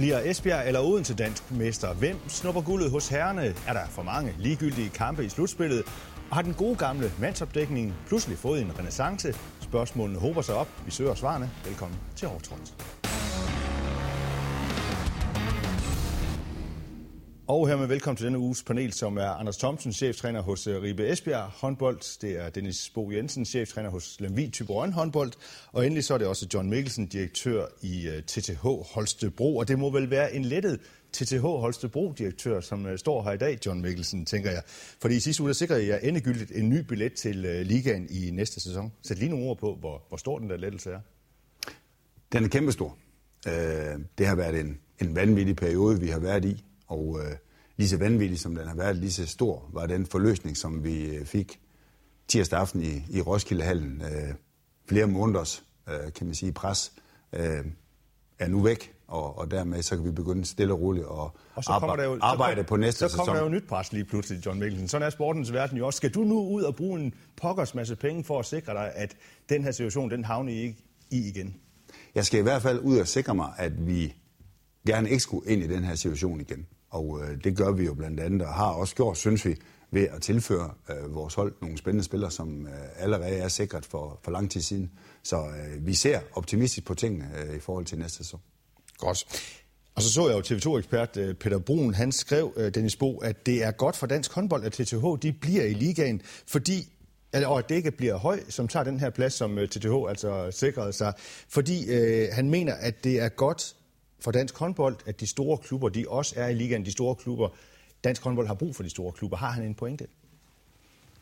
Bliver 0.00 0.20
Esbjerg 0.24 0.66
eller 0.66 0.80
Odense 0.80 1.14
dansk 1.14 1.50
mester? 1.50 1.94
Hvem 1.94 2.16
snupper 2.28 2.60
guldet 2.60 2.90
hos 2.90 3.08
herrene? 3.08 3.54
Er 3.66 3.72
der 3.72 3.86
for 3.90 4.02
mange 4.02 4.34
ligegyldige 4.38 4.88
kampe 4.88 5.24
i 5.24 5.28
slutspillet? 5.28 5.82
Og 6.30 6.36
har 6.36 6.42
den 6.42 6.54
gode 6.54 6.76
gamle 6.76 7.12
mandsopdækning 7.18 7.94
pludselig 8.06 8.38
fået 8.38 8.60
en 8.60 8.78
renaissance? 8.78 9.34
Spørgsmålene 9.60 10.18
håber 10.18 10.42
sig 10.42 10.54
op. 10.54 10.68
Vi 10.84 10.90
søger 10.90 11.14
svarene. 11.14 11.50
Velkommen 11.64 11.98
til 12.16 12.28
Overtrådt. 12.28 12.99
Og 17.50 17.68
hermed 17.68 17.86
velkommen 17.86 18.16
til 18.16 18.24
denne 18.24 18.38
uges 18.38 18.62
panel, 18.62 18.92
som 18.92 19.16
er 19.16 19.28
Anders 19.28 19.56
Thomsen, 19.56 19.92
cheftræner 19.92 20.40
hos 20.40 20.66
øh, 20.66 20.82
Ribe 20.82 21.08
Esbjerg 21.08 21.50
håndbold. 21.54 22.20
Det 22.20 22.40
er 22.40 22.50
Dennis 22.50 22.90
Bo 22.90 23.10
Jensen, 23.10 23.44
cheftræner 23.44 23.90
hos 23.90 24.16
Lemvi 24.20 24.50
Tyborøn 24.50 24.92
håndbold. 24.92 25.32
Og 25.72 25.86
endelig 25.86 26.04
så 26.04 26.14
er 26.14 26.18
det 26.18 26.26
også 26.26 26.46
John 26.54 26.70
Mikkelsen, 26.70 27.06
direktør 27.06 27.66
i 27.82 28.08
øh, 28.08 28.22
TTH 28.22 28.66
Holstebro. 28.94 29.56
Og 29.56 29.68
det 29.68 29.78
må 29.78 29.90
vel 29.90 30.10
være 30.10 30.34
en 30.34 30.44
lettet 30.44 30.80
TTH 31.12 31.40
Holstebro-direktør, 31.40 32.60
som 32.60 32.86
øh, 32.86 32.98
står 32.98 33.22
her 33.22 33.32
i 33.32 33.36
dag, 33.36 33.58
John 33.66 33.82
Mikkelsen, 33.82 34.26
tænker 34.26 34.50
jeg. 34.50 34.62
Fordi 35.00 35.16
i 35.16 35.20
sidste 35.20 35.42
uge, 35.42 35.48
der 35.48 35.54
sikrede 35.54 35.86
jeg 35.86 36.00
endegyldigt 36.02 36.52
en 36.54 36.68
ny 36.68 36.78
billet 36.78 37.12
til 37.12 37.36
ligaen 37.66 38.06
i 38.10 38.30
næste 38.30 38.60
sæson. 38.60 38.92
Sæt 39.02 39.18
lige 39.18 39.30
nogle 39.30 39.46
ord 39.46 39.58
på, 39.58 39.76
hvor, 39.80 40.02
hvor 40.08 40.16
stor 40.16 40.38
den 40.38 40.50
der 40.50 40.56
lettelse 40.56 40.90
er. 40.90 41.00
Den 42.32 42.44
er 42.44 42.48
kæmpestor. 42.48 42.96
Det 44.18 44.26
har 44.26 44.34
været 44.34 44.60
en, 44.60 44.78
en 45.00 45.16
vanvittig 45.16 45.56
periode, 45.56 46.00
vi 46.00 46.08
har 46.08 46.18
været 46.18 46.44
i. 46.44 46.64
Og 46.90 47.20
øh, 47.24 47.36
lige 47.76 47.88
så 47.88 47.96
vanvittig 47.96 48.40
som 48.40 48.54
den 48.54 48.68
har 48.68 48.74
været, 48.74 48.96
lige 48.96 49.12
så 49.12 49.26
stor 49.26 49.68
var 49.72 49.86
den 49.86 50.06
forløsning, 50.06 50.56
som 50.56 50.84
vi 50.84 51.04
øh, 51.04 51.26
fik 51.26 51.60
tirsdag 52.28 52.58
aften 52.58 52.82
i, 52.82 53.04
i 53.10 53.20
Roskildehallen. 53.20 54.02
Øh, 54.02 54.34
flere 54.88 55.06
måneders, 55.06 55.64
øh, 55.88 56.12
kan 56.12 56.26
man 56.26 56.34
sige, 56.34 56.52
pres 56.52 56.92
øh, 57.32 57.64
er 58.38 58.48
nu 58.48 58.60
væk, 58.60 58.94
og, 59.06 59.38
og 59.38 59.50
dermed 59.50 59.82
så 59.82 59.96
kan 59.96 60.04
vi 60.04 60.10
begynde 60.10 60.44
stille 60.44 60.72
og 60.72 60.80
roligt 60.80 61.04
og, 61.04 61.36
og 61.54 61.64
så 61.64 61.72
arbejde, 61.72 62.02
jo, 62.02 62.18
arbejde 62.20 62.56
så 62.56 62.62
kom, 62.62 62.68
på 62.68 62.76
næste 62.76 62.98
sæson. 62.98 63.10
Så 63.10 63.16
kommer 63.16 63.34
sæson. 63.34 63.46
der 63.46 63.50
jo 63.50 63.60
nyt 63.60 63.68
pres 63.68 63.92
lige 63.92 64.04
pludselig, 64.04 64.46
John 64.46 64.58
Mikkelsen. 64.58 64.88
Sådan 64.88 65.06
er 65.06 65.10
sportens 65.10 65.52
verden 65.52 65.78
jo 65.78 65.86
også. 65.86 65.96
Skal 65.96 66.10
du 66.10 66.24
nu 66.24 66.48
ud 66.48 66.62
og 66.62 66.76
bruge 66.76 67.00
en 67.00 67.14
pokkers 67.36 67.74
masse 67.74 67.96
penge 67.96 68.24
for 68.24 68.38
at 68.38 68.46
sikre 68.46 68.72
dig, 68.72 68.92
at 68.94 69.16
den 69.48 69.64
her 69.64 69.70
situation, 69.70 70.10
den 70.10 70.24
havner 70.24 70.52
I 70.52 70.56
ikke 70.56 70.76
i 71.10 71.28
igen? 71.28 71.56
Jeg 72.14 72.26
skal 72.26 72.40
i 72.40 72.42
hvert 72.42 72.62
fald 72.62 72.78
ud 72.78 72.98
og 72.98 73.08
sikre 73.08 73.34
mig, 73.34 73.52
at 73.58 73.86
vi 73.86 74.14
gerne 74.86 75.10
ikke 75.10 75.22
skulle 75.22 75.50
ind 75.50 75.62
i 75.62 75.66
den 75.66 75.84
her 75.84 75.94
situation 75.94 76.40
igen. 76.40 76.66
Og 76.90 77.20
øh, 77.22 77.44
det 77.44 77.56
gør 77.56 77.72
vi 77.72 77.84
jo 77.84 77.94
blandt 77.94 78.20
andet, 78.20 78.42
og 78.42 78.54
har 78.54 78.70
også 78.70 78.94
gjort, 78.94 79.18
synes 79.18 79.44
vi, 79.44 79.56
ved 79.90 80.08
at 80.10 80.22
tilføre 80.22 80.70
øh, 80.90 81.14
vores 81.14 81.34
hold 81.34 81.54
nogle 81.62 81.78
spændende 81.78 82.04
spillere, 82.04 82.30
som 82.30 82.66
øh, 82.66 82.72
allerede 82.96 83.36
er 83.36 83.48
sikret 83.48 83.86
for, 83.86 84.20
for 84.22 84.30
lang 84.30 84.50
tid 84.50 84.60
siden. 84.60 84.90
Så 85.22 85.36
øh, 85.36 85.86
vi 85.86 85.94
ser 85.94 86.20
optimistisk 86.32 86.86
på 86.86 86.94
tingene 86.94 87.28
øh, 87.38 87.56
i 87.56 87.60
forhold 87.60 87.84
til 87.84 87.98
næste 87.98 88.16
sæson. 88.16 88.40
Godt. 88.98 89.24
Og 89.94 90.02
så 90.02 90.12
så 90.12 90.28
jeg 90.28 90.50
jo 90.50 90.56
TV2-ekspert 90.56 91.16
øh, 91.16 91.34
Peter 91.34 91.58
Brun, 91.58 91.94
han 91.94 92.12
skrev, 92.12 92.52
øh, 92.56 92.74
Dennis 92.74 92.96
Bo, 92.96 93.18
at 93.18 93.46
det 93.46 93.64
er 93.64 93.70
godt 93.70 93.96
for 93.96 94.06
dansk 94.06 94.32
håndbold, 94.32 94.64
at 94.64 94.72
TTH 94.72 95.04
de 95.22 95.32
bliver 95.32 95.64
i 95.64 95.72
ligaen, 95.72 96.22
fordi 96.46 96.92
og 97.44 97.58
at 97.58 97.68
det 97.68 97.74
ikke 97.74 97.90
bliver 97.90 98.16
høj, 98.16 98.40
som 98.48 98.68
tager 98.68 98.84
den 98.84 99.00
her 99.00 99.10
plads, 99.10 99.32
som 99.34 99.58
øh, 99.58 99.68
TTH 99.68 99.92
altså 100.08 100.50
sikrede 100.50 100.92
sig. 100.92 101.12
Fordi 101.48 101.90
øh, 101.90 102.28
han 102.32 102.50
mener, 102.50 102.74
at 102.74 103.04
det 103.04 103.20
er 103.20 103.28
godt 103.28 103.76
for 104.20 104.30
dansk 104.30 104.58
håndbold, 104.58 104.96
at 105.06 105.20
de 105.20 105.26
store 105.26 105.58
klubber, 105.58 105.88
de 105.88 106.04
også 106.08 106.34
er 106.36 106.48
i 106.48 106.54
ligaen, 106.54 106.84
de 106.84 106.92
store 106.92 107.14
klubber. 107.14 107.48
Dansk 108.04 108.24
håndbold 108.24 108.46
har 108.46 108.54
brug 108.54 108.76
for 108.76 108.82
de 108.82 108.90
store 108.90 109.12
klubber. 109.12 109.36
Har 109.36 109.50
han 109.50 109.64
en 109.64 109.74
pointe? 109.74 110.06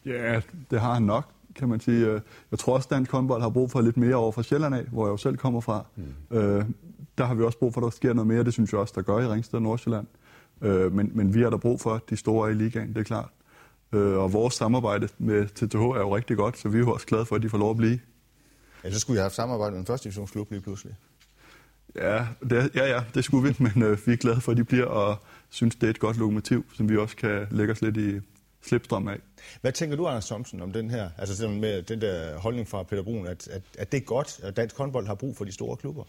Ja, 0.06 0.40
det 0.70 0.80
har 0.80 0.94
han 0.94 1.02
nok, 1.02 1.32
kan 1.54 1.68
man 1.68 1.80
sige. 1.80 2.22
Jeg 2.50 2.58
tror 2.58 2.74
også, 2.74 2.86
at 2.86 2.90
dansk 2.90 3.10
håndbold 3.10 3.42
har 3.42 3.50
brug 3.50 3.70
for 3.70 3.80
lidt 3.80 3.96
mere 3.96 4.14
over 4.14 4.32
fra 4.32 4.42
Sjælland 4.42 4.74
af, 4.74 4.84
hvor 4.84 5.06
jeg 5.06 5.10
jo 5.10 5.16
selv 5.16 5.36
kommer 5.36 5.60
fra. 5.60 5.86
Mm. 5.96 6.36
Øh, 6.36 6.64
der 7.18 7.24
har 7.24 7.34
vi 7.34 7.42
også 7.42 7.58
brug 7.58 7.74
for, 7.74 7.80
at 7.80 7.84
der 7.84 7.90
sker 7.90 8.12
noget 8.12 8.26
mere. 8.26 8.44
Det 8.44 8.52
synes 8.52 8.72
jeg 8.72 8.80
også, 8.80 8.92
der 8.96 9.02
gør 9.02 9.18
i 9.18 9.26
Ringsted 9.26 9.54
og 9.54 9.62
Nordsjælland. 9.62 10.06
Øh, 10.62 10.92
men, 10.92 11.10
men 11.14 11.34
vi 11.34 11.42
har 11.42 11.50
der 11.50 11.56
brug 11.56 11.80
for, 11.80 12.02
de 12.10 12.16
store 12.16 12.50
i 12.50 12.54
ligaen, 12.54 12.88
det 12.88 12.98
er 12.98 13.04
klart. 13.04 13.28
Øh, 13.92 14.18
og 14.18 14.32
vores 14.32 14.54
samarbejde 14.54 15.08
med 15.18 15.46
TTH 15.46 15.76
er 15.76 16.00
jo 16.00 16.16
rigtig 16.16 16.36
godt, 16.36 16.58
så 16.58 16.68
vi 16.68 16.78
er 16.78 16.80
jo 16.80 16.92
også 16.92 17.06
glade 17.06 17.26
for, 17.26 17.36
at 17.36 17.42
de 17.42 17.48
får 17.48 17.58
lov 17.58 17.70
at 17.70 17.76
blive. 17.76 18.00
Ja, 18.84 18.90
så 18.90 19.00
skulle 19.00 19.16
jeg 19.16 19.22
have 19.22 19.24
haft 19.24 19.34
samarbejde 19.34 19.72
med 19.72 19.80
en 19.80 19.86
første 19.86 20.04
divisionsklub 20.04 20.50
lige 20.50 20.60
pludselig. 20.60 20.94
Ja, 21.96 22.26
det, 22.50 22.70
ja, 22.74 22.86
ja, 22.86 23.02
det 23.14 23.24
skulle 23.24 23.48
vi, 23.48 23.56
men 23.74 23.82
øh, 23.82 23.98
vi 24.06 24.12
er 24.12 24.16
glade 24.16 24.40
for, 24.40 24.52
at 24.52 24.58
de 24.58 24.64
bliver, 24.64 24.86
og 24.86 25.16
synes, 25.50 25.74
det 25.74 25.86
er 25.86 25.90
et 25.90 25.98
godt 25.98 26.16
lokomotiv, 26.16 26.64
som 26.76 26.88
vi 26.88 26.96
også 26.96 27.16
kan 27.16 27.46
lægge 27.50 27.72
os 27.72 27.82
lidt 27.82 27.96
i 27.96 28.20
slipstrøm 28.62 29.08
af. 29.08 29.16
Hvad 29.60 29.72
tænker 29.72 29.96
du, 29.96 30.06
Anders 30.06 30.26
Thomsen, 30.26 30.62
om 30.62 30.72
den 30.72 30.90
her, 30.90 31.10
altså 31.18 31.48
med 31.48 31.82
den 31.82 32.00
der 32.00 32.38
holdning 32.38 32.68
fra 32.68 32.82
Peter 32.82 33.02
Brun, 33.02 33.26
at, 33.26 33.48
at, 33.48 33.62
at 33.78 33.92
det 33.92 33.98
er 33.98 34.04
godt, 34.04 34.40
at 34.42 34.56
dansk 34.56 34.76
håndbold 34.76 35.06
har 35.06 35.14
brug 35.14 35.36
for 35.36 35.44
de 35.44 35.52
store 35.52 35.76
klubber? 35.76 36.04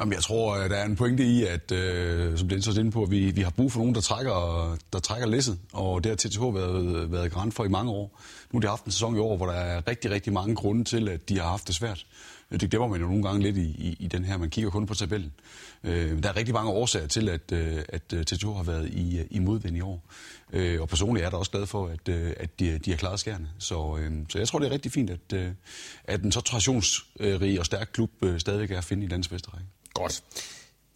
Jamen, 0.00 0.12
jeg 0.12 0.22
tror, 0.22 0.56
der 0.56 0.76
er 0.76 0.84
en 0.84 0.96
pointe 0.96 1.24
i, 1.24 1.46
at, 1.46 1.72
øh, 1.72 2.38
som 2.38 2.48
Dennis 2.48 2.68
også 2.68 2.80
inde 2.80 2.90
på, 2.90 3.02
at 3.02 3.10
vi, 3.10 3.30
vi 3.30 3.40
har 3.40 3.50
brug 3.50 3.72
for 3.72 3.78
nogen, 3.78 3.94
der 3.94 4.00
trækker, 4.00 4.78
der 4.92 4.98
trækker 4.98 5.26
læsset, 5.26 5.58
og 5.72 6.04
det 6.04 6.10
har 6.10 6.16
TTH 6.16 6.40
været, 6.54 7.12
været 7.12 7.32
garant 7.32 7.54
for 7.54 7.64
i 7.64 7.68
mange 7.68 7.90
år. 7.90 8.20
Nu 8.50 8.58
har 8.58 8.60
de 8.60 8.68
haft 8.68 8.84
en 8.84 8.92
sæson 8.92 9.16
i 9.16 9.18
år, 9.18 9.36
hvor 9.36 9.46
der 9.46 9.52
er 9.52 9.88
rigtig, 9.88 10.10
rigtig 10.10 10.32
mange 10.32 10.54
grunde 10.54 10.84
til, 10.84 11.08
at 11.08 11.28
de 11.28 11.38
har 11.38 11.48
haft 11.48 11.66
det 11.66 11.74
svært. 11.74 12.06
Det 12.50 12.70
glemmer 12.70 12.88
man 12.88 13.00
jo 13.00 13.06
nogle 13.06 13.22
gange 13.22 13.42
lidt 13.42 13.56
i, 13.56 13.60
i, 13.60 13.96
i 14.00 14.06
den 14.06 14.24
her. 14.24 14.36
Man 14.36 14.50
kigger 14.50 14.70
kun 14.70 14.86
på 14.86 14.94
tabellen. 14.94 15.32
Øh, 15.84 16.22
der 16.22 16.28
er 16.28 16.36
rigtig 16.36 16.54
mange 16.54 16.70
årsager 16.70 17.06
til, 17.06 17.28
at, 17.28 17.52
øh, 17.52 17.82
at 17.88 18.02
TTH 18.02 18.46
har 18.46 18.62
været 18.62 18.88
i, 18.88 19.22
i 19.30 19.38
modvind 19.38 19.76
i 19.76 19.80
år. 19.80 20.04
Øh, 20.52 20.80
og 20.80 20.88
personligt 20.88 21.26
er 21.26 21.30
der 21.30 21.36
også 21.36 21.50
glad 21.50 21.66
for, 21.66 21.86
at, 21.86 22.08
øh, 22.08 22.32
at 22.36 22.60
de, 22.60 22.78
de 22.78 22.90
har 22.90 22.96
klaret 22.96 23.20
skærne. 23.20 23.48
Så, 23.58 23.98
øh, 24.00 24.12
så 24.28 24.38
jeg 24.38 24.48
tror, 24.48 24.58
det 24.58 24.66
er 24.66 24.72
rigtig 24.72 24.92
fint, 24.92 25.10
at, 25.10 25.32
øh, 25.34 25.50
at 26.04 26.22
en 26.22 26.32
så 26.32 26.40
traditionsrig 26.40 27.58
og 27.60 27.66
stærk 27.66 27.90
klub 27.92 28.10
øh, 28.22 28.40
stadigvæk 28.40 28.70
er 28.70 28.78
at 28.78 28.84
finde 28.84 29.04
i 29.04 29.08
landets 29.08 29.28
bedste 29.28 29.50
række. 29.50 29.66
Godt. 29.94 30.22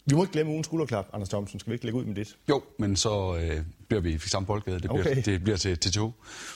Vi 0.07 0.15
må 0.15 0.23
ikke 0.23 0.33
glemme 0.33 0.53
ugens 0.53 0.67
skulderklap, 0.67 1.07
Anders 1.13 1.29
Thomsen. 1.29 1.61
Skal 1.61 1.71
vi 1.71 1.75
ikke 1.75 1.85
lægge 1.85 1.99
ud 1.99 2.05
med 2.05 2.15
det? 2.15 2.37
Jo, 2.49 2.63
men 2.79 2.97
så 2.97 3.37
øh, 3.37 3.63
bliver 3.93 4.01
vi 4.01 4.15
i 4.15 4.29
samme 4.29 4.47
boldgade. 4.47 4.81
Det 4.81 4.91
bliver, 4.91 5.01
okay. 5.01 5.23
det 5.25 5.43
bliver 5.43 5.57
til, 5.57 5.79
til 5.79 5.93
to. 5.93 6.13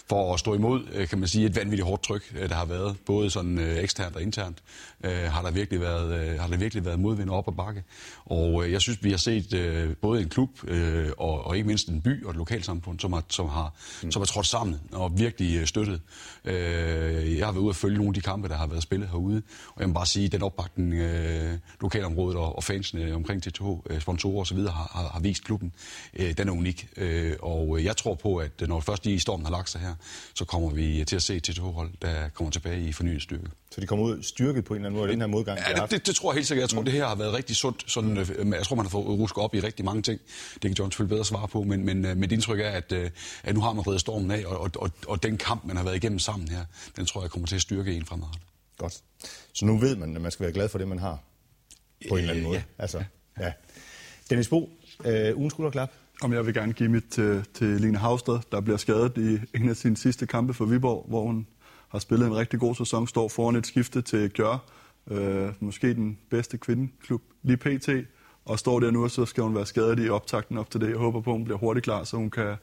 For 0.09 0.35
at 0.35 0.41
stå 0.41 0.55
imod, 0.55 0.83
øh, 0.93 1.09
kan 1.09 1.19
man 1.19 1.29
sige, 1.29 1.47
et 1.47 1.57
vanvittigt 1.57 1.87
hårdt 1.87 2.03
tryk, 2.03 2.35
øh, 2.39 2.49
der 2.49 2.55
har 2.55 2.65
været. 2.65 2.97
Både 3.07 3.31
sådan 3.31 3.59
øh, 3.59 3.77
eksternt 3.77 4.17
og 4.17 4.23
internt. 4.23 4.59
Øh, 5.05 5.13
har, 5.13 5.43
der 5.43 5.51
virkelig 5.51 5.81
været, 5.81 6.21
øh, 6.21 6.41
har 6.41 6.49
der 6.49 6.57
virkelig 6.57 6.85
været 6.85 7.01
modvind 7.01 7.31
op 7.31 7.49
og 7.49 7.57
bakke. 7.57 7.83
Og 8.25 8.65
øh, 8.65 8.73
jeg 8.73 8.81
synes, 8.81 9.05
vi 9.05 9.11
har 9.11 9.17
set 9.17 9.55
øh, 9.55 9.97
både 9.97 10.23
en 10.23 10.29
klub 10.29 10.51
øh, 10.69 11.11
og, 11.19 11.47
og 11.47 11.57
ikke 11.57 11.67
mindst 11.67 11.89
en 11.89 12.01
by 12.01 12.25
og 12.25 12.31
et 12.31 12.37
lokalsamfund, 12.37 13.01
som 13.01 13.13
har, 13.13 13.25
som 13.29 13.49
har, 13.49 13.75
mm. 14.03 14.13
som 14.13 14.21
har 14.21 14.27
trådt 14.27 14.47
sammen 14.47 14.81
og 14.93 15.19
virkelig 15.19 15.57
øh, 15.57 15.67
støttet. 15.67 16.01
Øh, 16.45 17.39
jeg 17.39 17.47
har 17.47 17.53
været 17.53 17.63
ude 17.63 17.71
at 17.71 17.77
følge 17.77 17.97
nogle 17.97 18.11
af 18.11 18.15
de 18.15 18.21
kampe, 18.21 18.49
der 18.49 18.57
har 18.57 18.67
været 18.67 18.83
spillet 18.83 19.09
herude. 19.09 19.43
Og 19.75 19.81
jeg 19.81 19.89
må 19.89 19.95
bare 19.95 20.07
sige, 20.07 20.29
den 20.29 20.43
opbakning, 20.43 20.95
øh, 20.95 21.53
lokalområdet 21.81 22.39
og, 22.39 22.57
og 22.57 22.65
fansene 22.65 23.15
omkring 23.15 23.43
TTH, 23.43 23.67
øh, 23.91 24.01
sponsorer 24.01 24.41
osv. 24.41 24.59
Har, 24.59 24.69
har, 24.69 25.11
har 25.13 25.21
vist 25.21 25.45
klubben, 25.45 25.73
øh, 26.15 26.39
den 26.39 26.49
er 26.49 26.53
unik. 26.53 26.89
Øh, 26.97 27.26
og 27.43 27.85
jeg 27.85 27.97
tror 27.97 28.15
på, 28.15 28.37
at 28.37 28.69
når 28.69 28.81
først 28.81 29.07
i 29.07 29.19
stormen 29.19 29.47
har 29.47 29.53
lagt 29.53 29.71
sig 29.71 29.81
her, 29.81 29.95
så 30.35 30.45
kommer 30.45 30.71
vi 30.71 31.05
til 31.05 31.17
at 31.17 31.23
se 31.23 31.41
TTH-hold, 31.41 31.91
der 32.03 32.29
kommer 32.29 32.51
tilbage 32.51 32.89
i 32.89 32.93
fornyet 32.93 33.23
styrke. 33.23 33.47
Så 33.71 33.81
de 33.81 33.87
kommer 33.87 34.05
ud 34.05 34.23
styrket 34.23 34.65
på 34.65 34.75
en 34.75 34.81
eller 34.81 34.89
anden 34.89 35.01
måde, 35.01 35.13
den 35.13 35.21
her 35.21 35.27
modgang, 35.27 35.59
ja, 35.59 35.83
det, 35.83 35.91
det, 35.91 36.07
det, 36.07 36.17
tror 36.17 36.33
jeg 36.33 36.35
helt 36.35 36.47
sikkert. 36.47 36.63
Jeg 36.63 36.71
tror, 36.71 36.81
mm. 36.81 36.85
det 36.85 36.95
her 36.95 37.07
har 37.07 37.15
været 37.15 37.33
rigtig 37.33 37.57
sundt. 37.57 37.85
Sådan, 37.87 38.17
jeg 38.55 38.63
tror, 38.63 38.77
man 38.77 38.85
har 38.85 38.91
fået 38.91 39.07
rusket 39.07 39.45
op 39.45 39.55
i 39.55 39.61
rigtig 39.61 39.85
mange 39.85 40.03
ting. 40.03 40.21
Det 40.55 40.63
kan 40.63 40.73
John 40.73 40.93
selvfølgelig 40.93 41.15
bedre 41.15 41.25
svare 41.25 41.49
på, 41.49 41.63
men, 41.63 41.85
men 41.85 42.19
mit 42.21 42.33
indtryk 42.33 42.61
er, 42.61 42.71
at, 42.71 42.93
at 43.43 43.55
nu 43.55 43.61
har 43.61 43.73
man 43.73 43.87
reddet 43.87 44.01
stormen 44.01 44.31
af, 44.31 44.47
og, 44.47 44.71
og, 44.77 44.91
og, 45.07 45.23
den 45.23 45.39
kamp, 45.39 45.65
man 45.65 45.77
har 45.77 45.85
været 45.85 45.97
igennem 45.97 46.19
sammen 46.19 46.49
her, 46.49 46.65
den 46.97 47.07
tror 47.07 47.21
jeg 47.21 47.31
kommer 47.31 47.47
til 47.47 47.57
at 47.57 47.63
styrke 47.63 47.97
en 47.97 48.05
fremadrettet. 48.05 48.43
Godt. 48.79 49.03
Så 49.53 49.65
nu 49.65 49.79
ved 49.79 49.97
man, 49.97 50.17
at 50.17 50.23
man 50.23 50.31
skal 50.31 50.45
være 50.45 50.53
glad 50.53 50.69
for 50.69 50.79
det, 50.79 50.89
man 50.89 50.99
har 50.99 51.19
på 52.09 52.15
en 52.15 52.21
eller 52.21 52.31
anden 52.31 52.45
måde. 52.45 52.57
Ja. 52.57 52.63
Altså, 52.79 53.05
ja. 53.41 53.53
Dennis 54.31 54.49
Bo, 54.49 54.71
øh, 55.05 55.37
ugen 55.37 55.51
skulderklap. 55.51 55.93
Om 56.23 56.33
jeg 56.33 56.47
vil 56.47 56.55
gerne 56.55 56.73
give 56.73 56.89
mit 56.89 57.05
til, 57.11 57.45
til 57.55 57.81
Line 57.81 57.99
Havsted, 57.99 58.39
der 58.53 58.61
bliver 58.61 58.77
skadet 58.77 59.19
i 59.19 59.57
en 59.57 59.69
af 59.69 59.77
sine 59.77 59.97
sidste 59.97 60.27
kampe 60.27 60.55
for 60.55 60.65
Viborg, 60.65 61.05
hvor 61.09 61.23
hun 61.23 61.47
har 61.89 61.99
spillet 61.99 62.27
en 62.27 62.37
rigtig 62.37 62.61
god 62.61 62.75
sæson, 62.75 63.07
står 63.07 63.29
foran 63.29 63.57
et 63.57 63.67
skifte 63.67 64.03
til 64.03 64.31
Gjør, 64.31 64.65
øh, 65.11 65.49
måske 65.61 65.95
den 65.95 66.19
bedste 66.31 66.59
kvindeklub 66.59 67.23
lige 67.43 67.57
pt. 67.57 67.89
Og 68.45 68.59
står 68.59 68.81
der 68.81 68.91
nu, 68.91 69.05
og 69.05 69.11
så 69.11 69.27
skal 69.27 69.43
hun 69.43 69.55
være 69.55 69.67
skadet 69.67 70.07
i 70.07 70.09
optakten 70.09 70.59
op 70.59 70.71
til 70.71 70.81
det. 70.81 70.91
Jeg 70.91 70.97
håber 70.97 71.21
på, 71.21 71.31
at 71.31 71.37
hun 71.37 71.45
bliver 71.45 71.59
hurtigt 71.59 71.85
klar, 71.85 72.05
så 72.05 72.17
hun 72.17 72.31
kan, 72.31 72.57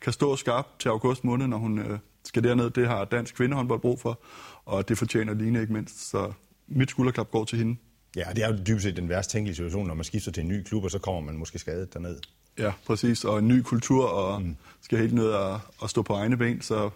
kan 0.00 0.12
stå 0.12 0.36
skarp 0.36 0.66
til 0.78 0.88
august 0.88 1.24
måned, 1.24 1.46
når 1.46 1.56
hun 1.56 1.78
øh, 1.78 1.98
skal 2.24 2.44
derned. 2.44 2.70
Det 2.70 2.88
har 2.88 3.04
dansk 3.04 3.34
kvindehåndbold 3.34 3.80
brug 3.80 4.00
for, 4.00 4.20
og 4.64 4.88
det 4.88 4.98
fortjener 4.98 5.34
Line 5.34 5.60
ikke 5.60 5.72
mindst. 5.72 6.10
Så 6.10 6.32
mit 6.66 6.90
skulderklap 6.90 7.30
går 7.30 7.44
til 7.44 7.58
hende. 7.58 7.76
Ja, 8.16 8.24
det 8.36 8.44
er 8.44 8.48
jo 8.48 8.58
dybest 8.66 8.82
set 8.82 8.96
den 8.96 9.08
værst 9.08 9.30
tænkelige 9.30 9.54
situation, 9.54 9.86
når 9.86 9.94
man 9.94 10.04
skifter 10.04 10.32
til 10.32 10.40
en 10.40 10.48
ny 10.48 10.62
klub, 10.62 10.84
og 10.84 10.90
så 10.90 10.98
kommer 10.98 11.20
man 11.20 11.36
måske 11.36 11.58
skadet 11.58 11.94
derned. 11.94 12.16
Ja, 12.58 12.72
præcis. 12.86 13.24
Og 13.24 13.38
en 13.38 13.48
ny 13.48 13.62
kultur, 13.62 14.06
og 14.06 14.42
mm. 14.42 14.56
skal 14.80 14.98
helt 14.98 15.14
ned 15.14 15.28
og, 15.28 15.60
og 15.78 15.90
stå 15.90 16.02
på 16.02 16.12
egne 16.12 16.36
ben, 16.36 16.60
så, 16.60 16.90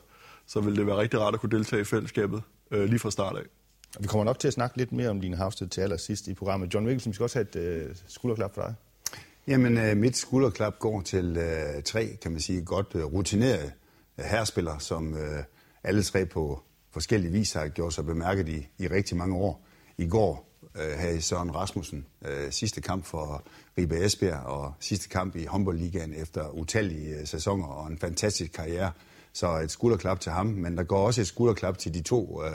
så 0.47 0.61
vil 0.61 0.77
det 0.77 0.87
være 0.87 0.97
rigtig 0.97 1.21
rart 1.21 1.35
at 1.35 1.41
kunne 1.41 1.57
deltage 1.57 1.83
i 1.83 1.85
fællesskabet 1.85 2.43
øh, 2.71 2.85
lige 2.85 2.99
fra 2.99 3.11
start 3.11 3.37
af. 3.37 3.43
Vi 4.01 4.07
kommer 4.07 4.25
nok 4.25 4.39
til 4.39 4.49
at 4.49 4.55
snakke 4.55 4.77
lidt 4.77 4.93
mere 4.93 5.09
om 5.09 5.21
Line 5.21 5.37
Havsted 5.37 5.69
til 5.69 5.81
allersidst 5.81 6.29
i 6.29 6.35
programmet. 6.35 6.75
John 6.75 6.87
Mikkelsen, 6.87 7.11
vi 7.11 7.15
skal 7.15 7.25
også 7.25 7.39
have 7.39 7.49
et 7.49 7.57
øh, 7.57 7.97
skulderklap 8.07 8.55
for 8.55 8.63
dig. 8.63 8.75
Jamen, 9.47 9.79
øh, 9.79 9.97
mit 9.97 10.17
skulderklap 10.17 10.79
går 10.79 11.01
til 11.01 11.37
øh, 11.37 11.83
tre, 11.83 12.17
kan 12.23 12.33
man 12.33 12.41
sige, 12.41 12.65
godt 12.65 12.87
øh, 12.95 13.05
rutinerede 13.05 13.73
øh, 14.19 14.25
herrespillere, 14.25 14.81
som 14.81 15.15
øh, 15.17 15.45
alle 15.85 16.03
tre 16.03 16.27
på 16.27 16.63
forskellige 16.91 17.33
vis 17.33 17.53
har 17.53 17.69
gjort 17.69 17.95
sig 17.95 18.07
bemærket 18.07 18.49
i, 18.49 18.69
i 18.79 18.87
rigtig 18.89 19.17
mange 19.17 19.37
år. 19.37 19.65
I 19.99 20.09
går 20.09 20.52
øh, 20.75 20.99
havde 20.99 21.21
Søren 21.21 21.55
Rasmussen 21.55 22.07
øh, 22.25 22.53
sidste 22.53 22.81
kamp 22.81 23.05
for 23.05 23.43
Ribe 23.79 24.05
Esbjerg 24.05 24.41
og 24.41 24.75
sidste 24.81 25.09
kamp 25.09 25.37
i 25.37 25.45
håndboldligaen 25.45 26.15
efter 26.15 26.49
utallige 26.49 27.17
øh, 27.17 27.27
sæsoner 27.27 27.67
og 27.67 27.87
en 27.87 27.99
fantastisk 27.99 28.53
karriere. 28.53 28.93
Så 29.33 29.59
et 29.59 29.71
skulderklap 29.71 30.21
til 30.21 30.33
ham, 30.33 30.47
men 30.47 30.77
der 30.77 30.83
går 30.83 31.07
også 31.07 31.21
et 31.21 31.27
skulderklap 31.27 31.79
til 31.79 31.95
de 31.95 32.03
to 32.03 32.43
øh, 32.45 32.53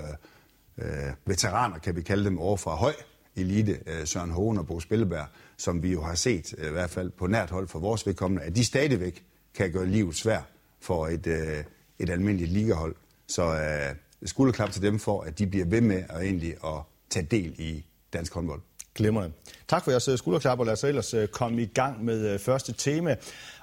øh, 0.77 1.13
veteraner, 1.25 1.77
kan 1.77 1.95
vi 1.95 2.01
kalde 2.01 2.25
dem, 2.25 2.39
over 2.39 2.57
fra 2.57 2.75
høj 2.75 2.93
elite, 3.35 3.79
øh, 3.85 4.07
Søren 4.07 4.31
Hohen 4.31 4.57
og 4.57 4.67
Bo 4.67 4.79
Spilleberg, 4.79 5.25
som 5.57 5.83
vi 5.83 5.91
jo 5.91 6.01
har 6.01 6.15
set, 6.15 6.55
øh, 6.57 6.67
i 6.67 6.71
hvert 6.71 6.89
fald 6.89 7.09
på 7.09 7.27
nært 7.27 7.49
hold 7.49 7.67
for 7.67 7.79
vores 7.79 8.07
vedkommende, 8.07 8.43
at 8.43 8.55
de 8.55 8.65
stadigvæk 8.65 9.23
kan 9.53 9.71
gøre 9.71 9.85
livet 9.85 10.15
svært 10.15 10.43
for 10.81 11.07
et, 11.07 11.27
øh, 11.27 11.63
et 11.99 12.09
almindeligt 12.09 12.51
ligahold. 12.51 12.95
Så 13.27 13.43
øh, 13.43 13.95
skulderklap 14.25 14.71
til 14.71 14.81
dem 14.81 14.99
for, 14.99 15.21
at 15.21 15.39
de 15.39 15.47
bliver 15.47 15.65
ved 15.65 15.81
med 15.81 16.03
at 16.09 16.21
egentlig 16.21 16.55
at 16.65 16.81
tage 17.09 17.25
del 17.31 17.55
i 17.57 17.85
dansk 18.13 18.33
håndbold. 18.33 18.61
Glimrende. 18.97 19.35
Tak 19.67 19.83
for 19.83 19.91
jeres 19.91 20.07
øh, 20.07 20.17
skulderklap, 20.17 20.59
og 20.59 20.65
lad 20.65 20.73
os 20.73 20.83
ellers 20.83 21.13
øh, 21.13 21.27
komme 21.27 21.61
i 21.61 21.65
gang 21.65 22.05
med 22.05 22.33
øh, 22.33 22.39
første 22.39 22.73
tema. 22.73 23.15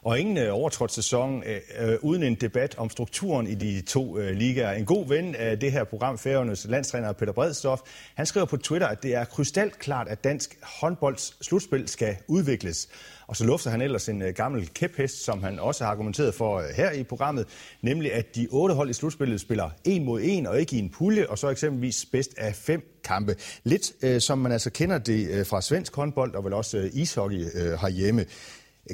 Og 0.02 0.20
ingen 0.20 0.48
overtrådt 0.48 0.92
sæson 0.92 1.42
øh, 1.78 1.98
uden 2.02 2.22
en 2.22 2.34
debat 2.34 2.74
om 2.78 2.90
strukturen 2.90 3.46
i 3.46 3.54
de 3.54 3.80
to 3.80 4.18
øh, 4.18 4.36
ligaer. 4.36 4.72
En 4.72 4.84
god 4.84 5.08
ven 5.08 5.34
af 5.34 5.58
det 5.58 5.72
her 5.72 5.84
program, 5.84 6.18
Færøernes 6.18 6.66
landstræner 6.68 7.12
Peter 7.12 7.32
Bredstof, 7.32 7.80
han 8.14 8.26
skriver 8.26 8.46
på 8.46 8.56
Twitter, 8.56 8.86
at 8.86 9.02
det 9.02 9.14
er 9.14 9.24
krystalklart, 9.24 10.08
at 10.08 10.24
dansk 10.24 10.58
håndbolds 10.62 11.46
slutspil 11.46 11.88
skal 11.88 12.16
udvikles. 12.28 12.88
Og 13.26 13.36
så 13.36 13.44
lufter 13.44 13.70
han 13.70 13.80
ellers 13.80 14.08
en 14.08 14.22
øh, 14.22 14.34
gammel 14.34 14.68
kæphest, 14.68 15.24
som 15.24 15.42
han 15.42 15.58
også 15.58 15.84
har 15.84 15.90
argumenteret 15.90 16.34
for 16.34 16.58
øh, 16.58 16.64
her 16.76 16.90
i 16.90 17.02
programmet, 17.02 17.46
nemlig 17.82 18.12
at 18.12 18.36
de 18.36 18.48
otte 18.50 18.74
hold 18.74 18.90
i 18.90 18.92
slutspillet 18.92 19.40
spiller 19.40 19.70
en 19.84 20.04
mod 20.04 20.20
en 20.22 20.46
og 20.46 20.60
ikke 20.60 20.76
i 20.76 20.78
en 20.78 20.90
pulje, 20.90 21.26
og 21.26 21.38
så 21.38 21.48
eksempelvis 21.48 22.06
bedst 22.12 22.34
af 22.38 22.54
fem 22.54 22.93
kampe. 23.04 23.36
Lidt 23.64 23.92
øh, 24.02 24.20
som 24.20 24.38
man 24.38 24.52
altså 24.52 24.70
kender 24.70 24.98
det 24.98 25.30
øh, 25.30 25.46
fra 25.46 25.62
svensk 25.62 25.96
håndbold 25.96 26.34
og 26.34 26.44
vel 26.44 26.52
også 26.52 26.78
øh, 26.78 26.90
ishockey 26.92 27.44
øh, 27.54 27.72
herhjemme. 27.72 28.24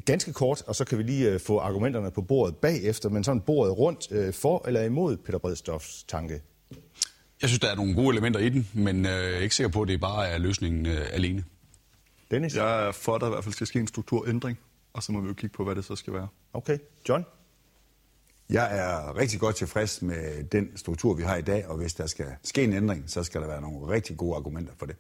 Ganske 0.05 0.33
kort, 0.33 0.63
og 0.67 0.77
så 0.77 0.85
kan 0.85 0.99
vi 0.99 1.03
lige 1.03 1.31
øh, 1.31 1.41
få 1.41 1.59
argumenterne 1.59 2.11
på 2.11 2.23
bordet 2.23 2.57
bagefter, 2.57 3.09
men 3.09 3.25
sådan 3.25 3.41
bordet 3.41 3.79
rundt 3.79 4.13
øh, 4.13 4.33
for 4.33 4.65
eller 4.67 4.83
imod 4.83 5.17
Peter 5.17 5.39
Bredstofs 5.39 6.05
tanke. 6.09 6.43
Jeg 7.43 7.49
synes, 7.49 7.61
der 7.61 7.71
er 7.71 7.75
nogle 7.75 7.95
gode 7.95 8.09
elementer 8.09 8.41
i 8.41 8.49
den, 8.49 8.69
men 8.73 9.07
øh, 9.07 9.13
jeg 9.13 9.35
er 9.35 9.39
ikke 9.39 9.55
sikker 9.55 9.71
på, 9.71 9.83
at 9.83 9.89
det 9.89 10.01
bare 10.01 10.29
er 10.29 10.39
løsningen 10.39 10.87
øh, 10.87 11.07
alene. 11.13 11.45
Dennis? 12.31 12.57
Jeg 12.57 12.87
er 12.87 12.93
for, 12.93 13.15
at 13.15 13.21
der 13.21 13.27
i 13.27 13.31
hvert 13.31 13.45
fald 13.45 13.55
skal 13.55 13.67
ske 13.67 13.79
en 13.79 13.87
strukturændring, 13.87 14.59
og 14.93 15.03
så 15.03 15.13
må 15.13 15.21
vi 15.21 15.29
jo 15.29 15.35
kigge 15.35 15.57
på, 15.57 15.65
hvad 15.65 15.75
det 15.75 15.85
så 15.85 15.97
skal 15.97 16.13
være. 16.13 16.29
Okay. 16.53 16.79
John? 17.09 17.25
Jeg 18.51 18.79
er 18.79 19.17
rigtig 19.17 19.41
godt 19.41 19.57
tilfreds 19.57 20.03
med 20.03 20.45
den 20.45 20.77
struktur, 20.77 21.15
vi 21.15 21.23
har 21.23 21.37
i 21.37 21.43
dag, 21.43 21.67
og 21.67 21.77
hvis 21.77 21.95
der 21.95 22.07
skal 22.07 22.27
ske 22.45 22.65
en 22.65 22.73
ændring, 22.73 23.05
så 23.07 23.23
skal 23.23 23.41
der 23.41 23.47
være 23.47 23.61
nogle 23.61 23.89
rigtig 23.89 24.17
gode 24.17 24.37
argumenter 24.37 24.73
for 24.79 24.87
det. 24.87 24.97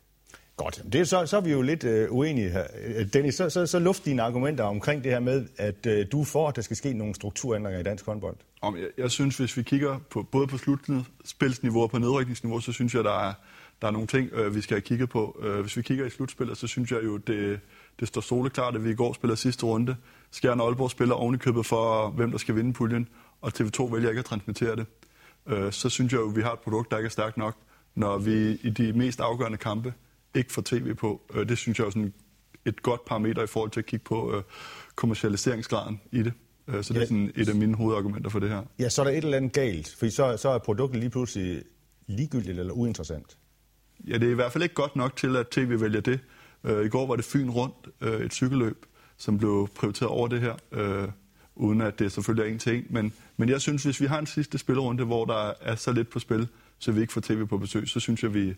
Godt. 0.57 0.83
Det, 0.93 1.09
så, 1.09 1.27
så 1.27 1.37
er 1.37 1.41
vi 1.41 1.51
jo 1.51 1.63
lidt 1.63 1.85
uh, 1.85 2.17
uenige 2.17 2.51
her. 2.51 2.65
Øh, 2.85 3.07
Dennis, 3.13 3.35
så, 3.35 3.51
så, 3.51 3.67
så 3.67 3.79
luft 3.79 4.05
dine 4.05 4.23
argumenter 4.23 4.65
omkring 4.65 5.05
det 5.05 5.13
her 5.13 5.21
med, 5.21 5.47
at 5.57 5.87
uh, 5.87 5.93
du 6.13 6.21
er 6.21 6.25
for, 6.25 6.49
at 6.49 6.57
der 6.57 6.63
skal 6.63 6.77
ske 6.77 6.93
nogle 6.93 7.15
strukturændringer 7.15 7.81
i 7.81 7.83
dansk 7.83 8.07
håndbold. 8.07 8.37
Om, 8.61 8.77
jeg, 8.77 8.87
jeg 8.99 9.11
synes, 9.11 9.37
hvis 9.37 9.57
vi 9.57 9.63
kigger 9.63 9.99
på, 10.11 10.23
både 10.23 10.47
på 10.47 10.59
slutspilsniveau 10.59 11.83
og 11.83 11.91
på 11.91 11.99
nedrykningsniveau, 11.99 12.61
så 12.61 12.73
synes 12.73 12.95
jeg, 12.95 13.05
der 13.05 13.29
er, 13.29 13.33
der 13.83 13.89
er 13.89 13.93
nogle 13.93 14.07
ting, 14.07 14.31
øh, 14.33 14.55
vi 14.55 14.61
skal 14.61 14.75
have 14.75 14.81
kigget 14.81 15.09
på. 15.09 15.41
Øh, 15.43 15.61
hvis 15.61 15.77
vi 15.77 15.83
kigger 15.83 16.07
i 16.07 16.11
slutspillet, 16.11 16.59
så 16.59 16.67
synes 16.67 16.91
jeg 16.93 17.05
jo, 17.05 17.17
det, 17.17 17.61
det 18.01 18.09
står 18.09 18.21
soleklart, 18.21 18.75
at 18.75 18.85
vi 18.85 18.91
i 18.91 18.95
går 18.95 19.13
spiller 19.13 19.35
sidste 19.35 19.67
runde. 19.67 19.97
Skjern 20.31 20.61
Aalborg 20.61 20.91
spiller 20.91 21.15
oven 21.15 21.35
i 21.35 21.39
købet 21.39 21.67
for, 21.67 22.09
hvem 22.11 22.31
der 22.31 22.39
skal 22.39 22.57
vinde 22.57 22.73
puljen, 22.73 23.09
og 23.41 23.53
TV2 23.61 23.95
vælger 23.95 24.09
ikke 24.09 24.19
at 24.19 24.25
transmittere 24.25 24.77
det. 24.77 24.87
Øh, 25.47 25.73
så 25.73 25.89
synes 25.89 26.13
jeg 26.13 26.21
jo, 26.21 26.29
at 26.31 26.37
vi 26.37 26.43
har 26.43 26.53
et 26.53 26.61
produkt, 26.61 26.91
der 26.91 26.97
ikke 26.97 27.07
er 27.07 27.11
stærkt 27.11 27.37
nok, 27.37 27.57
når 27.95 28.19
vi 28.19 28.53
i 28.63 28.71
de 28.71 28.93
mest 28.93 29.21
afgørende 29.21 29.59
kampe 29.59 29.95
ikke 30.35 30.53
får 30.53 30.63
tv 30.63 30.95
på. 30.95 31.21
Øh, 31.35 31.49
det 31.49 31.59
synes 31.59 31.79
jeg 31.79 31.87
er 31.87 31.91
sådan 31.91 32.13
et 32.65 32.83
godt 32.83 33.05
parameter 33.05 33.43
i 33.43 33.47
forhold 33.47 33.71
til 33.71 33.81
at 33.81 33.87
kigge 33.87 34.05
på 34.05 34.37
øh, 34.37 34.43
kommercialiseringsgraden 34.95 36.01
i 36.13 36.23
det. 36.23 36.33
Øh, 36.69 36.85
så 36.85 36.95
det 36.95 37.03
er 37.03 37.07
sådan 37.07 37.33
et 37.37 37.49
af 37.49 37.55
mine 37.55 37.75
hovedargumenter 37.75 38.31
for 38.31 38.39
det 38.39 38.49
her. 38.49 38.63
Ja, 38.79 38.89
så 38.89 39.03
er 39.03 39.05
der 39.05 39.13
et 39.13 39.25
eller 39.25 39.37
andet 39.37 39.53
galt, 39.53 39.97
for 39.99 40.09
så, 40.09 40.37
så 40.37 40.49
er 40.49 40.59
produktet 40.59 41.01
lige 41.01 41.11
pludselig 41.11 41.63
ligegyldigt 42.07 42.59
eller 42.59 42.73
uinteressant. 42.73 43.37
Ja, 44.09 44.19
det 44.19 44.27
er 44.27 44.31
i 44.31 44.35
hvert 44.35 44.53
fald 44.53 44.63
ikke 44.63 44.75
godt 44.75 44.97
nok 44.97 45.17
til, 45.17 45.37
at 45.37 45.49
tv 45.49 45.81
vælger 45.81 46.01
det. 46.01 46.21
Øh, 46.65 46.87
I 46.87 46.89
går 46.89 47.07
var 47.07 47.17
det 47.17 47.25
Fyn 47.25 47.51
rundt, 47.51 47.89
øh, 48.01 48.21
et 48.21 48.33
cykelløb, 48.33 48.87
som 49.17 49.39
blev 49.39 49.69
prioriteret 49.75 50.11
over 50.11 50.29
det 50.29 50.41
her, 50.41 50.55
øh, 50.73 51.09
uden 51.55 51.81
at 51.81 51.99
det 51.99 52.13
selvfølgelig 52.13 52.51
er 52.51 52.53
en 52.53 52.59
til 52.59 52.77
en. 52.77 52.87
Men, 52.91 53.13
men 53.37 53.49
jeg 53.49 53.61
synes, 53.61 53.83
hvis 53.83 54.01
vi 54.01 54.07
har 54.07 54.19
en 54.19 54.27
sidste 54.27 54.59
spillerunde, 54.59 55.05
hvor 55.05 55.25
der 55.25 55.53
er 55.61 55.75
så 55.75 55.93
lidt 55.93 56.11
på 56.11 56.19
spil, 56.19 56.49
så 56.79 56.93
vi 56.93 57.01
ikke 57.01 57.13
får 57.13 57.21
tv 57.21 57.47
på 57.47 57.59
besøg, 57.59 57.89
så 57.89 58.01
synes 58.01 58.23
jeg, 58.23 58.35
vi 58.35 58.55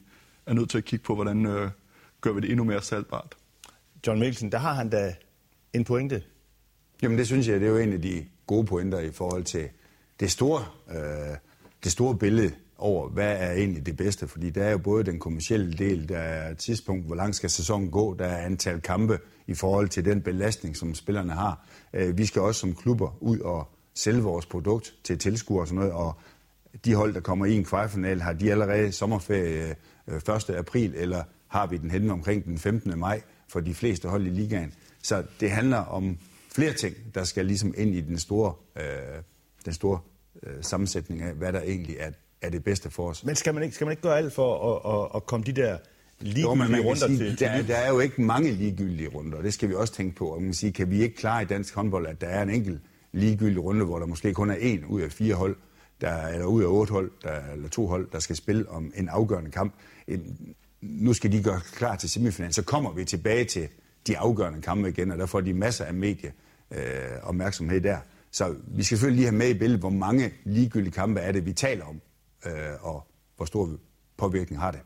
er 0.47 0.55
nødt 0.55 0.71
til 0.71 0.79
at 0.79 0.85
kigge 0.85 1.05
på, 1.05 1.15
hvordan 1.15 1.47
øh, 1.47 1.71
gør 2.21 2.33
vi 2.33 2.41
det 2.41 2.51
endnu 2.51 2.65
mere 2.65 2.83
salgbart. 2.83 3.35
John 4.07 4.21
Mikkelsen, 4.21 4.53
der 4.53 4.59
har 4.59 4.75
han 4.75 4.91
da 4.91 5.15
en 5.73 5.85
pointe. 5.85 6.23
Jamen 7.03 7.19
det 7.19 7.27
synes 7.27 7.49
jeg, 7.49 7.61
det 7.61 7.67
er 7.67 7.71
jo 7.71 7.79
en 7.79 7.93
af 7.93 8.03
de 8.03 8.25
gode 8.47 8.67
pointer 8.67 9.01
i 9.01 9.11
forhold 9.11 9.45
til 9.45 9.69
det 10.21 10.31
store, 10.31 10.65
øh, 10.91 11.37
det 11.85 11.93
store 11.93 12.19
billede 12.19 12.53
over, 12.79 13.09
hvad 13.09 13.37
er 13.39 13.53
egentlig 13.53 13.87
det 13.87 13.97
bedste. 13.97 14.29
Fordi 14.29 14.51
der 14.51 14.65
er 14.65 14.71
jo 14.71 14.79
både 14.79 15.05
den 15.05 15.19
kommercielle 15.19 15.73
del, 15.73 16.09
der 16.09 16.19
er 16.19 16.51
et 16.51 16.59
tidspunkt, 16.59 17.07
hvor 17.07 17.15
lang 17.15 17.35
skal 17.35 17.51
sæsonen 17.51 17.91
gå, 17.91 18.15
der 18.15 18.27
er 18.27 18.47
antal 18.47 18.81
kampe 18.81 19.19
i 19.47 19.55
forhold 19.55 19.89
til 19.89 20.05
den 20.05 20.23
belastning, 20.23 20.77
som 20.77 20.95
spillerne 20.95 21.33
har. 21.33 21.67
Øh, 21.93 22.19
vi 22.19 22.27
skal 22.27 22.43
også 22.43 22.61
som 22.61 22.75
klubber 22.75 23.17
ud 23.21 23.39
og 23.39 23.69
sælge 23.95 24.23
vores 24.23 24.47
produkt 24.47 24.95
til 25.05 25.19
tilskuere 25.19 25.63
og 25.63 25.69
sådan 25.69 25.79
noget, 25.79 25.93
og 25.93 26.15
de 26.85 26.95
hold, 26.95 27.15
der 27.15 27.21
kommer 27.21 27.47
i 27.47 27.57
en 27.57 27.65
kvartfinal, 27.65 28.21
har 28.21 28.33
de 28.33 28.51
allerede 28.51 28.93
sommerferie 28.93 29.75
øh, 30.09 30.17
1. 30.17 30.51
April, 30.51 30.95
eller 30.95 31.23
har 31.49 31.67
vi 31.67 31.77
den 31.77 31.91
henne 31.91 32.13
omkring 32.13 32.45
den 32.45 32.59
15. 32.59 32.99
maj 32.99 33.23
for 33.49 33.61
de 33.61 33.75
fleste 33.75 34.09
hold 34.09 34.27
i 34.27 34.31
ligaen. 34.31 34.73
Så 35.03 35.25
det 35.41 35.51
handler 35.51 35.79
om 35.79 36.19
flere 36.55 36.73
ting, 36.73 36.97
der 37.15 37.25
skal 37.25 37.47
ligesom 37.47 37.75
ind 37.77 37.95
i 37.95 38.01
den 38.01 38.19
store, 38.19 38.55
øh, 38.77 39.23
den 39.65 39.73
store 39.73 39.99
øh, 40.43 40.55
sammensætning 40.61 41.23
af, 41.23 41.35
hvad 41.35 41.53
der 41.53 41.61
egentlig 41.61 41.97
er 41.99 42.11
er 42.43 42.51
det 42.51 42.65
bedste 42.65 42.91
for 42.91 43.09
os. 43.09 43.25
Men 43.25 43.37
skal 43.37 43.55
man 43.55 43.63
ikke, 43.63 43.75
skal 43.75 43.85
man 43.85 43.93
ikke 43.93 44.03
gøre 44.03 44.17
alt 44.17 44.33
for 44.33 44.77
at, 44.77 44.95
at, 44.95 45.17
at 45.17 45.27
komme 45.27 45.47
de 45.47 45.53
der 45.53 45.79
ligegyldige 46.23 46.77
jo, 46.77 46.83
runder 46.83 47.07
sige, 47.07 47.19
til? 47.19 47.39
Der, 47.39 47.63
der 47.63 47.77
er 47.77 47.89
jo 47.89 48.01
ikke 48.01 48.23
mange 48.23 48.51
ligegyldige 48.51 49.09
runder, 49.09 49.39
og 49.39 49.45
det 49.45 49.55
skal 49.55 49.69
vi 49.69 49.75
også 49.75 49.93
tænke 49.93 50.17
på. 50.17 50.27
Og 50.27 50.43
man 50.43 50.55
sige, 50.55 50.73
kan 50.73 50.91
vi 50.91 51.03
ikke 51.03 51.17
klare 51.17 51.43
i 51.43 51.45
dansk 51.45 51.75
håndbold, 51.75 52.07
at 52.07 52.21
der 52.21 52.27
er 52.27 52.43
en 52.43 52.51
enkelt 52.51 52.81
ligegyldig 53.13 53.65
runde, 53.65 53.85
hvor 53.85 53.99
der 53.99 54.07
måske 54.07 54.35
kun 54.35 54.51
er 54.51 54.55
en 54.55 54.85
ud 54.85 55.01
af 55.01 55.13
fire 55.13 55.35
hold, 55.35 55.57
der, 56.01 56.27
eller 56.27 56.47
ud 56.47 56.63
af 56.63 56.67
otte 56.67 56.93
hold, 56.93 57.11
der, 57.23 57.53
eller 57.53 57.69
to 57.69 57.87
hold, 57.87 58.09
der 58.13 58.19
skal 58.19 58.37
spille 58.37 58.69
om 58.69 58.93
en 58.97 59.09
afgørende 59.09 59.51
kamp. 59.51 59.75
En, 60.07 60.37
nu 60.81 61.13
skal 61.13 61.33
de 61.33 61.43
gøre 61.43 61.61
klar 61.73 61.97
til 61.97 62.11
semifinalen, 62.11 62.53
så 62.53 62.63
kommer 62.63 62.93
vi 62.93 63.05
tilbage 63.05 63.45
til 63.45 63.69
de 64.07 64.19
afgørende 64.19 64.63
kampe 64.63 64.89
igen, 64.89 65.11
og 65.11 65.19
der 65.19 65.27
får 65.27 65.41
de 65.41 65.55
masser 65.55 65.85
af 65.85 65.95
medie 65.95 66.33
øh, 66.71 66.81
opmærksomhed 67.23 67.81
der. 67.81 67.99
Så 68.31 68.55
vi 68.67 68.83
skal 68.83 68.99
selvfølgelig 68.99 69.17
lige 69.17 69.31
have 69.31 69.39
med 69.39 69.49
i 69.49 69.59
billedet, 69.59 69.81
hvor 69.81 69.91
mange 69.91 70.33
ligegyldige 70.45 70.93
kampe 70.93 71.21
er 71.21 71.33
det, 71.33 71.47
vi 71.47 71.53
taler 71.53 71.85
om 71.85 72.01
øh, 72.47 72.53
og 72.81 73.07
hvor 73.37 73.47
stor 73.47 73.71
påvirkning 74.17 74.61
har 74.61 74.71
det. 74.71 74.81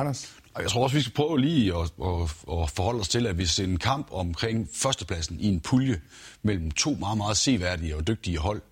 Anders? 0.00 0.34
Jeg 0.58 0.70
tror 0.70 0.82
også, 0.82 0.96
vi 0.96 1.02
skal 1.02 1.14
prøve 1.14 1.40
lige 1.40 1.74
at, 1.74 1.82
at, 1.82 2.22
at 2.62 2.70
forholde 2.70 3.00
os 3.00 3.08
til, 3.08 3.26
at 3.26 3.34
hvis 3.34 3.60
en 3.60 3.76
kamp 3.78 4.08
omkring 4.12 4.68
førstepladsen 4.74 5.40
i 5.40 5.46
en 5.46 5.60
pulje 5.60 6.00
mellem 6.42 6.70
to 6.70 6.90
meget, 6.94 7.18
meget 7.18 7.36
seværdige 7.36 7.96
og 7.96 8.06
dygtige 8.06 8.38
hold 8.38 8.62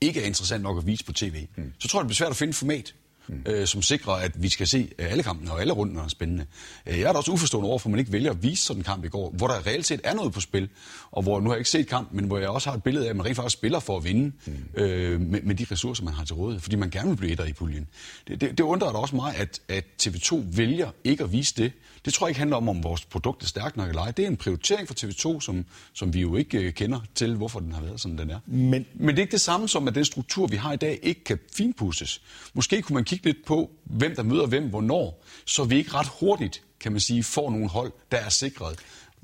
ikke 0.00 0.22
er 0.22 0.26
interessant 0.26 0.62
nok 0.62 0.78
at 0.78 0.86
vise 0.86 1.04
på 1.04 1.12
tv, 1.12 1.46
mm. 1.56 1.72
så 1.78 1.88
tror 1.88 2.00
jeg, 2.00 2.04
det 2.04 2.08
bliver 2.08 2.16
svært 2.16 2.30
at 2.30 2.36
finde 2.36 2.52
format 2.52 2.94
mm. 3.30 3.52
øh, 3.52 3.66
som 3.66 3.82
sikrer, 3.82 4.12
at 4.12 4.42
vi 4.42 4.48
skal 4.48 4.66
se 4.66 4.88
øh, 4.98 5.10
alle 5.10 5.22
kampene 5.22 5.52
og 5.52 5.60
alle 5.60 5.72
runder 5.72 6.04
er 6.04 6.08
spændende. 6.08 6.46
Øh, 6.86 6.98
jeg 6.98 7.08
er 7.08 7.12
da 7.12 7.18
også 7.18 7.32
uforstående 7.32 7.68
over, 7.68 7.78
for 7.78 7.88
man 7.88 7.98
ikke 7.98 8.12
vælger 8.12 8.30
at 8.30 8.42
vise 8.42 8.64
sådan 8.64 8.80
en 8.80 8.84
kamp 8.84 9.04
i 9.04 9.08
går, 9.08 9.30
hvor 9.30 9.46
der 9.46 9.66
reelt 9.66 9.86
set 9.86 10.00
er 10.04 10.14
noget 10.14 10.32
på 10.32 10.40
spil, 10.40 10.68
og 11.10 11.22
hvor 11.22 11.40
nu 11.40 11.48
har 11.48 11.54
jeg 11.54 11.60
ikke 11.60 11.70
set 11.70 11.86
kamp, 11.86 12.08
men 12.12 12.24
hvor 12.24 12.38
jeg 12.38 12.48
også 12.48 12.70
har 12.70 12.76
et 12.76 12.82
billede 12.82 13.06
af, 13.06 13.10
at 13.10 13.16
man 13.16 13.26
rent 13.26 13.36
faktisk 13.36 13.52
spiller 13.52 13.80
for 13.80 13.96
at 13.96 14.04
vinde 14.04 14.32
mm. 14.46 14.54
øh, 14.74 15.20
med, 15.20 15.42
med 15.42 15.54
de 15.54 15.66
ressourcer, 15.70 16.04
man 16.04 16.14
har 16.14 16.24
til 16.24 16.34
rådighed, 16.34 16.60
fordi 16.60 16.76
man 16.76 16.90
gerne 16.90 17.08
vil 17.08 17.16
blive 17.16 17.32
etter 17.32 17.44
i 17.44 17.52
puljen. 17.52 17.86
Det, 18.28 18.40
det, 18.40 18.58
det 18.58 18.64
undrer 18.64 18.92
da 18.92 18.98
også 18.98 19.16
mig, 19.16 19.36
at, 19.36 19.60
at 19.68 19.84
TV2 20.02 20.36
vælger 20.56 20.90
ikke 21.04 21.24
at 21.24 21.32
vise 21.32 21.54
det. 21.56 21.72
Det 22.04 22.14
tror 22.14 22.26
jeg 22.26 22.30
ikke 22.30 22.38
handler 22.38 22.56
om, 22.56 22.68
om 22.68 22.84
vores 22.84 23.04
produkt 23.04 23.42
er 23.42 23.46
stærkt 23.46 23.76
nok 23.76 23.88
eller 23.88 24.02
ej. 24.02 24.10
Det 24.10 24.22
er 24.22 24.28
en 24.28 24.36
prioritering 24.36 24.88
for 24.88 24.94
TV2, 24.94 25.40
som, 25.40 25.64
som 25.92 26.14
vi 26.14 26.20
jo 26.20 26.36
ikke 26.36 26.58
øh, 26.58 26.72
kender 26.72 27.00
til, 27.14 27.36
hvorfor 27.36 27.60
den 27.60 27.72
har 27.72 27.80
været, 27.80 28.00
sådan 28.00 28.18
den 28.18 28.30
er. 28.30 28.38
Men, 28.46 28.86
men 28.94 29.08
det 29.08 29.18
er 29.18 29.22
ikke 29.22 29.32
det 29.32 29.40
samme 29.40 29.68
som, 29.68 29.88
at 29.88 29.94
den 29.94 30.04
struktur, 30.04 30.46
vi 30.46 30.56
har 30.56 30.72
i 30.72 30.76
dag, 30.76 30.98
ikke 31.02 31.24
kan 31.24 31.38
finpusses. 31.56 32.22
Måske 32.54 32.82
kunne 32.82 32.94
man 32.94 33.04
kigge 33.04 33.19
lidt 33.24 33.44
på, 33.46 33.70
hvem 33.84 34.14
der 34.14 34.22
møder 34.22 34.46
hvem, 34.46 34.68
hvornår, 34.68 35.24
så 35.44 35.64
vi 35.64 35.76
ikke 35.76 35.94
ret 35.94 36.08
hurtigt, 36.20 36.62
kan 36.80 36.92
man 36.92 37.00
sige, 37.00 37.22
får 37.22 37.50
nogle 37.50 37.68
hold, 37.68 37.92
der 38.10 38.16
er 38.18 38.28
sikret. 38.28 38.78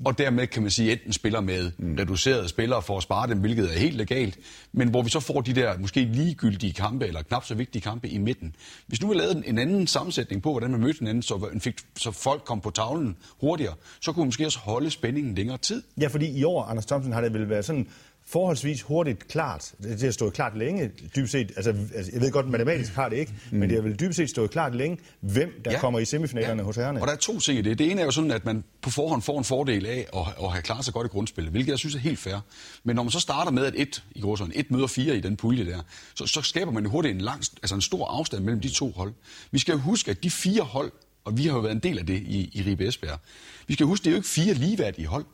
Og 0.05 0.17
dermed 0.17 0.47
kan 0.47 0.61
man 0.61 0.71
sige, 0.71 0.91
enten 0.91 1.13
spiller 1.13 1.41
med 1.41 1.71
mm. 1.77 1.95
reducerede 1.99 2.47
spillere 2.47 2.81
for 2.81 2.97
at 2.97 3.03
spare 3.03 3.27
dem, 3.27 3.39
hvilket 3.39 3.73
er 3.73 3.79
helt 3.79 3.97
legalt, 3.97 4.37
men 4.71 4.89
hvor 4.89 5.01
vi 5.01 5.09
så 5.09 5.19
får 5.19 5.41
de 5.41 5.53
der 5.53 5.77
måske 5.77 6.05
ligegyldige 6.05 6.73
kampe, 6.73 7.07
eller 7.07 7.21
knap 7.21 7.45
så 7.45 7.55
vigtige 7.55 7.81
kampe 7.81 8.09
i 8.09 8.17
midten. 8.17 8.55
Hvis 8.87 9.01
nu 9.01 9.07
vi 9.07 9.15
lavede 9.15 9.43
en 9.45 9.57
anden 9.57 9.87
sammensætning 9.87 10.41
på, 10.41 10.51
hvordan 10.51 10.71
man 10.71 10.79
mødte 10.79 10.99
hinanden, 10.99 11.23
så, 11.23 11.49
fik, 11.59 11.75
så 11.97 12.11
folk 12.11 12.43
kom 12.45 12.61
på 12.61 12.69
tavlen 12.69 13.17
hurtigere, 13.41 13.73
så 14.01 14.11
kunne 14.11 14.23
vi 14.23 14.27
måske 14.27 14.45
også 14.45 14.59
holde 14.59 14.89
spændingen 14.89 15.35
længere 15.35 15.57
tid. 15.57 15.83
Ja, 16.01 16.07
fordi 16.07 16.39
i 16.39 16.43
år, 16.43 16.63
Anders 16.63 16.85
Thomsen, 16.85 17.13
har 17.13 17.21
det 17.21 17.33
vel 17.33 17.49
været 17.49 17.65
sådan 17.65 17.87
forholdsvis 18.29 18.81
hurtigt 18.81 19.27
klart. 19.27 19.73
Det 19.83 20.01
har 20.01 20.11
stået 20.11 20.33
klart 20.33 20.57
længe, 20.57 20.91
dybest 21.15 21.31
set. 21.31 21.51
Altså, 21.55 21.75
altså 21.95 22.11
jeg 22.13 22.21
ved 22.21 22.31
godt, 22.31 22.49
matematisk 22.49 22.93
har 22.93 23.09
det 23.09 23.17
ikke, 23.17 23.33
mm. 23.51 23.57
men 23.57 23.69
det 23.69 23.77
har 23.77 23.83
vel 23.83 23.99
dybest 23.99 24.17
set 24.17 24.29
stået 24.29 24.51
klart 24.51 24.75
længe, 24.75 24.97
hvem 25.19 25.61
der 25.65 25.71
ja. 25.71 25.79
kommer 25.79 25.99
i 25.99 26.05
semifinalerne 26.05 26.61
ja. 26.61 26.65
hos 26.65 26.75
herrerne. 26.75 27.01
Og 27.01 27.07
der 27.07 27.13
er 27.13 27.17
to 27.17 27.39
ting 27.39 27.59
i 27.59 27.61
det. 27.61 27.79
Det 27.79 27.91
ene 27.91 28.01
er 28.01 28.05
jo 28.05 28.11
sådan, 28.11 28.31
at 28.31 28.45
man 28.45 28.63
på 28.81 28.89
forhånd 28.89 29.21
får 29.21 29.37
en 29.37 29.43
fordel 29.43 29.85
af 29.85 30.07
at, 30.13 30.19
at 30.43 30.51
have 30.51 30.61
klaret 30.61 30.85
sig 30.85 30.93
godt 30.93 31.07
i 31.07 31.09
grundspillet, 31.09 31.51
hvilket 31.51 31.71
jeg 31.71 31.79
synes 31.79 31.95
er 31.95 31.99
helt 31.99 32.19
fair. 32.19 32.37
Men 32.83 32.95
når 32.95 33.03
man 33.03 33.11
så 33.11 33.19
starter 33.19 33.51
med, 33.51 33.65
at 33.65 33.73
et, 33.75 34.03
i 34.15 34.21
sådan, 34.21 34.51
et 34.55 34.71
møder 34.71 34.87
fire 34.87 35.17
i 35.17 35.19
den 35.19 35.35
pulje 35.37 35.65
der, 35.65 35.81
så, 36.15 36.25
så 36.25 36.41
skaber 36.41 36.71
man 36.71 36.83
jo 36.83 36.89
hurtigt 36.89 37.15
en, 37.15 37.21
lang, 37.21 37.43
altså 37.63 37.75
en 37.75 37.81
stor 37.81 38.07
afstand 38.07 38.43
mellem 38.43 38.61
de 38.61 38.69
to 38.69 38.91
hold. 38.91 39.13
Vi 39.51 39.59
skal 39.59 39.71
jo 39.71 39.79
huske, 39.79 40.11
at 40.11 40.23
de 40.23 40.29
fire 40.29 40.61
hold, 40.61 40.91
og 41.25 41.37
vi 41.37 41.43
har 41.43 41.53
jo 41.53 41.59
været 41.59 41.75
en 41.75 41.79
del 41.79 41.99
af 41.99 42.05
det 42.05 42.17
i, 42.17 42.49
i 42.53 42.61
Ribe 42.61 42.87
Esbjerg, 42.87 43.19
vi 43.67 43.73
skal 43.73 43.85
huske, 43.85 44.03
det 44.03 44.09
er 44.09 44.11
jo 44.11 44.17
ikke 44.17 44.29
fire 44.29 44.53
ligeværdige 44.53 45.07
hold. 45.07 45.25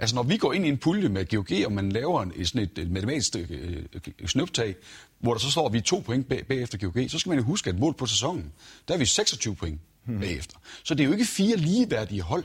Altså 0.00 0.16
når 0.16 0.22
vi 0.22 0.36
går 0.36 0.52
ind 0.52 0.66
i 0.66 0.68
en 0.68 0.78
pulje 0.78 1.08
med 1.08 1.26
GOG, 1.26 1.66
og 1.66 1.72
man 1.72 1.92
laver 1.92 2.22
en, 2.22 2.46
sådan 2.46 2.62
et, 2.62 2.78
et 2.78 2.90
matematisk 2.90 3.36
øh, 3.36 3.82
snøbtag, 4.26 4.74
hvor 5.18 5.32
der 5.32 5.40
så 5.40 5.50
står, 5.50 5.66
at 5.66 5.72
vi 5.72 5.78
er 5.78 5.82
to 5.82 6.02
point 6.06 6.28
bag, 6.28 6.46
bagefter 6.46 6.78
GOG, 6.78 7.10
så 7.10 7.18
skal 7.18 7.30
man 7.30 7.38
jo 7.38 7.44
huske, 7.44 7.70
at 7.70 7.78
mål 7.78 7.94
på 7.94 8.06
sæsonen, 8.06 8.52
der 8.88 8.94
er 8.94 8.98
vi 8.98 9.06
26 9.06 9.54
point 9.54 9.80
mm. 10.06 10.20
bagefter. 10.20 10.56
Så 10.84 10.94
det 10.94 11.02
er 11.02 11.06
jo 11.06 11.12
ikke 11.12 11.24
fire 11.24 11.56
ligeværdige 11.56 12.22
hold, 12.22 12.44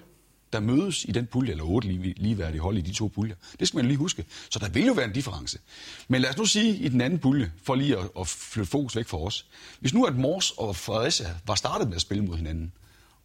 der 0.54 0.60
mødes 0.60 1.06
i 1.06 1.12
den 1.12 1.26
pulje, 1.26 1.52
eller 1.52 1.64
otte 1.64 1.88
lige, 1.88 2.14
ligeværdige 2.18 2.62
hold 2.62 2.78
i 2.78 2.82
de 2.82 2.94
to 2.94 3.08
puljer. 3.08 3.36
Det 3.60 3.68
skal 3.68 3.78
man 3.78 3.86
lige 3.86 3.98
huske. 3.98 4.26
Så 4.50 4.60
der 4.60 4.70
vil 4.70 4.86
jo 4.86 4.94
være 4.94 5.06
en 5.06 5.14
difference. 5.14 5.60
Men 6.08 6.22
lad 6.22 6.30
os 6.30 6.38
nu 6.38 6.46
sige 6.46 6.76
i 6.76 6.90
den 6.90 7.02
anden 7.02 7.20
pulje, 7.20 7.52
for 7.64 7.76
lige 7.76 7.98
at, 7.98 8.10
at 8.20 8.28
flytte 8.28 8.72
fokus 8.72 8.96
væk 8.96 9.08
fra 9.08 9.18
os. 9.18 9.46
Hvis 9.80 9.94
nu 9.94 10.06
at 10.06 10.16
Mors 10.16 10.52
og 10.52 10.76
Fredericia 10.76 11.36
var 11.48 11.56
startet 11.56 11.88
med 11.88 11.96
at 11.96 12.02
spille 12.02 12.24
mod 12.24 12.38
hinanden, 12.38 12.72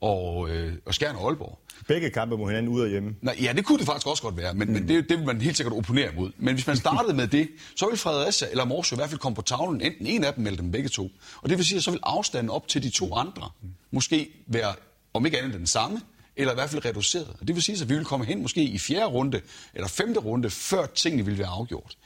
og, 0.03 0.51
øh, 0.51 0.73
og 0.87 0.95
Skjern 0.95 1.17
og 1.17 1.29
Aalborg. 1.29 1.59
Begge 1.89 2.11
kampe 2.11 2.37
mod 2.37 2.47
hinanden 2.47 2.73
ud 2.73 2.81
og 2.81 2.89
hjemme. 2.89 3.15
Nej, 3.21 3.37
ja, 3.43 3.53
det 3.53 3.65
kunne 3.65 3.79
det 3.79 3.87
faktisk 3.87 4.07
også 4.07 4.23
godt 4.23 4.37
være, 4.37 4.55
men, 4.55 4.69
mm. 4.69 4.75
men 4.75 4.89
det, 4.89 5.09
det 5.09 5.19
vil 5.19 5.27
man 5.27 5.41
helt 5.41 5.57
sikkert 5.57 5.77
opponere 5.77 6.13
imod. 6.13 6.31
Men 6.39 6.55
hvis 6.55 6.67
man 6.67 6.77
startede 6.77 7.15
med 7.15 7.27
det, 7.27 7.49
så 7.77 7.89
vil 7.89 7.99
Fredericia 7.99 8.49
eller 8.51 8.65
Mors 8.65 8.93
i 8.93 8.95
hvert 8.95 9.09
fald 9.09 9.21
komme 9.21 9.37
på 9.37 9.43
tavlen, 9.43 9.81
enten 9.81 10.07
en 10.07 10.25
af 10.25 10.35
dem 10.35 10.47
eller 10.47 10.61
dem 10.61 10.71
begge 10.71 10.89
to. 10.89 11.11
Og 11.43 11.49
det 11.49 11.59
vil 11.59 11.67
sige, 11.67 11.77
at 11.77 11.85
så 11.85 11.91
vil 11.91 12.01
afstanden 12.03 12.51
op 12.51 12.69
til 12.69 12.83
de 12.83 12.91
to 12.91 13.15
andre 13.15 13.51
måske 13.91 14.31
være, 14.47 14.75
om 15.15 15.27
ikke 15.27 15.39
andet 15.39 15.55
den 15.55 15.67
samme, 15.67 16.01
eller 16.37 16.53
i 16.53 16.55
hvert 16.55 16.71
fald 16.71 16.85
reduceret. 16.85 17.37
Og 17.41 17.49
det 17.49 17.55
vil 17.55 17.63
sige, 17.63 17.83
at 17.83 17.89
vi 17.89 17.95
vil 17.95 18.05
komme 18.05 18.27
hen 18.27 18.43
måske 18.43 18.63
i 18.63 18.79
fjerde 18.79 19.07
runde 19.07 19.41
eller 19.75 19.89
femte 19.89 20.21
runde, 20.21 20.51
før 20.51 20.87
tingene 20.87 21.25
vil 21.25 21.39
være 21.39 21.49
afgjort. 21.49 21.97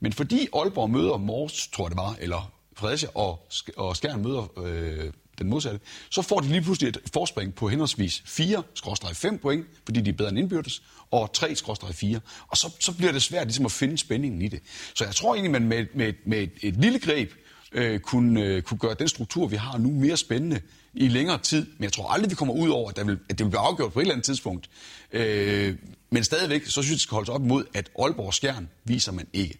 Men 0.00 0.12
fordi 0.12 0.48
Aalborg 0.54 0.90
møder 0.90 1.16
Mors, 1.16 1.68
tror 1.68 1.84
jeg 1.84 1.90
det 1.90 1.98
var, 1.98 2.16
eller 2.20 2.52
Fredericia 2.76 3.08
og, 3.14 3.48
og 3.76 3.96
Skjern 3.96 4.22
møder 4.22 4.58
øh, 4.58 5.12
den 5.38 5.48
modsatte, 5.48 5.80
så 6.10 6.22
får 6.22 6.40
de 6.40 6.48
lige 6.48 6.62
pludselig 6.62 6.88
et 6.88 6.98
forspring 7.12 7.54
på 7.54 7.68
henholdsvis 7.68 8.22
4-5 8.26 9.38
point, 9.38 9.66
fordi 9.84 10.00
de 10.00 10.10
er 10.10 10.14
bedre 10.14 10.28
end 10.28 10.38
indbyrdes, 10.38 10.82
og 11.10 11.30
3-4. 11.36 12.18
Og 12.48 12.56
så, 12.56 12.76
så 12.80 12.92
bliver 12.92 13.12
det 13.12 13.22
svært 13.22 13.46
ligesom 13.46 13.64
at 13.64 13.72
finde 13.72 13.98
spændingen 13.98 14.42
i 14.42 14.48
det. 14.48 14.60
Så 14.94 15.04
jeg 15.04 15.14
tror 15.14 15.34
egentlig, 15.34 15.50
man 15.50 15.68
med, 15.68 15.86
med, 15.94 16.12
med 16.26 16.38
et, 16.38 16.52
et 16.62 16.76
lille 16.76 16.98
greb 16.98 17.32
øh, 17.72 18.00
kunne, 18.00 18.42
øh, 18.42 18.62
kunne 18.62 18.78
gøre 18.78 18.94
den 18.98 19.08
struktur, 19.08 19.46
vi 19.46 19.56
har 19.56 19.78
nu, 19.78 19.90
mere 19.90 20.16
spændende 20.16 20.60
i 20.94 21.08
længere 21.08 21.38
tid. 21.38 21.66
Men 21.76 21.84
jeg 21.84 21.92
tror 21.92 22.10
aldrig, 22.10 22.30
vi 22.30 22.34
kommer 22.34 22.54
ud 22.54 22.68
over, 22.68 22.90
at, 22.90 22.96
der 22.96 23.04
vil, 23.04 23.18
at 23.28 23.38
det 23.38 23.44
vil 23.44 23.50
blive 23.50 23.60
afgjort 23.60 23.92
på 23.92 24.00
et 24.00 24.02
eller 24.02 24.14
andet 24.14 24.24
tidspunkt. 24.24 24.70
Øh, 25.12 25.76
men 26.10 26.24
stadigvæk, 26.24 26.64
så 26.64 26.70
synes 26.70 26.88
jeg, 26.88 26.92
det 26.92 27.00
skal 27.00 27.14
holdes 27.14 27.28
op 27.28 27.42
imod, 27.42 27.64
at 27.74 27.90
Aalborg 27.98 28.34
Skjern 28.34 28.68
viser 28.84 29.12
man 29.12 29.26
ikke. 29.32 29.58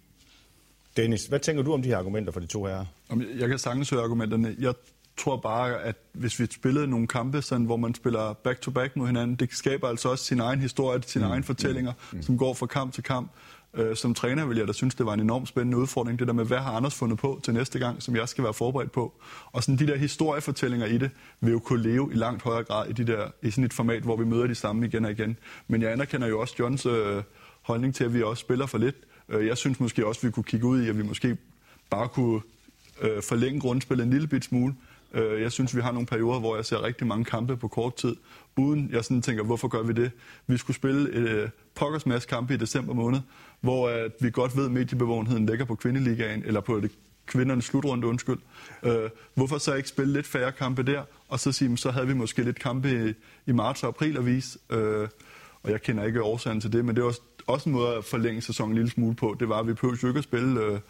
Dennis, 0.96 1.26
hvad 1.26 1.40
tænker 1.40 1.62
du 1.62 1.72
om 1.72 1.82
de 1.82 1.88
her 1.88 1.98
argumenter 1.98 2.32
for 2.32 2.40
de 2.40 2.46
to 2.46 2.64
herrer? 2.64 2.84
Jeg 3.38 3.48
kan 3.48 3.58
sagtens 3.58 3.90
høre 3.90 4.02
argumenterne. 4.02 4.56
Jeg 4.58 4.74
tror 5.16 5.36
bare, 5.36 5.82
at 5.82 5.96
hvis 6.12 6.40
vi 6.40 6.46
spillede 6.46 6.86
nogle 6.86 7.06
kampe, 7.06 7.42
sådan, 7.42 7.66
hvor 7.66 7.76
man 7.76 7.94
spiller 7.94 8.32
back-to-back 8.32 8.96
mod 8.96 9.06
hinanden, 9.06 9.36
det 9.36 9.48
skaber 9.52 9.88
altså 9.88 10.08
også 10.08 10.24
sin 10.24 10.40
egen 10.40 10.60
historie, 10.60 11.02
sine 11.06 11.24
mm. 11.24 11.30
egne 11.30 11.44
fortællinger, 11.44 11.92
mm. 12.12 12.22
som 12.22 12.38
går 12.38 12.54
fra 12.54 12.66
kamp 12.66 12.92
til 12.92 13.02
kamp. 13.02 13.30
Øh, 13.74 13.96
som 13.96 14.14
træner 14.14 14.46
vil 14.46 14.56
jeg 14.56 14.66
da 14.66 14.72
synes, 14.72 14.94
det 14.94 15.06
var 15.06 15.14
en 15.14 15.20
enormt 15.20 15.48
spændende 15.48 15.78
udfordring, 15.78 16.18
det 16.18 16.26
der 16.26 16.32
med, 16.32 16.44
hvad 16.44 16.58
har 16.58 16.72
Anders 16.72 16.94
fundet 16.94 17.18
på 17.18 17.40
til 17.42 17.54
næste 17.54 17.78
gang, 17.78 18.02
som 18.02 18.16
jeg 18.16 18.28
skal 18.28 18.44
være 18.44 18.54
forberedt 18.54 18.92
på. 18.92 19.20
Og 19.52 19.62
sådan 19.62 19.78
de 19.78 19.86
der 19.86 19.96
historiefortællinger 19.96 20.86
i 20.86 20.98
det, 20.98 21.10
vil 21.40 21.52
jo 21.52 21.58
kunne 21.58 21.82
leve 21.82 22.08
i 22.12 22.14
langt 22.14 22.42
højere 22.42 22.64
grad 22.64 22.88
i, 22.88 22.92
de 22.92 23.06
der, 23.06 23.26
i 23.42 23.50
sådan 23.50 23.64
et 23.64 23.72
format, 23.72 24.02
hvor 24.02 24.16
vi 24.16 24.24
møder 24.24 24.46
de 24.46 24.54
samme 24.54 24.86
igen 24.86 25.04
og 25.04 25.10
igen. 25.10 25.36
Men 25.68 25.82
jeg 25.82 25.92
anerkender 25.92 26.28
jo 26.28 26.40
også 26.40 26.54
Johns 26.58 26.86
øh, 26.86 27.22
holdning 27.62 27.94
til, 27.94 28.04
at 28.04 28.14
vi 28.14 28.22
også 28.22 28.40
spiller 28.40 28.66
for 28.66 28.78
lidt. 28.78 28.96
Øh, 29.28 29.46
jeg 29.46 29.56
synes 29.56 29.80
måske 29.80 30.06
også, 30.06 30.26
vi 30.26 30.30
kunne 30.30 30.44
kigge 30.44 30.66
ud 30.66 30.82
i, 30.82 30.88
at 30.88 30.98
vi 30.98 31.02
måske 31.02 31.36
bare 31.90 32.08
kunne 32.08 32.40
øh, 33.02 33.22
forlænge 33.22 33.60
grundspillet 33.60 34.04
en 34.04 34.10
lille 34.10 34.26
bit 34.26 34.44
smule, 34.44 34.74
Øh, 35.16 35.42
jeg 35.42 35.52
synes, 35.52 35.76
vi 35.76 35.80
har 35.80 35.92
nogle 35.92 36.06
perioder, 36.06 36.40
hvor 36.40 36.56
jeg 36.56 36.64
ser 36.64 36.82
rigtig 36.82 37.06
mange 37.06 37.24
kampe 37.24 37.56
på 37.56 37.68
kort 37.68 37.96
tid, 37.96 38.16
uden 38.56 38.90
jeg 38.92 39.04
sådan 39.04 39.22
tænker, 39.22 39.44
hvorfor 39.44 39.68
gør 39.68 39.82
vi 39.82 39.92
det? 39.92 40.10
Vi 40.46 40.56
skulle 40.56 40.76
spille 40.76 41.12
et 41.12 41.28
øh, 41.28 41.48
pokkers 41.74 42.06
masse 42.06 42.28
kampe 42.28 42.54
i 42.54 42.56
december 42.56 42.94
måned, 42.94 43.20
hvor 43.60 43.88
at 43.88 44.12
vi 44.20 44.30
godt 44.30 44.56
ved, 44.56 44.64
at 44.64 44.70
mediebevågenheden 44.70 45.46
ligger 45.46 45.64
på 45.64 45.74
kvindeligaen, 45.74 46.42
eller 46.46 46.60
på 46.60 46.80
det 46.80 46.90
kvindernes 47.26 47.64
slutrunde, 47.64 48.06
undskyld. 48.06 48.38
Øh, 48.82 49.10
hvorfor 49.34 49.58
så 49.58 49.74
ikke 49.74 49.88
spille 49.88 50.12
lidt 50.12 50.26
færre 50.26 50.52
kampe 50.52 50.82
der, 50.82 51.02
og 51.28 51.40
så 51.40 51.52
sige, 51.52 51.76
så 51.76 51.90
havde 51.90 52.06
vi 52.06 52.14
måske 52.14 52.42
lidt 52.42 52.58
kampe 52.58 53.08
i, 53.08 53.12
i 53.50 53.52
marts 53.52 53.82
og 53.82 53.88
april 53.88 54.16
at 54.16 54.26
vise. 54.26 54.58
Øh, 54.70 55.08
og 55.62 55.70
jeg 55.70 55.82
kender 55.82 56.04
ikke 56.04 56.22
årsagen 56.22 56.60
til 56.60 56.72
det, 56.72 56.84
men 56.84 56.96
det 56.96 57.02
er 57.02 57.06
også, 57.06 57.20
også 57.46 57.68
en 57.68 57.72
måde 57.72 57.94
at 57.94 58.04
forlænge 58.04 58.40
sæsonen 58.40 58.72
en 58.72 58.76
lille 58.76 58.90
smule 58.90 59.14
på. 59.14 59.36
Det 59.40 59.48
var, 59.48 59.58
at 59.58 59.66
vi 59.66 59.72
behøvede 59.72 59.98
jo 60.02 60.08
ikke 60.08 60.18
at 60.18 60.24
spille 60.24 60.60
øh, 60.60 60.80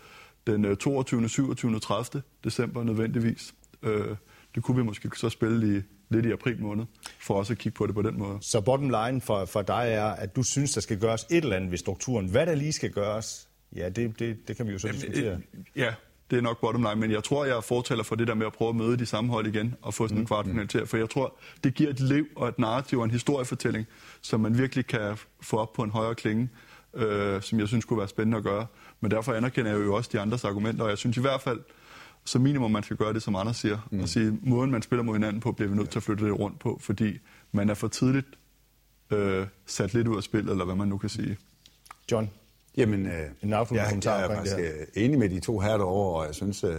den 0.46 0.76
22., 0.76 1.28
27., 1.28 1.78
30. 1.78 2.22
december 2.44 2.84
nødvendigvis. 2.84 3.54
Øh, 3.86 4.16
det 4.54 4.62
kunne 4.62 4.76
vi 4.76 4.82
måske 4.82 5.10
så 5.16 5.28
spille 5.28 5.76
i, 5.76 5.82
lidt 6.10 6.26
i 6.26 6.30
april 6.30 6.62
måned, 6.62 6.84
for 7.18 7.34
også 7.34 7.52
at 7.52 7.58
kigge 7.58 7.76
på 7.76 7.86
det 7.86 7.94
på 7.94 8.02
den 8.02 8.18
måde. 8.18 8.38
Så 8.40 8.60
bottom 8.60 8.90
line 8.90 9.20
for, 9.20 9.44
for 9.44 9.62
dig 9.62 9.86
er, 9.88 10.06
at 10.06 10.36
du 10.36 10.42
synes, 10.42 10.72
der 10.72 10.80
skal 10.80 11.00
gøres 11.00 11.26
et 11.30 11.36
eller 11.36 11.56
andet 11.56 11.70
ved 11.70 11.78
strukturen. 11.78 12.28
Hvad 12.28 12.46
der 12.46 12.54
lige 12.54 12.72
skal 12.72 12.90
gøres, 12.90 13.48
ja, 13.76 13.88
det, 13.88 14.18
det, 14.18 14.48
det 14.48 14.56
kan 14.56 14.66
vi 14.66 14.72
jo 14.72 14.78
så 14.78 14.88
diskutere. 14.88 15.24
Jamen, 15.24 15.44
ja, 15.76 15.94
det 16.30 16.38
er 16.38 16.42
nok 16.42 16.60
bottom 16.60 16.82
line, 16.82 16.96
men 16.96 17.10
jeg 17.10 17.24
tror, 17.24 17.44
jeg 17.44 17.64
fortæller 17.64 18.04
for 18.04 18.14
det 18.14 18.28
der 18.28 18.34
med 18.34 18.46
at 18.46 18.52
prøve 18.52 18.68
at 18.68 18.76
møde 18.76 18.96
de 18.96 19.06
samme 19.06 19.30
hold 19.30 19.46
igen 19.46 19.74
og 19.82 19.94
få 19.94 20.04
sådan 20.04 20.16
en 20.16 20.20
mm. 20.20 20.26
kvartfinal 20.26 20.68
til, 20.68 20.86
for 20.86 20.96
jeg 20.96 21.10
tror, 21.10 21.38
det 21.64 21.74
giver 21.74 21.90
et 21.90 22.00
liv 22.00 22.26
og 22.36 22.48
et 22.48 22.58
narrativ 22.58 22.98
og 22.98 23.04
en 23.04 23.10
historiefortælling, 23.10 23.86
som 24.22 24.40
man 24.40 24.58
virkelig 24.58 24.86
kan 24.86 25.16
få 25.40 25.56
op 25.56 25.72
på 25.72 25.82
en 25.82 25.90
højere 25.90 26.14
klinge, 26.14 26.48
øh, 26.94 27.42
som 27.42 27.60
jeg 27.60 27.68
synes 27.68 27.84
kunne 27.84 27.98
være 27.98 28.08
spændende 28.08 28.38
at 28.38 28.44
gøre. 28.44 28.66
Men 29.00 29.10
derfor 29.10 29.32
anerkender 29.32 29.70
jeg 29.70 29.80
jo 29.80 29.94
også 29.94 30.10
de 30.12 30.20
andres 30.20 30.44
argumenter, 30.44 30.84
og 30.84 30.90
jeg 30.90 30.98
synes 30.98 31.16
i 31.16 31.20
hvert 31.20 31.40
fald, 31.40 31.60
så 32.26 32.38
minimum 32.38 32.70
man 32.70 32.82
skal 32.82 32.96
gøre 32.96 33.12
det, 33.12 33.22
som 33.22 33.36
andre 33.36 33.54
siger. 33.54 33.88
Mm. 33.90 34.00
Og 34.00 34.08
sige, 34.08 34.38
måden 34.42 34.70
man 34.70 34.82
spiller 34.82 35.02
mod 35.02 35.14
hinanden 35.14 35.40
på, 35.40 35.52
bliver 35.52 35.68
vi 35.70 35.76
nødt 35.76 35.90
til 35.90 35.98
at 35.98 36.02
flytte 36.02 36.24
det 36.24 36.38
rundt 36.38 36.58
på, 36.58 36.78
fordi 36.80 37.18
man 37.52 37.68
er 37.68 37.74
for 37.74 37.88
tidligt 37.88 38.26
øh, 39.10 39.46
sat 39.66 39.94
lidt 39.94 40.08
ud 40.08 40.16
af 40.16 40.22
spillet, 40.22 40.50
eller 40.50 40.64
hvad 40.64 40.74
man 40.74 40.88
nu 40.88 40.98
kan 40.98 41.08
sige. 41.08 41.36
John? 42.12 42.30
Jamen, 42.76 43.06
øh, 43.06 43.12
en 43.42 43.50
jeg, 43.50 43.66
jeg 44.04 44.24
er 44.24 44.34
faktisk 44.34 44.56
øh, 44.58 45.04
enig 45.04 45.18
med 45.18 45.28
de 45.28 45.40
to 45.40 45.58
her 45.58 45.76
derovre, 45.76 46.20
og 46.20 46.26
jeg 46.26 46.34
synes, 46.34 46.64
øh, 46.64 46.76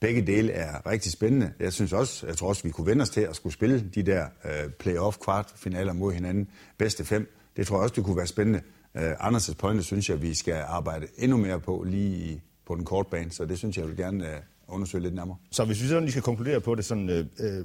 begge 0.00 0.26
dele 0.26 0.52
er 0.52 0.86
rigtig 0.86 1.12
spændende. 1.12 1.52
Jeg 1.60 1.72
synes 1.72 1.92
også, 1.92 2.26
jeg 2.26 2.36
tror 2.36 2.48
også, 2.48 2.62
vi 2.62 2.70
kunne 2.70 2.86
vende 2.86 3.02
os 3.02 3.10
til 3.10 3.20
at 3.20 3.36
skulle 3.36 3.52
spille 3.52 3.90
de 3.94 4.02
der 4.02 4.26
øh, 4.44 4.70
playoff 4.70 5.18
kvartfinaler 5.18 5.92
mod 5.92 6.12
hinanden. 6.12 6.48
Bedste 6.78 7.04
fem. 7.04 7.34
Det 7.56 7.66
tror 7.66 7.76
jeg 7.76 7.82
også, 7.82 7.94
det 7.94 8.04
kunne 8.04 8.16
være 8.16 8.26
spændende. 8.26 8.60
Øh, 8.94 9.12
Anders' 9.12 9.54
pointe 9.54 9.82
synes 9.82 10.10
jeg, 10.10 10.22
vi 10.22 10.34
skal 10.34 10.64
arbejde 10.66 11.06
endnu 11.16 11.36
mere 11.36 11.60
på 11.60 11.84
lige 11.86 12.42
på 12.66 12.74
den 12.74 12.84
korte 12.84 13.10
bane, 13.10 13.30
så 13.30 13.44
det 13.44 13.58
synes 13.58 13.76
jeg, 13.76 13.82
jeg 13.82 13.88
vil 13.88 13.96
gerne 13.96 14.34
øh, 14.34 14.40
undersøge 14.68 15.02
lidt 15.02 15.14
nærmere. 15.14 15.36
Så 15.50 15.64
hvis 15.64 15.82
vi 15.82 15.88
sådan 15.88 16.02
lige 16.02 16.12
skal 16.12 16.22
konkludere 16.22 16.60
på 16.60 16.74
det, 16.74 16.84
sådan, 16.84 17.08
øh, 17.10 17.26
øh 17.40 17.64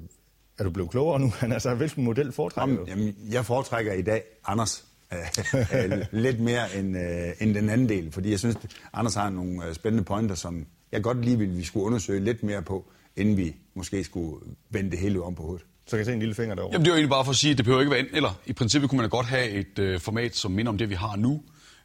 er 0.57 0.63
du 0.63 0.69
blevet 0.69 0.91
klogere 0.91 1.19
nu? 1.19 1.33
altså, 1.53 1.75
hvilken 1.75 2.03
model 2.03 2.31
foretrækker 2.31 2.75
du? 2.75 2.85
Jamen, 2.87 3.15
jeg 3.31 3.45
foretrækker 3.45 3.93
i 3.93 4.01
dag 4.01 4.23
Anders. 4.45 4.85
lidt 6.11 6.39
mere 6.39 6.77
end, 6.77 6.97
øh, 6.97 7.31
end 7.39 7.55
den 7.55 7.69
anden 7.69 7.89
del, 7.89 8.11
fordi 8.11 8.31
jeg 8.31 8.39
synes, 8.39 8.55
at 8.55 8.65
Anders 8.93 9.13
har 9.13 9.29
nogle 9.29 9.65
øh, 9.67 9.73
spændende 9.73 10.03
pointer, 10.03 10.35
som 10.35 10.65
jeg 10.91 11.03
godt 11.03 11.25
lige 11.25 11.37
ville, 11.37 11.55
vi 11.55 11.63
skulle 11.63 11.85
undersøge 11.85 12.19
lidt 12.19 12.43
mere 12.43 12.61
på, 12.61 12.85
inden 13.15 13.37
vi 13.37 13.55
måske 13.75 14.03
skulle 14.03 14.37
vende 14.69 14.91
det 14.91 14.99
hele 14.99 15.23
om 15.23 15.35
på 15.35 15.43
hovedet. 15.43 15.65
Så 15.85 15.89
kan 15.89 15.97
jeg 15.97 16.05
se 16.05 16.13
en 16.13 16.19
lille 16.19 16.35
finger 16.35 16.55
derovre. 16.55 16.73
Jamen, 16.73 16.85
det 16.85 16.91
er 16.91 16.93
jo 16.93 16.97
egentlig 16.97 17.09
bare 17.09 17.25
for 17.25 17.31
at 17.31 17.35
sige, 17.35 17.51
at 17.51 17.57
det 17.57 17.65
behøver 17.65 17.81
ikke 17.81 17.91
være 17.91 18.05
eller. 18.13 18.39
I 18.45 18.53
princippet 18.53 18.89
kunne 18.89 18.97
man 18.97 19.09
da 19.09 19.09
godt 19.09 19.25
have 19.25 19.49
et 19.49 19.79
øh, 19.79 19.99
format, 19.99 20.35
som 20.35 20.51
minder 20.51 20.71
om 20.71 20.77
det, 20.77 20.89
vi 20.89 20.95
har 20.95 21.15
nu, 21.15 21.41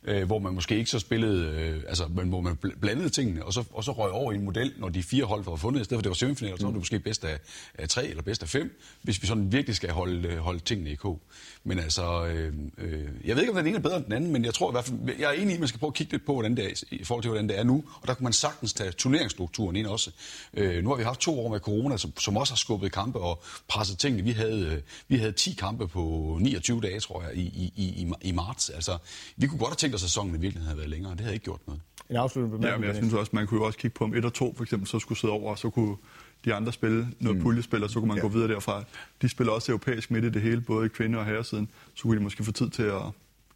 øh, 0.09 0.27
hvor 0.27 0.39
man 0.39 0.55
måske 0.55 0.77
ikke 0.77 0.91
så 0.91 0.99
spillede, 0.99 1.47
øh, 1.47 1.83
altså, 1.89 2.09
men 2.09 2.29
hvor 2.29 2.41
man 2.41 2.57
blandede 2.57 3.09
tingene, 3.09 3.45
og 3.45 3.53
så, 3.53 3.65
og 3.73 3.85
så 3.85 3.93
røg 3.93 4.11
over 4.11 4.33
i 4.33 4.35
en 4.35 4.45
model, 4.45 4.73
når 4.77 4.89
de 4.89 5.03
fire 5.03 5.25
hold 5.25 5.45
var 5.45 5.57
fundet, 5.57 5.81
i 5.81 5.85
stedet 5.85 5.99
for 5.99 6.03
det 6.03 6.09
var 6.09 6.15
semifinaler, 6.15 6.55
mm. 6.55 6.59
så 6.59 6.67
var 6.67 6.71
det 6.71 6.75
mm. 6.75 6.81
måske 6.81 6.99
bedst 6.99 7.25
af, 7.25 7.39
af 7.75 7.89
tre 7.89 8.09
eller 8.09 8.23
bedst 8.23 8.43
af 8.43 8.49
fem, 8.49 8.81
hvis 9.03 9.23
vi 9.23 9.27
sådan 9.27 9.53
virkelig 9.53 9.77
skal 9.77 9.91
holde, 9.91 10.29
øh, 10.29 10.39
holde 10.39 10.59
tingene 10.59 10.91
i 10.91 10.95
kog. 10.95 11.21
Men 11.65 11.79
altså, 11.79 12.27
øh, 12.27 12.55
øh, 12.79 13.05
jeg 13.25 13.37
ved 13.37 13.43
ikke, 13.43 13.53
om 13.53 13.57
den 13.57 13.67
ene 13.67 13.77
er 13.77 13.81
bedre 13.81 13.97
end 13.97 14.05
den 14.05 14.13
anden, 14.13 14.33
men 14.33 14.45
jeg 14.45 14.55
tror 14.55 14.71
i 14.71 14.73
hvert 14.73 14.85
fald, 14.85 14.99
jeg 15.19 15.29
er 15.29 15.33
enig 15.33 15.51
i, 15.51 15.55
at 15.55 15.61
man 15.61 15.69
skal 15.69 15.81
prøve 15.81 15.91
at 15.91 15.95
kigge 15.95 16.13
lidt 16.13 16.27
på, 16.27 16.33
hvordan 16.33 16.57
det 16.57 16.65
er, 16.65 16.83
i 16.91 17.05
forhold 17.05 17.23
til, 17.23 17.29
hvordan 17.31 17.49
det 17.49 17.59
er 17.59 17.65
nu, 17.65 17.85
og 18.01 18.09
der 18.09 18.15
kan 18.15 18.25
man 18.25 18.33
sagtens 18.33 18.73
tage 18.73 18.93
turneringsstrukturen 18.93 19.77
ind 19.77 19.87
også. 19.87 20.11
Øh, 20.55 20.85
nu 20.85 20.91
har 20.91 20.97
vi 20.97 21.03
haft 21.03 21.21
to 21.21 21.41
år 21.41 21.49
med 21.49 21.61
corona, 21.61 21.97
som, 21.97 22.13
som 22.19 22.37
også 22.37 22.53
har 22.53 22.57
skubbet 22.57 22.93
kampe 22.93 23.19
og 23.19 23.43
presset 23.69 23.99
tingene. 23.99 24.23
Vi 24.23 24.33
havde, 24.33 24.67
øh, 24.67 24.81
vi 25.09 25.17
havde 25.17 25.33
10 25.33 25.53
kampe 25.53 25.89
på 25.89 26.37
29 26.41 26.81
dage, 26.81 27.01
tror 27.01 27.23
jeg, 27.23 27.37
i, 27.37 27.41
i, 27.41 27.73
i, 27.77 28.13
i 28.23 28.33
marts. 28.33 28.71
Altså, 28.71 28.99
vi 29.37 29.47
kunne 29.47 29.59
godt 29.59 29.71
have 29.71 29.77
tænkt 29.77 29.98
at 29.99 30.03
sæsonen 30.03 30.35
i 30.35 30.39
virkeligheden 30.39 30.67
havde 30.67 30.79
været 30.79 30.91
længere. 30.91 31.13
Det 31.13 31.21
havde 31.21 31.35
ikke 31.35 31.45
gjort 31.45 31.61
noget. 31.67 31.81
En 32.11 32.17
afsluttende 32.17 32.59
bemærkning. 32.59 32.73
Ja, 32.73 32.79
men 32.79 32.87
jeg 32.87 32.97
synes 32.97 33.15
også, 33.15 33.31
man 33.35 33.47
kunne 33.47 33.61
jo 33.61 33.67
også 33.67 33.79
kigge 33.79 33.95
på, 33.95 34.05
om 34.05 34.15
1 34.15 34.25
og 34.25 34.35
2 34.35 34.55
for 34.57 34.65
eksempel 34.65 34.89
så 34.89 34.99
skulle 34.99 35.19
sidde 35.19 35.35
over, 35.35 35.51
og 35.51 35.59
så 35.59 35.71
kunne 35.71 35.97
de 36.45 36.55
andre 36.55 36.73
spille 36.73 37.09
noget 37.21 37.37
mm. 37.37 37.43
puljespil, 37.43 37.85
og 37.85 37.91
så 37.91 37.99
kunne 38.01 38.09
man 38.09 38.17
ja. 38.17 38.23
gå 38.23 38.29
videre 38.29 38.49
derfra. 38.49 38.85
De 39.23 39.29
spiller 39.29 39.53
også 39.53 39.73
europæisk 39.73 40.11
midt 40.11 40.25
i 40.25 40.31
det 40.31 40.43
hele, 40.43 40.61
både 40.61 40.87
i 40.87 40.89
kvinde- 40.89 41.19
og 41.19 41.27
herresiden. 41.27 41.69
Så 41.95 42.03
kunne 42.03 42.19
de 42.19 42.23
måske 42.23 42.45
få 42.45 42.53
tid 42.53 42.71
til 42.71 42.83
at 42.83 43.03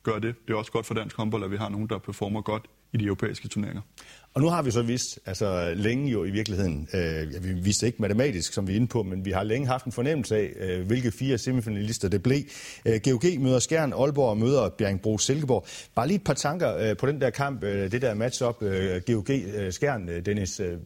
gøre 0.03 0.21
det. 0.21 0.47
Det 0.47 0.55
er 0.55 0.59
også 0.59 0.73
godt 0.73 0.87
for 0.87 0.95
dansk 0.95 1.17
håndbold, 1.17 1.45
at 1.45 1.51
vi 1.51 1.57
har 1.57 1.69
nogen, 1.69 1.89
der 1.89 1.99
performer 1.99 2.41
godt 2.41 2.67
i 2.93 2.97
de 2.97 3.05
europæiske 3.05 3.49
turneringer. 3.49 3.83
Og 4.35 4.41
nu 4.41 4.49
har 4.49 4.63
vi 4.63 4.71
så 4.71 4.83
vist, 4.83 5.19
altså 5.27 5.75
længe 5.77 6.11
jo 6.11 6.25
i 6.25 6.31
virkeligheden, 6.31 6.89
øh, 6.95 7.45
vi 7.45 7.53
vidste 7.53 7.87
ikke 7.87 8.03
matematisk, 8.03 8.53
som 8.53 8.69
vi 8.69 8.73
er 8.73 8.77
inde 8.77 8.87
på, 8.87 9.03
men 9.03 9.25
vi 9.25 9.31
har 9.31 9.43
længe 9.43 9.67
haft 9.67 9.85
en 9.85 9.93
fornemmelse 9.93 10.37
af, 10.37 10.53
øh, 10.61 10.87
hvilke 10.87 11.11
fire 11.11 11.39
semifinalister 11.39 12.09
det 12.09 12.23
blev. 12.23 12.43
Øh, 12.87 13.01
GOG 13.05 13.25
møder 13.39 13.59
Skjern, 13.59 13.93
Aalborg 13.93 14.39
møder 14.39 14.69
Bjergbro 14.69 15.19
Silkeborg. 15.19 15.67
Bare 15.95 16.07
lige 16.07 16.17
et 16.17 16.25
par 16.25 16.35
tanker 16.35 16.77
øh, 16.77 16.97
på 16.97 17.07
den 17.07 17.21
der 17.21 17.31
kamp, 17.31 17.65
øh, 17.65 17.93
det 17.93 18.03
der 18.03 18.15
match-up, 18.15 18.63
øh, 18.63 19.03
GOG 19.07 19.31
øh, 19.31 19.73
Skjern, 19.73 20.09
øh, 20.09 20.27
Dennis. 20.27 20.61
Øh, 20.61 20.79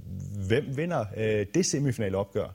hvem 0.48 0.64
vinder 0.76 1.04
øh, 1.16 1.46
det 1.54 1.66
semifinale 1.66 2.16
opgør? 2.16 2.48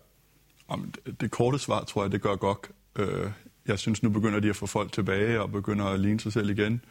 Om 0.68 0.94
det, 1.06 1.22
det 1.22 1.32
korte 1.32 1.60
svar 1.60 1.84
tror 1.84 2.04
jeg, 2.04 2.12
det 2.12 2.22
gør 2.22 2.36
godt. 2.36 2.70
Øh, 3.00 3.32
jeg 3.68 3.80
synes, 3.80 4.04
nu 4.04 4.10
begynder 4.10 4.40
de 4.40 4.50
at 4.50 4.56
få 4.56 4.66
folk 4.66 4.92
tilbage 4.92 5.42
og 5.42 5.52
begynder 5.52 5.86
at 5.86 6.00
ligne 6.00 6.20
sig 6.20 6.34
selv 6.34 6.50
igen. 6.50 6.82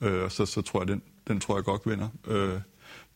Øh, 0.00 0.30
så, 0.30 0.46
så 0.46 0.62
tror 0.62 0.80
jeg, 0.80 0.88
den, 0.88 1.02
den 1.28 1.40
tror 1.40 1.56
jeg 1.56 1.64
godt 1.64 1.82
vinder. 1.86 2.08
Øh, 2.26 2.60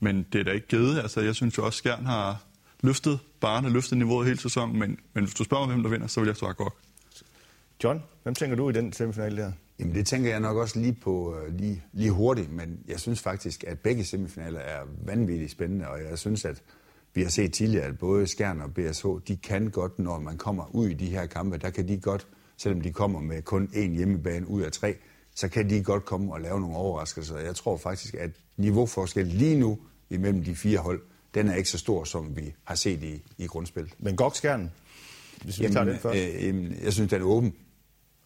men 0.00 0.26
det 0.32 0.40
er 0.40 0.44
da 0.44 0.50
ikke 0.50 0.66
givet. 0.66 0.98
Altså, 0.98 1.20
jeg 1.20 1.34
synes 1.34 1.58
jo 1.58 1.66
også, 1.66 1.76
at 1.76 1.78
Skjern 1.78 2.06
har 2.06 2.44
løftet 2.80 3.18
barne, 3.40 3.70
løftet 3.70 3.98
niveauet 3.98 4.26
hele 4.26 4.38
sæsonen. 4.38 4.78
Men, 4.78 4.98
men 5.12 5.24
hvis 5.24 5.34
du 5.34 5.44
spørger 5.44 5.66
mig, 5.66 5.74
hvem 5.74 5.82
der 5.82 5.90
vinder, 5.90 6.06
så 6.06 6.20
vil 6.20 6.26
jeg 6.26 6.36
svare 6.36 6.54
godt. 6.54 6.72
John, 7.84 8.02
hvem 8.22 8.34
tænker 8.34 8.56
du 8.56 8.70
i 8.70 8.72
den 8.72 8.92
semifinale 8.92 9.36
der? 9.36 9.52
Jamen 9.78 9.94
det 9.94 10.06
tænker 10.06 10.30
jeg 10.30 10.40
nok 10.40 10.56
også 10.56 10.80
lige 10.80 10.92
på 10.92 11.36
uh, 11.36 11.56
lige, 11.56 11.82
lige 11.92 12.10
hurtigt, 12.10 12.52
men 12.52 12.78
jeg 12.88 13.00
synes 13.00 13.20
faktisk, 13.20 13.64
at 13.66 13.78
begge 13.78 14.04
semifinaler 14.04 14.60
er 14.60 14.80
vanvittigt 15.04 15.50
spændende, 15.50 15.88
og 15.88 15.98
jeg 16.10 16.18
synes, 16.18 16.44
at 16.44 16.62
vi 17.14 17.22
har 17.22 17.30
set 17.30 17.52
tidligere, 17.52 17.84
at 17.84 17.98
både 17.98 18.26
Skjern 18.26 18.60
og 18.60 18.74
BSH, 18.74 19.06
de 19.28 19.36
kan 19.36 19.70
godt, 19.70 19.98
når 19.98 20.18
man 20.18 20.38
kommer 20.38 20.74
ud 20.74 20.88
i 20.88 20.94
de 20.94 21.06
her 21.06 21.26
kampe, 21.26 21.58
der 21.58 21.70
kan 21.70 21.88
de 21.88 22.00
godt, 22.00 22.26
selvom 22.56 22.80
de 22.80 22.92
kommer 22.92 23.20
med 23.20 23.42
kun 23.42 23.68
én 23.72 23.96
hjemmebane 23.96 24.48
ud 24.48 24.62
af 24.62 24.72
tre, 24.72 24.96
så 25.34 25.48
kan 25.48 25.70
de 25.70 25.82
godt 25.82 26.04
komme 26.04 26.32
og 26.32 26.40
lave 26.40 26.60
nogle 26.60 26.76
overraskelser. 26.76 27.38
Jeg 27.38 27.56
tror 27.56 27.76
faktisk, 27.76 28.14
at 28.14 28.30
niveauforskel 28.56 29.26
lige 29.26 29.56
nu 29.56 29.78
imellem 30.10 30.44
de 30.44 30.56
fire 30.56 30.78
hold, 30.78 31.02
den 31.34 31.48
er 31.48 31.54
ikke 31.54 31.68
så 31.68 31.78
stor, 31.78 32.04
som 32.04 32.36
vi 32.36 32.54
har 32.64 32.74
set 32.74 33.02
i, 33.02 33.22
i 33.38 33.46
grundspillet. 33.46 33.92
Men 33.98 34.16
Gokskjern, 34.16 34.70
hvis 35.42 35.58
vi 35.58 35.62
jamen, 35.62 35.74
tager 35.74 35.84
den 35.84 35.98
først? 35.98 36.18
Øh, 36.18 36.46
jamen, 36.46 36.76
jeg 36.82 36.92
synes, 36.92 37.10
den 37.10 37.20
er 37.20 37.24
åben. 37.24 37.54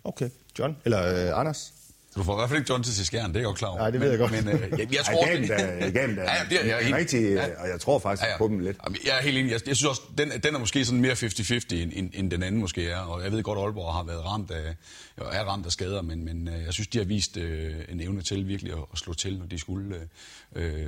Okay. 0.05 0.31
John? 0.59 0.77
Eller 0.85 1.29
øh, 1.29 1.41
Anders? 1.41 1.75
Du 2.17 2.23
får 2.23 2.33
i 2.33 2.37
hvert 2.37 2.49
fald 2.49 2.59
ikke 2.59 2.73
John 2.73 2.83
til 2.83 3.07
skjern, 3.07 3.29
det 3.29 3.37
er 3.37 3.41
jeg 3.41 3.45
godt 3.45 3.59
klar 3.59 3.69
over. 3.69 3.79
Nej, 3.79 3.91
det 3.91 4.01
ved 4.01 4.11
jeg 4.11 4.19
godt. 4.19 4.33
Men, 4.33 4.49
øh, 4.49 4.61
jeg, 4.79 4.95
jeg 4.95 5.05
tror... 5.05 5.27
Jeg 5.27 5.93
gav 5.93 6.09
jeg 6.09 6.17
ja, 6.17 6.45
det 6.51 6.61
er, 6.61 6.67
jeg 6.67 6.91
er 6.91 6.97
rigtig, 6.97 7.33
ja. 7.33 7.63
og 7.63 7.69
jeg 7.69 7.81
tror 7.81 7.99
faktisk 7.99 8.23
ja, 8.27 8.31
ja. 8.31 8.39
på 8.39 8.49
dem 8.49 8.59
lidt. 8.59 8.77
Jeg 9.07 9.19
er 9.19 9.23
helt 9.23 9.39
enig. 9.39 9.53
Jeg, 9.53 9.61
jeg 9.67 9.77
synes 9.77 9.91
også, 9.91 10.03
den, 10.19 10.31
den 10.43 10.55
er 10.55 10.59
måske 10.59 10.85
sådan 10.85 11.01
mere 11.01 11.13
50-50, 11.13 11.75
end, 11.75 11.93
end, 11.95 12.11
end 12.15 12.31
den 12.31 12.43
anden 12.43 12.61
måske 12.61 12.91
er. 12.91 12.99
Og 12.99 13.25
jeg 13.25 13.33
ved 13.33 13.43
godt, 13.43 13.59
at 13.59 13.65
Aalborg 13.65 13.95
har 13.95 14.03
været 14.03 14.25
ramt 14.25 14.51
af, 14.51 14.77
er 15.17 15.45
ramt 15.45 15.67
af 15.67 15.73
skader, 15.73 16.03
men, 16.03 16.25
men 16.25 16.49
øh, 16.49 16.63
jeg 16.65 16.73
synes, 16.73 16.89
de 16.89 16.99
har 16.99 17.05
vist 17.05 17.37
øh, 17.37 17.75
en 17.89 18.01
evne 18.01 18.23
til 18.23 18.49
virkelig 18.49 18.73
at, 18.73 18.85
at 18.93 18.99
slå 18.99 19.15
til, 19.15 19.39
når 19.39 19.47
de 19.47 19.59
skulle. 19.59 20.09
Øh, 20.57 20.87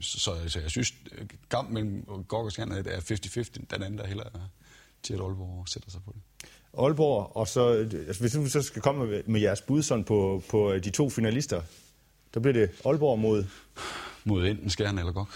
så, 0.00 0.30
så 0.46 0.60
jeg 0.60 0.70
synes, 0.70 0.94
kampen 1.50 1.74
mellem 1.74 2.24
Gok 2.28 2.44
og 2.44 2.52
Skjern 2.52 2.72
er 2.72 2.82
50-50. 2.82 3.66
Den 3.70 3.82
anden, 3.82 3.98
der 3.98 4.06
heller 4.06 4.24
til, 5.02 5.14
at 5.14 5.20
Aalborg 5.20 5.68
sætter 5.68 5.90
sig 5.90 6.00
på 6.04 6.14
det. 6.14 6.48
Aalborg, 6.78 7.36
og 7.36 7.48
så, 7.48 7.68
altså 7.68 8.20
hvis 8.20 8.32
du 8.32 8.46
så 8.46 8.62
skal 8.62 8.82
komme 8.82 9.06
med, 9.06 9.22
med 9.26 9.40
jeres 9.40 9.60
bud 9.60 9.82
sådan 9.82 10.04
på, 10.04 10.42
på 10.50 10.78
de 10.84 10.90
to 10.90 11.10
finalister, 11.10 11.62
der 12.34 12.40
bliver 12.40 12.52
det 12.52 12.70
Aalborg 12.84 13.18
mod... 13.18 13.44
Mod 14.24 14.46
enten 14.46 14.70
Skjern 14.70 14.98
eller 14.98 15.12
Gok. 15.12 15.28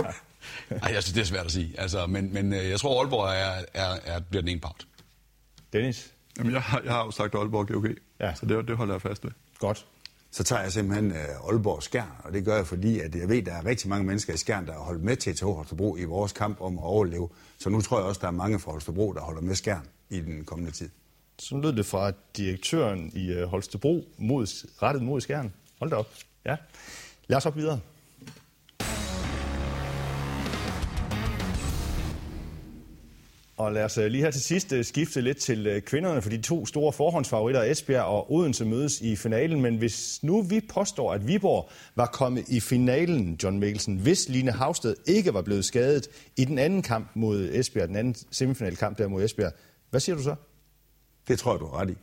Ej, 0.82 0.92
jeg 0.92 1.02
synes, 1.02 1.14
det 1.14 1.20
er 1.20 1.24
svært 1.24 1.46
at 1.46 1.52
sige. 1.52 1.74
Altså, 1.80 2.06
men, 2.06 2.34
men 2.34 2.52
øh, 2.52 2.70
jeg 2.70 2.80
tror, 2.80 3.00
Aalborg 3.00 3.28
er, 3.28 3.64
er, 3.74 3.98
er, 4.04 4.20
bliver 4.20 4.42
den 4.42 4.48
ene 4.48 4.60
part. 4.60 4.86
Dennis? 5.72 6.12
Jamen, 6.38 6.52
jeg, 6.52 6.62
har, 6.62 6.80
jeg 6.84 6.92
har 6.92 7.04
jo 7.04 7.10
sagt 7.10 7.34
Aalborg 7.34 7.66
GOG, 7.66 7.86
ja. 8.20 8.34
så 8.34 8.46
det, 8.46 8.68
det 8.68 8.76
holder 8.76 8.94
jeg 8.94 9.02
fast 9.02 9.24
ved. 9.24 9.32
Godt. 9.58 9.86
Så 10.30 10.44
tager 10.44 10.62
jeg 10.62 10.72
simpelthen 10.72 11.10
uh, 11.10 11.48
Aalborg 11.48 11.82
Skjern, 11.82 12.08
og 12.24 12.32
det 12.32 12.44
gør 12.44 12.56
jeg, 12.56 12.66
fordi 12.66 13.00
at 13.00 13.14
jeg 13.14 13.28
ved, 13.28 13.38
at 13.38 13.46
der 13.46 13.52
er 13.52 13.66
rigtig 13.66 13.88
mange 13.88 14.06
mennesker 14.06 14.34
i 14.34 14.36
Skjern, 14.36 14.66
der 14.66 14.72
har 14.72 14.80
holdt 14.80 15.02
med 15.02 15.16
til 15.16 15.36
TH 15.36 15.44
Holstebro 15.44 15.96
i 15.96 16.04
vores 16.04 16.32
kamp 16.32 16.60
om 16.60 16.78
at 16.78 16.84
overleve. 16.84 17.28
Så 17.58 17.70
nu 17.70 17.80
tror 17.80 17.98
jeg 17.98 18.06
også, 18.06 18.18
der 18.20 18.26
er 18.26 18.30
mange 18.30 18.58
fra 18.58 18.70
Holstebro, 18.70 19.12
der 19.12 19.20
holder 19.20 19.40
med 19.40 19.54
Skjern 19.54 19.86
i 20.12 20.20
den 20.20 20.44
kommende 20.44 20.72
tid. 20.72 20.88
Så 21.38 21.56
lød 21.56 21.72
det 21.72 21.86
fra 21.86 22.12
direktøren 22.36 23.12
i 23.14 23.32
øh, 23.32 23.48
Holstebro 23.48 24.04
mod, 24.18 24.66
rettet 24.82 25.02
mod 25.02 25.20
skærmen. 25.20 25.52
Hold 25.78 25.90
da 25.90 25.96
op. 25.96 26.08
Ja. 26.46 26.56
Lad 27.26 27.36
os 27.36 27.46
op 27.46 27.56
videre. 27.56 27.80
Og 33.56 33.72
lad 33.72 33.84
os 33.84 33.98
øh, 33.98 34.06
lige 34.06 34.24
her 34.24 34.30
til 34.30 34.42
sidst 34.42 34.72
øh, 34.72 34.84
skifte 34.84 35.20
lidt 35.20 35.38
til 35.38 35.82
kvinderne, 35.86 36.22
for 36.22 36.30
de 36.30 36.42
to 36.42 36.66
store 36.66 36.92
forhåndsfavoritter, 36.92 37.62
Esbjerg 37.62 38.04
og 38.04 38.32
Odense, 38.32 38.64
mødes 38.64 39.00
i 39.00 39.16
finalen. 39.16 39.60
Men 39.60 39.76
hvis 39.76 40.22
nu 40.22 40.42
vi 40.42 40.60
påstår, 40.60 41.12
at 41.12 41.26
Viborg 41.26 41.70
var 41.94 42.06
kommet 42.06 42.48
i 42.48 42.60
finalen, 42.60 43.38
John 43.42 43.58
Mikkelsen, 43.58 43.96
hvis 43.96 44.28
Line 44.28 44.52
Havsted 44.52 44.96
ikke 45.06 45.34
var 45.34 45.42
blevet 45.42 45.64
skadet 45.64 46.08
i 46.36 46.44
den 46.44 46.58
anden 46.58 46.82
kamp 46.82 47.10
mod 47.14 47.48
Esbjerg, 47.52 47.88
den 47.88 47.96
anden 47.96 48.14
semifinalkamp 48.30 48.98
der 48.98 49.08
mod 49.08 49.24
Esbjerg, 49.24 49.52
hvad 49.92 50.00
siger 50.00 50.16
du 50.16 50.22
så? 50.22 50.34
Det 51.28 51.38
tror 51.38 51.52
jeg, 51.52 51.60
du 51.60 51.66
har 51.66 51.78
ret 51.80 51.90
i. 51.90 51.96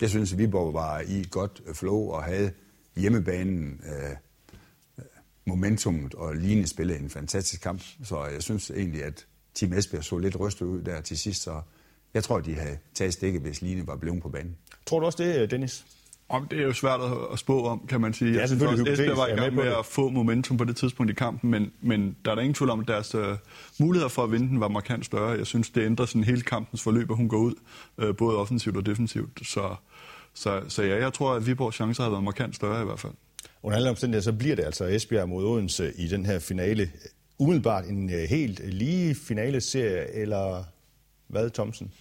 Jeg 0.00 0.10
synes, 0.10 0.32
at 0.32 0.38
Viborg 0.38 0.74
var 0.74 1.00
i 1.00 1.20
et 1.20 1.30
godt 1.30 1.62
flow 1.74 2.10
og 2.10 2.24
havde 2.24 2.52
hjemmebanen, 2.96 3.80
øh, 3.84 4.16
momentummet 5.46 6.14
og 6.14 6.34
lignende 6.34 6.68
spille 6.68 6.98
en 6.98 7.10
fantastisk 7.10 7.62
kamp. 7.62 7.82
Så 8.04 8.24
jeg 8.24 8.42
synes 8.42 8.70
egentlig, 8.70 9.04
at 9.04 9.26
Team 9.54 9.72
Esbjerg 9.72 10.04
så 10.04 10.18
lidt 10.18 10.40
rystet 10.40 10.66
ud 10.66 10.82
der 10.82 11.00
til 11.00 11.18
sidst, 11.18 11.42
så 11.42 11.62
jeg 12.14 12.24
tror, 12.24 12.40
de 12.40 12.54
havde 12.54 12.78
taget 12.94 13.12
stikket, 13.12 13.42
hvis 13.42 13.62
Line 13.62 13.86
var 13.86 13.96
blevet 13.96 14.22
på 14.22 14.28
banen. 14.28 14.56
Tror 14.86 15.00
du 15.00 15.06
også 15.06 15.22
det, 15.24 15.50
Dennis? 15.50 15.86
Om 16.30 16.48
det 16.48 16.58
er 16.58 16.62
jo 16.62 16.72
svært 16.72 17.00
at 17.32 17.38
spå 17.38 17.66
om, 17.66 17.86
kan 17.88 18.00
man 18.00 18.14
sige. 18.14 18.32
Ja, 18.32 18.40
jeg 18.40 18.48
synes 18.48 18.62
også, 18.62 18.84
Esbjerg 18.88 19.16
var 19.16 19.26
i 19.26 19.30
gang 19.30 19.54
med 19.54 19.66
at 19.66 19.86
få 19.86 20.08
momentum 20.08 20.56
på 20.56 20.64
det 20.64 20.76
tidspunkt 20.76 21.10
i 21.10 21.14
kampen, 21.14 21.50
men, 21.50 21.72
men 21.80 22.16
der 22.24 22.30
er 22.30 22.34
der 22.34 22.42
ingen 22.42 22.54
tvivl 22.54 22.70
om, 22.70 22.80
at 22.80 22.88
deres 22.88 23.14
uh, 23.14 23.22
muligheder 23.78 24.08
for 24.08 24.22
at 24.22 24.32
vinde 24.32 24.48
den 24.48 24.60
var 24.60 24.68
markant 24.68 25.06
større. 25.06 25.30
Jeg 25.30 25.46
synes, 25.46 25.70
det 25.70 25.86
ændrer 25.86 26.06
sådan 26.06 26.24
hele 26.24 26.40
kampens 26.40 26.82
forløb, 26.82 27.10
at 27.10 27.16
hun 27.16 27.28
går 27.28 27.38
ud, 27.38 27.54
uh, 28.02 28.16
både 28.16 28.36
offensivt 28.36 28.76
og 28.76 28.86
defensivt. 28.86 29.48
Så, 29.48 29.74
så, 30.34 30.60
så 30.68 30.82
ja, 30.82 30.96
jeg 30.96 31.12
tror, 31.12 31.34
at 31.34 31.46
Viborgs 31.46 31.76
chancer 31.76 32.02
har 32.02 32.10
været 32.10 32.24
markant 32.24 32.56
større 32.56 32.82
i 32.82 32.84
hvert 32.84 33.00
fald. 33.00 33.12
Under 33.62 33.76
alle 33.76 33.90
omstændigheder, 33.90 34.24
så 34.24 34.32
bliver 34.32 34.56
det 34.56 34.64
altså 34.64 34.84
Esbjerg 34.84 35.28
mod 35.28 35.44
Odense 35.44 35.92
i 35.96 36.06
den 36.06 36.26
her 36.26 36.38
finale. 36.38 36.90
Umiddelbart 37.38 37.84
en 37.84 38.04
uh, 38.04 38.20
helt 38.20 38.74
lige 38.74 39.14
finale-serie, 39.14 40.14
eller 40.14 40.64
hvad, 41.28 41.50
Thomsen? 41.50 41.92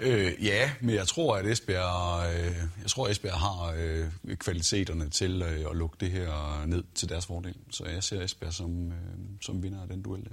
Øh, 0.00 0.44
ja, 0.44 0.70
men 0.80 0.94
jeg 0.94 1.06
tror, 1.06 1.36
at 1.36 1.46
Esbjerg, 1.46 2.34
øh, 2.34 2.56
jeg 2.82 2.90
tror, 2.90 3.04
at 3.04 3.10
Esbjerg 3.10 3.38
har 3.38 3.74
øh, 3.78 4.36
kvaliteterne 4.36 5.08
til 5.08 5.42
øh, 5.42 5.70
at 5.70 5.76
lukke 5.76 5.96
det 6.00 6.10
her 6.10 6.66
ned 6.66 6.84
til 6.94 7.08
deres 7.08 7.26
fordel. 7.26 7.56
Så 7.70 7.84
jeg 7.84 8.02
ser 8.02 8.22
Esbjerg 8.22 8.52
som, 8.52 8.86
øh, 8.86 8.98
som 9.40 9.62
vinder 9.62 9.82
af 9.82 9.88
den 9.88 10.02
duel 10.02 10.24
der. 10.24 10.30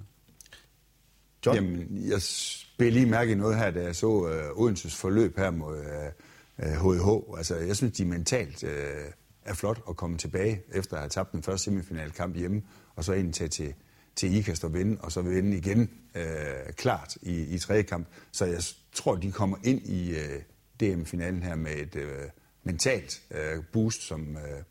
John? 1.45 1.55
Jamen, 1.55 2.09
jeg 2.09 2.21
spiller 2.21 2.93
lige 2.93 3.05
mærke 3.05 3.31
i 3.31 3.35
noget 3.35 3.57
her, 3.57 3.71
da 3.71 3.83
jeg 3.83 3.95
så 3.95 4.27
øh, 4.27 4.61
Odenses 4.61 4.95
forløb 4.95 5.37
her 5.37 5.51
mod 5.51 5.77
øh, 5.77 6.67
HH. 6.67 7.07
Øh, 7.07 7.37
altså, 7.37 7.55
jeg 7.55 7.75
synes, 7.75 7.97
de 7.97 8.05
mentalt 8.05 8.63
øh, 8.63 9.05
er 9.45 9.53
flot 9.53 9.81
at 9.89 9.95
komme 9.95 10.17
tilbage, 10.17 10.61
efter 10.73 10.95
at 10.95 11.01
have 11.01 11.09
tabt 11.09 11.31
den 11.31 11.43
første 11.43 11.63
semifinalkamp 11.63 12.35
hjemme, 12.35 12.61
og 12.95 13.03
så 13.03 13.13
ind 13.13 13.33
til, 13.33 13.49
til, 13.49 13.73
til 14.17 14.35
IKAST 14.35 14.63
og 14.63 14.73
vinde, 14.73 14.97
og 15.01 15.11
så 15.11 15.21
vinde 15.21 15.57
igen 15.57 15.89
øh, 16.15 16.73
klart 16.75 17.17
i, 17.21 17.55
i 17.55 17.57
tredje 17.57 17.81
kamp. 17.81 18.07
Så 18.31 18.45
jeg 18.45 18.61
tror, 18.93 19.15
de 19.15 19.31
kommer 19.31 19.57
ind 19.63 19.81
i 19.81 20.09
øh, 20.09 20.41
DM-finalen 20.79 21.43
her 21.43 21.55
med 21.55 21.71
et 21.71 21.95
øh, 21.95 22.29
mentalt 22.63 23.21
øh, 23.31 23.63
boost, 23.73 24.01
som 24.01 24.37
øh, 24.37 24.63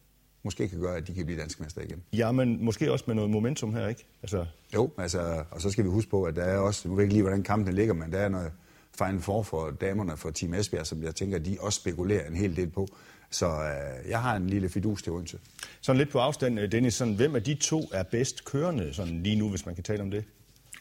måske 0.43 0.69
kan 0.69 0.81
gøre, 0.81 0.97
at 0.97 1.07
de 1.07 1.15
kan 1.15 1.25
blive 1.25 1.41
danske 1.41 1.63
mester 1.63 1.83
igen. 1.83 2.03
Ja, 2.13 2.33
men 2.33 2.65
måske 2.65 2.93
også 2.93 3.05
med 3.07 3.15
noget 3.15 3.31
momentum 3.31 3.75
her, 3.75 3.89
ikke? 3.89 4.07
Altså... 4.23 4.47
Jo, 4.75 4.91
altså, 4.99 5.45
og 5.51 5.61
så 5.61 5.71
skal 5.71 5.85
vi 5.85 5.89
huske 5.89 6.11
på, 6.11 6.25
at 6.25 6.37
der 6.37 6.45
er 6.45 6.59
også, 6.59 6.89
nu 6.89 6.95
ved 6.95 7.03
jeg 7.03 7.07
ikke 7.07 7.15
lige, 7.15 7.23
hvordan 7.23 7.43
kampen 7.43 7.75
ligger, 7.75 7.95
men 7.95 8.13
der 8.13 8.19
er 8.19 8.29
noget 8.29 8.53
Final 8.99 9.21
for 9.21 9.43
for 9.43 9.71
damerne 9.71 10.17
for 10.17 10.31
Team 10.31 10.55
Esbjerg, 10.55 10.87
som 10.87 11.03
jeg 11.03 11.15
tænker, 11.15 11.39
de 11.39 11.57
også 11.61 11.81
spekulerer 11.81 12.27
en 12.27 12.37
hel 12.37 12.57
del 12.57 12.71
på. 12.71 12.89
Så 13.31 13.47
øh, 13.47 14.11
jeg 14.11 14.23
har 14.23 14.37
en 14.37 14.51
lille 14.51 14.69
fidus 14.69 15.03
til 15.03 15.13
Odense. 15.13 15.39
Sådan 15.81 15.99
lidt 15.99 16.11
på 16.11 16.19
afstand, 16.19 16.61
øh, 16.61 16.73
Dennis, 16.73 16.95
sådan, 16.95 17.15
hvem 17.15 17.35
af 17.35 17.43
de 17.43 17.55
to 17.55 17.89
er 17.93 18.03
bedst 18.03 18.45
kørende 18.45 18.95
sådan 18.95 19.23
lige 19.23 19.37
nu, 19.37 19.51
hvis 19.51 19.67
man 19.67 19.75
kan 19.75 19.85
tale 19.85 20.03
om 20.03 20.11
det? 20.11 20.25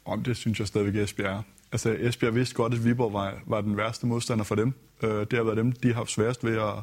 Om 0.06 0.24
det 0.24 0.38
synes 0.38 0.60
jeg 0.60 0.68
stadigvæk 0.68 1.04
Esbjerg 1.04 1.38
er. 1.38 1.42
Altså 1.72 1.96
Esbjerg 2.00 2.36
vidste 2.36 2.56
godt, 2.56 2.74
at 2.74 2.86
Viborg 2.86 3.14
var, 3.14 3.34
var 3.46 3.62
den 3.62 3.78
værste 3.78 4.06
modstander 4.06 4.44
for 4.44 4.56
dem. 4.56 4.74
Øh, 5.04 5.10
det 5.10 5.34
har 5.34 5.44
været 5.44 5.58
dem, 5.58 5.72
de 5.72 5.88
har 5.88 5.96
haft 5.96 6.12
sværest 6.12 6.46
ved 6.46 6.58
at, 6.58 6.74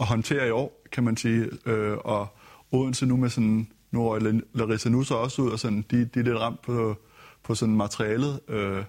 at 0.00 0.06
håndtere 0.06 0.48
i 0.48 0.50
år, 0.50 0.82
kan 0.92 1.04
man 1.04 1.16
sige. 1.16 1.48
Øh, 1.66 1.96
og 1.96 2.26
Odense 2.72 3.06
nu 3.06 3.16
med 3.16 3.30
sådan, 3.30 3.68
nu 3.90 4.08
er 4.08 4.40
Larissa 4.54 4.88
nu 4.88 5.02
så 5.02 5.14
også 5.14 5.42
ud, 5.42 5.50
og 5.50 5.58
sådan, 5.58 5.84
de, 5.90 6.04
de 6.04 6.20
er 6.20 6.24
lidt 6.24 6.36
ramt 6.36 6.62
på, 6.62 6.96
på 7.42 7.54
sådan 7.54 7.76
materialet. 7.76 8.40
Øh, 8.48 8.84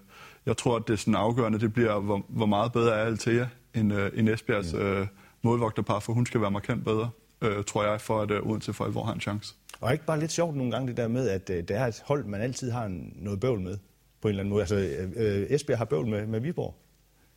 jeg 0.45 0.58
tror, 0.58 0.76
at 0.76 0.88
det 0.88 0.93
er 0.93 0.98
sådan 0.98 1.15
afgørende, 1.15 1.60
det 1.60 1.74
bliver, 1.74 2.00
hvor, 2.00 2.26
hvor 2.30 2.45
meget 2.45 2.72
bedre 2.72 2.95
er 2.95 3.06
Altea 3.06 3.45
end, 3.76 3.93
øh, 3.93 4.12
end 4.13 4.30
Esbjergs 4.30 4.74
øh, 4.74 5.08
målvogterpar, 5.41 5.99
for 5.99 6.13
hun 6.13 6.25
skal 6.25 6.41
være 6.41 6.52
markant 6.52 6.84
bedre, 6.84 7.10
øh, 7.41 7.63
tror 7.63 7.84
jeg, 7.84 8.02
for 8.02 8.21
at 8.21 8.32
øh, 8.32 8.47
Odense 8.47 8.73
for 8.73 8.86
alvor 8.86 9.04
har 9.04 9.13
en 9.13 9.21
chance. 9.21 9.56
Og 9.82 9.93
ikke 9.93 10.06
bare 10.06 10.19
lidt 10.19 10.32
sjovt 10.32 10.56
nogle 10.56 10.71
gange 10.71 10.88
det 10.88 10.97
der 10.97 11.08
med, 11.08 11.30
at 11.30 11.49
øh, 11.49 11.63
der 11.67 11.80
er 11.80 11.88
et 11.88 12.04
hold, 12.06 12.25
man 12.25 12.41
altid 12.41 12.71
har 12.71 12.88
noget 13.15 13.39
bøvl 13.39 13.60
med 13.60 13.78
på 14.21 14.28
en 14.28 14.30
eller 14.30 14.41
anden 14.41 14.49
måde. 14.49 14.62
Altså, 14.62 14.75
øh, 15.15 15.47
Esbjerg 15.49 15.78
har 15.78 15.86
bøvl 15.86 16.08
med, 16.08 16.28
med 16.28 16.39
Viborg. 16.39 16.75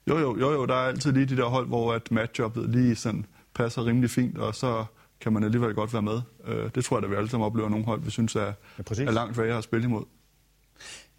Jo, 0.08 0.18
jo, 0.18 0.38
jo, 0.38 0.52
jo, 0.52 0.66
der 0.66 0.74
er 0.74 0.88
altid 0.88 1.12
lige 1.12 1.26
de 1.26 1.36
der 1.36 1.44
hold, 1.44 1.66
hvor 1.66 1.92
at 1.92 2.10
matchuppet 2.10 2.70
lige 2.70 2.96
sådan 2.96 3.26
passer 3.54 3.86
rimelig 3.86 4.10
fint, 4.10 4.38
og 4.38 4.54
så 4.54 4.84
kan 5.20 5.32
man 5.32 5.44
alligevel 5.44 5.74
godt 5.74 5.92
være 5.92 6.02
med. 6.02 6.20
Øh, 6.44 6.70
det 6.74 6.84
tror 6.84 6.96
jeg, 6.96 7.04
at 7.04 7.10
vi 7.10 7.16
alle 7.16 7.28
sammen 7.28 7.46
oplever 7.46 7.68
nogle 7.68 7.84
hold, 7.84 8.00
vi 8.00 8.10
synes 8.10 8.36
er, 8.36 8.52
ja, 8.78 9.04
er 9.04 9.10
langt 9.10 9.38
værre 9.38 9.58
at 9.58 9.64
spille 9.64 9.84
imod. 9.84 10.04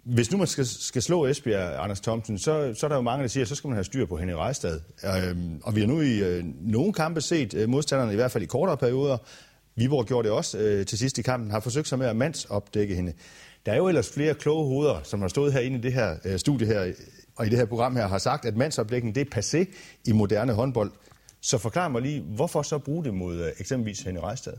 Hvis 0.04 0.32
nu 0.32 0.38
man 0.38 0.48
skal, 0.48 0.66
skal 0.66 1.02
slå 1.02 1.26
Esbjerg, 1.26 1.84
Anders 1.84 2.02
Thomsen, 2.02 2.39
så, 2.39 2.74
så 2.76 2.86
er 2.86 2.88
der 2.88 2.96
jo 2.96 3.02
mange, 3.02 3.22
der 3.22 3.28
siger, 3.28 3.44
at 3.44 3.48
så 3.48 3.56
skal 3.56 3.68
man 3.68 3.76
have 3.76 3.84
styr 3.84 4.06
på 4.06 4.18
Henning 4.18 4.39
Rejstad. 4.39 4.80
Øhm, 5.06 5.62
og 5.63 5.76
vi 5.76 5.80
har 5.80 5.88
nu 5.88 6.02
i 6.02 6.20
øh, 6.20 6.44
nogle 6.62 6.94
kampe 6.94 7.22
set 7.22 7.54
øh, 7.54 7.70
modstanderne, 7.70 8.12
i 8.12 8.16
hvert 8.16 8.32
fald 8.32 8.44
i 8.44 8.48
kortere 8.48 8.78
perioder, 8.78 9.18
Viborg 9.76 10.06
gjorde 10.06 10.28
det 10.28 10.38
også 10.38 10.58
øh, 10.58 10.86
til 10.86 10.98
sidst 10.98 11.18
i 11.18 11.22
kampen, 11.22 11.52
har 11.52 11.60
forsøgt 11.60 11.88
sig 11.88 12.00
med 12.00 12.08
at 12.08 12.16
mandsopdække 12.16 12.96
hende. 12.96 13.13
Der 13.66 13.72
er 13.72 13.78
jo 13.78 13.88
ellers 13.88 14.10
flere 14.10 14.34
kloge 14.34 14.66
hoveder, 14.66 15.00
som 15.04 15.22
har 15.22 15.28
stået 15.28 15.54
herinde 15.54 15.78
i 15.78 15.82
det 15.82 15.94
her 15.94 16.16
øh, 16.26 16.39
studie 16.39 16.68
her, 16.68 16.94
og 17.36 17.46
i 17.46 17.50
det 17.50 17.58
her 17.58 17.66
program 17.66 17.96
her, 17.96 18.08
har 18.08 18.18
sagt, 18.18 18.46
at 18.46 18.58
mandsopdækning 18.58 19.16
det 19.16 19.28
er 19.28 19.39
passé 19.39 19.66
i 20.06 20.12
moderne 20.12 20.54
håndbold. 20.54 20.92
Så 21.42 21.58
forklar 21.58 21.88
mig 21.88 22.02
lige, 22.02 22.22
hvorfor 22.22 22.62
så 22.62 22.78
bruge 22.78 23.04
det 23.04 23.13
mod 23.13 23.39
øh, 23.39 23.52
eksempelvis 23.60 24.00
Henning 24.00 24.26
Rejstad? 24.26 24.54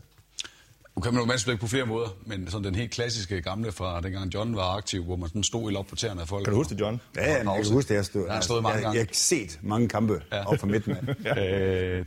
Nu 0.96 1.02
kan 1.02 1.14
man 1.14 1.20
jo 1.20 1.26
mandsopdække 1.26 1.60
på 1.60 1.66
flere 1.66 1.86
måder, 1.86 2.08
men 2.26 2.50
sådan 2.50 2.64
den 2.64 2.74
helt 2.74 2.90
klassiske 2.90 3.42
gamle 3.42 3.72
fra 3.72 4.00
dengang 4.00 4.34
John 4.34 4.56
var 4.56 4.76
aktiv, 4.76 5.04
hvor 5.04 5.16
man 5.16 5.28
sådan 5.28 5.42
stod 5.42 5.70
i 5.70 5.74
lop 5.74 5.86
på 5.86 5.96
tæerne 5.96 6.20
af 6.20 6.28
folk. 6.28 6.44
Kan 6.44 6.52
du 6.52 6.56
huske 6.56 6.74
det, 6.74 6.80
John? 6.80 7.00
Ja, 7.16 7.32
jeg 7.32 7.40
kan 7.44 7.72
huske 7.72 7.88
det. 7.88 7.94
Jeg, 7.94 8.04
stod, 8.04 8.26
jeg, 8.26 8.42
stod 8.42 8.62
mange 8.62 8.74
jeg, 8.74 8.82
gange. 8.82 8.98
jeg 8.98 9.06
har 9.06 9.14
set 9.14 9.58
mange 9.62 9.88
kampe 9.88 10.22
ja. 10.32 10.46
op 10.46 10.58
for 10.58 10.66
midten. 10.66 10.96
ja. 11.24 11.54
øh, 11.54 12.06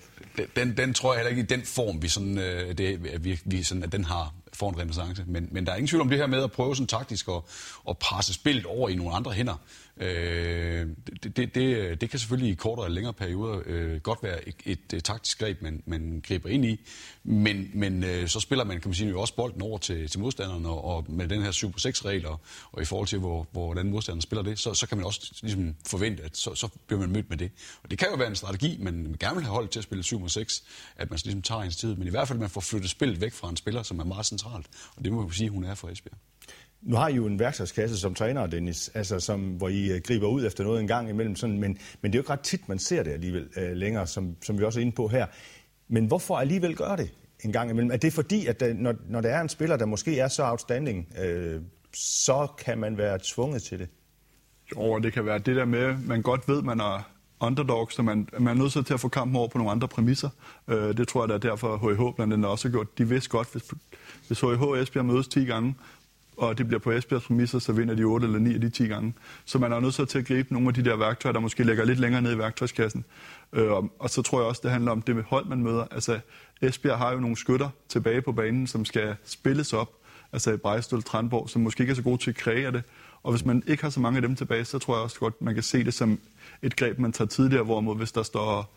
den, 0.56 0.78
den 0.78 0.94
tror 0.94 1.14
jeg 1.14 1.20
heller 1.20 1.30
ikke 1.30 1.42
i 1.42 1.46
den 1.46 1.62
form, 1.66 2.02
vi 2.02 2.08
sådan, 2.08 2.38
øh, 2.38 2.78
det, 2.78 3.24
vi, 3.24 3.40
vi 3.46 3.64
sådan, 3.64 3.84
at 3.84 3.92
den 3.92 4.04
har 4.04 4.34
får 4.54 4.70
en 4.70 4.80
renaissance. 4.80 5.24
Men, 5.28 5.48
men 5.52 5.66
der 5.66 5.72
er 5.72 5.76
ingen 5.76 5.88
tvivl 5.88 6.02
om 6.02 6.10
det 6.10 6.18
her 6.18 6.28
med 6.28 6.44
at 6.44 6.52
prøve 6.52 6.76
sådan 6.76 6.88
taktisk 6.88 7.28
at, 7.28 7.42
at 7.90 7.98
presse 7.98 8.34
spillet 8.34 8.66
over 8.66 8.90
i 8.90 8.96
nogle 8.96 9.16
andre 9.16 9.32
hænder. 9.32 9.56
Øh, 10.00 10.88
det, 11.24 11.38
det, 11.38 11.56
det, 11.56 12.02
det 12.02 12.10
kan 12.10 12.20
selvfølgelig 12.20 12.52
i 12.52 12.56
kortere 12.56 12.86
eller 12.86 12.96
længere 12.96 13.14
perioder 13.14 13.62
øh, 13.66 14.02
godt 14.02 14.24
være 14.24 14.48
et, 14.48 14.56
et, 14.66 14.94
et 14.94 15.04
taktisk 15.04 15.40
greb, 15.40 15.62
man, 15.62 15.84
man 15.86 16.24
griber 16.28 16.50
ind 16.50 16.66
i. 16.66 16.80
Men, 17.24 17.72
men 17.74 18.04
øh, 18.04 18.28
så 18.28 18.40
spiller 18.40 18.66
man, 18.66 18.82
kan 18.82 18.90
man 18.90 18.96
sige, 18.96 19.10
jo 19.10 19.22
også 19.22 19.36
bolden 19.36 19.62
over 19.62 19.78
til, 19.78 20.10
til 20.10 20.20
modstanderen, 20.20 20.66
og, 20.66 20.84
og 20.84 21.06
med 21.10 21.28
den 21.28 21.42
her 21.42 21.52
7-6-regel, 21.52 22.26
og, 22.26 22.40
og 22.72 22.82
i 22.82 22.86
forhold 22.86 23.08
til, 23.08 23.20
hvor, 23.20 23.48
hvordan 23.52 23.90
modstanderen 23.90 24.22
spiller 24.22 24.44
det, 24.44 24.60
så, 24.60 24.74
så 24.74 24.88
kan 24.88 24.98
man 24.98 25.06
også 25.06 25.34
ligesom 25.42 25.76
forvente, 25.88 26.24
at 26.24 26.38
så, 26.38 26.56
så 26.56 26.68
bliver 26.88 27.00
man 27.00 27.12
mødt 27.12 27.30
med 27.30 27.38
det. 27.38 27.52
Og 27.84 27.92
det 27.92 28.00
kan 28.00 28.08
jo 28.12 28.16
være 28.16 28.28
en 28.28 28.36
strategi, 28.36 28.78
man 28.82 29.16
gerne 29.20 29.36
vil 29.36 29.44
have 29.44 29.54
holdt 29.54 29.72
til 29.72 29.80
at 29.80 29.84
spille 29.84 30.04
7-6, 30.04 30.64
at 30.96 31.10
man 31.10 31.20
så 31.20 31.26
ligesom 31.26 31.42
tager 31.42 31.62
ens 31.62 31.78
tid, 31.78 31.96
men 31.96 32.08
i 32.08 32.10
hvert 32.10 32.28
fald 32.28 32.40
man 32.40 32.50
får 32.50 32.62
flyttet 32.62 32.90
spillet 32.90 33.22
væk 33.22 33.34
fra 33.34 33.50
en 33.50 33.58
spiller, 33.58 33.84
som 33.84 34.00
er 34.00 34.04
meget 34.04 34.26
centralt. 34.26 34.68
Og 34.96 35.04
det 35.04 35.12
må 35.12 35.28
vi 35.28 35.36
sige, 35.36 35.50
hun 35.50 35.64
er 35.64 35.76
for 35.76 35.90
Esbjerg. 35.90 36.18
Nu 36.82 36.96
har 36.96 37.08
I 37.08 37.16
jo 37.16 37.26
en 37.26 37.40
værktøjskasse 37.40 37.98
som 37.98 38.16
træner, 38.16 38.48
Dennis, 38.48 38.90
altså 38.94 39.20
som, 39.20 39.42
hvor 39.42 39.70
I 39.70 39.92
øh, 39.92 40.02
griber 40.02 40.28
ud 40.28 40.46
efter 40.46 40.64
noget 40.64 40.82
en 40.82 40.88
gang 40.88 41.10
imellem, 41.10 41.36
sådan, 41.36 41.60
men, 41.60 41.78
men 42.02 42.12
det 42.12 42.18
er 42.18 42.20
jo 42.20 42.22
ikke 42.22 42.32
ret 42.34 42.40
tit, 42.40 42.70
man 42.70 42.80
ser 42.80 43.04
det 43.04 43.12
alligevel 43.12 43.48
øh, 43.58 43.72
længere, 43.72 44.08
som, 44.08 44.36
som 44.44 44.60
vi 44.60 44.64
også 44.64 44.80
er 44.80 44.82
inde 44.82 44.96
på 44.96 45.08
her. 45.08 45.26
Men 45.88 46.06
hvorfor 46.06 46.38
alligevel 46.38 46.76
gøre 46.76 46.98
det 46.98 47.14
en 47.44 47.52
gang 47.52 47.70
imellem? 47.70 47.92
Er 47.92 47.98
det 47.98 48.14
fordi, 48.14 48.46
at 48.46 48.60
der, 48.60 48.74
når, 48.74 48.96
når 49.10 49.22
der 49.22 49.30
er 49.30 49.42
en 49.42 49.50
spiller, 49.50 49.78
der 49.78 49.86
måske 49.86 50.20
er 50.20 50.28
så 50.28 50.44
outstanding, 50.44 51.08
øh, 51.22 51.62
så 51.94 52.48
kan 52.58 52.78
man 52.78 52.98
være 52.98 53.20
tvunget 53.24 53.64
til 53.64 53.80
det? 53.80 53.90
Jo, 54.76 55.00
det 55.00 55.14
kan 55.14 55.26
være 55.26 55.40
det 55.40 55.56
der 55.56 55.66
med, 55.66 55.98
man 55.98 56.22
godt 56.22 56.48
ved, 56.48 56.62
man 56.62 56.80
er 56.80 57.12
underdog, 57.40 57.92
så 57.92 58.02
man, 58.02 58.30
man 58.40 58.48
er 58.58 58.62
nødt 58.62 58.86
til 58.88 58.94
at 58.94 59.00
få 59.00 59.08
kampen 59.08 59.36
over 59.36 59.48
på 59.48 59.58
nogle 59.58 59.72
andre 59.72 59.88
præmisser. 59.88 60.30
Øh, 60.68 60.98
det 60.98 61.08
tror 61.08 61.22
jeg, 61.22 61.30
der 61.30 61.36
er 61.36 61.40
derfor 61.40 61.78
HH 61.78 62.16
blandt 62.16 62.34
andet 62.34 62.52
også 62.52 62.68
har 62.68 62.72
gjort. 62.72 62.98
De 62.98 63.10
vidste 63.10 63.30
godt, 63.30 63.52
hvis, 63.52 63.64
hvis 64.28 64.42
HIH 64.42 64.62
og 64.62 64.82
Esbjerg 64.82 65.06
mødes 65.06 65.28
10 65.28 65.46
gange, 65.46 65.76
og 66.38 66.58
det 66.58 66.68
bliver 66.68 66.80
på 66.80 66.92
Esbjergs 66.92 67.26
præmisser, 67.26 67.60
så 67.60 67.74
vinder 67.74 67.96
de 67.96 68.04
8 68.04 68.28
eller 68.28 68.40
9 68.40 68.54
af 68.54 68.62
de 68.62 68.70
10 68.70 68.88
gange. 68.88 69.14
Så 69.46 69.60
man 69.60 69.72
er 69.72 69.80
nødt 69.80 70.10
til 70.10 70.18
at 70.20 70.26
gribe 70.26 70.54
nogle 70.54 70.68
af 70.68 70.74
de 70.74 70.86
der 70.86 70.96
værktøjer, 70.96 71.34
der 71.34 71.40
måske 71.40 71.64
ligger 71.64 71.86
lidt 71.86 72.00
længere 72.00 72.22
ned 72.22 72.36
i 72.36 72.38
værktøjskassen. 72.38 73.06
Øh, 73.54 73.72
og 74.00 74.10
så 74.10 74.22
tror 74.22 74.40
jeg 74.40 74.48
også, 74.48 74.62
det 74.64 74.72
handler 74.72 74.92
om 74.92 75.02
det 75.02 75.16
med 75.16 75.24
hold, 75.24 75.46
man 75.46 75.64
møder. 75.64 75.86
Altså, 75.92 76.20
Esbjerg 76.62 76.98
har 76.98 77.12
jo 77.12 77.20
nogle 77.20 77.38
skytter 77.38 77.70
tilbage 77.90 78.22
på 78.22 78.32
banen, 78.32 78.68
som 78.68 78.86
skal 78.86 79.16
spilles 79.26 79.74
op. 79.74 79.92
Altså 80.34 80.58
Brejstøl, 80.58 81.04
Trandborg, 81.04 81.50
som 81.50 81.62
måske 81.62 81.82
ikke 81.82 81.92
er 81.92 81.96
så 81.96 82.02
gode 82.02 82.18
til 82.18 82.30
at 82.30 82.36
kreere 82.36 82.72
det. 82.72 82.84
Og 83.24 83.32
hvis 83.32 83.46
man 83.46 83.64
ikke 83.68 83.84
har 83.84 83.90
så 83.90 84.00
mange 84.00 84.18
af 84.18 84.22
dem 84.22 84.36
tilbage, 84.36 84.66
så 84.66 84.80
tror 84.80 84.96
jeg 84.96 85.04
også 85.04 85.20
godt, 85.20 85.42
man 85.42 85.54
kan 85.54 85.64
se 85.64 85.84
det 85.84 85.94
som 85.94 86.20
et 86.62 86.76
greb, 86.76 87.00
man 87.00 87.12
tager 87.12 87.28
tidligere, 87.28 87.64
hvorimod 87.64 87.98
hvis 87.98 88.12
der 88.12 88.24
står 88.24 88.74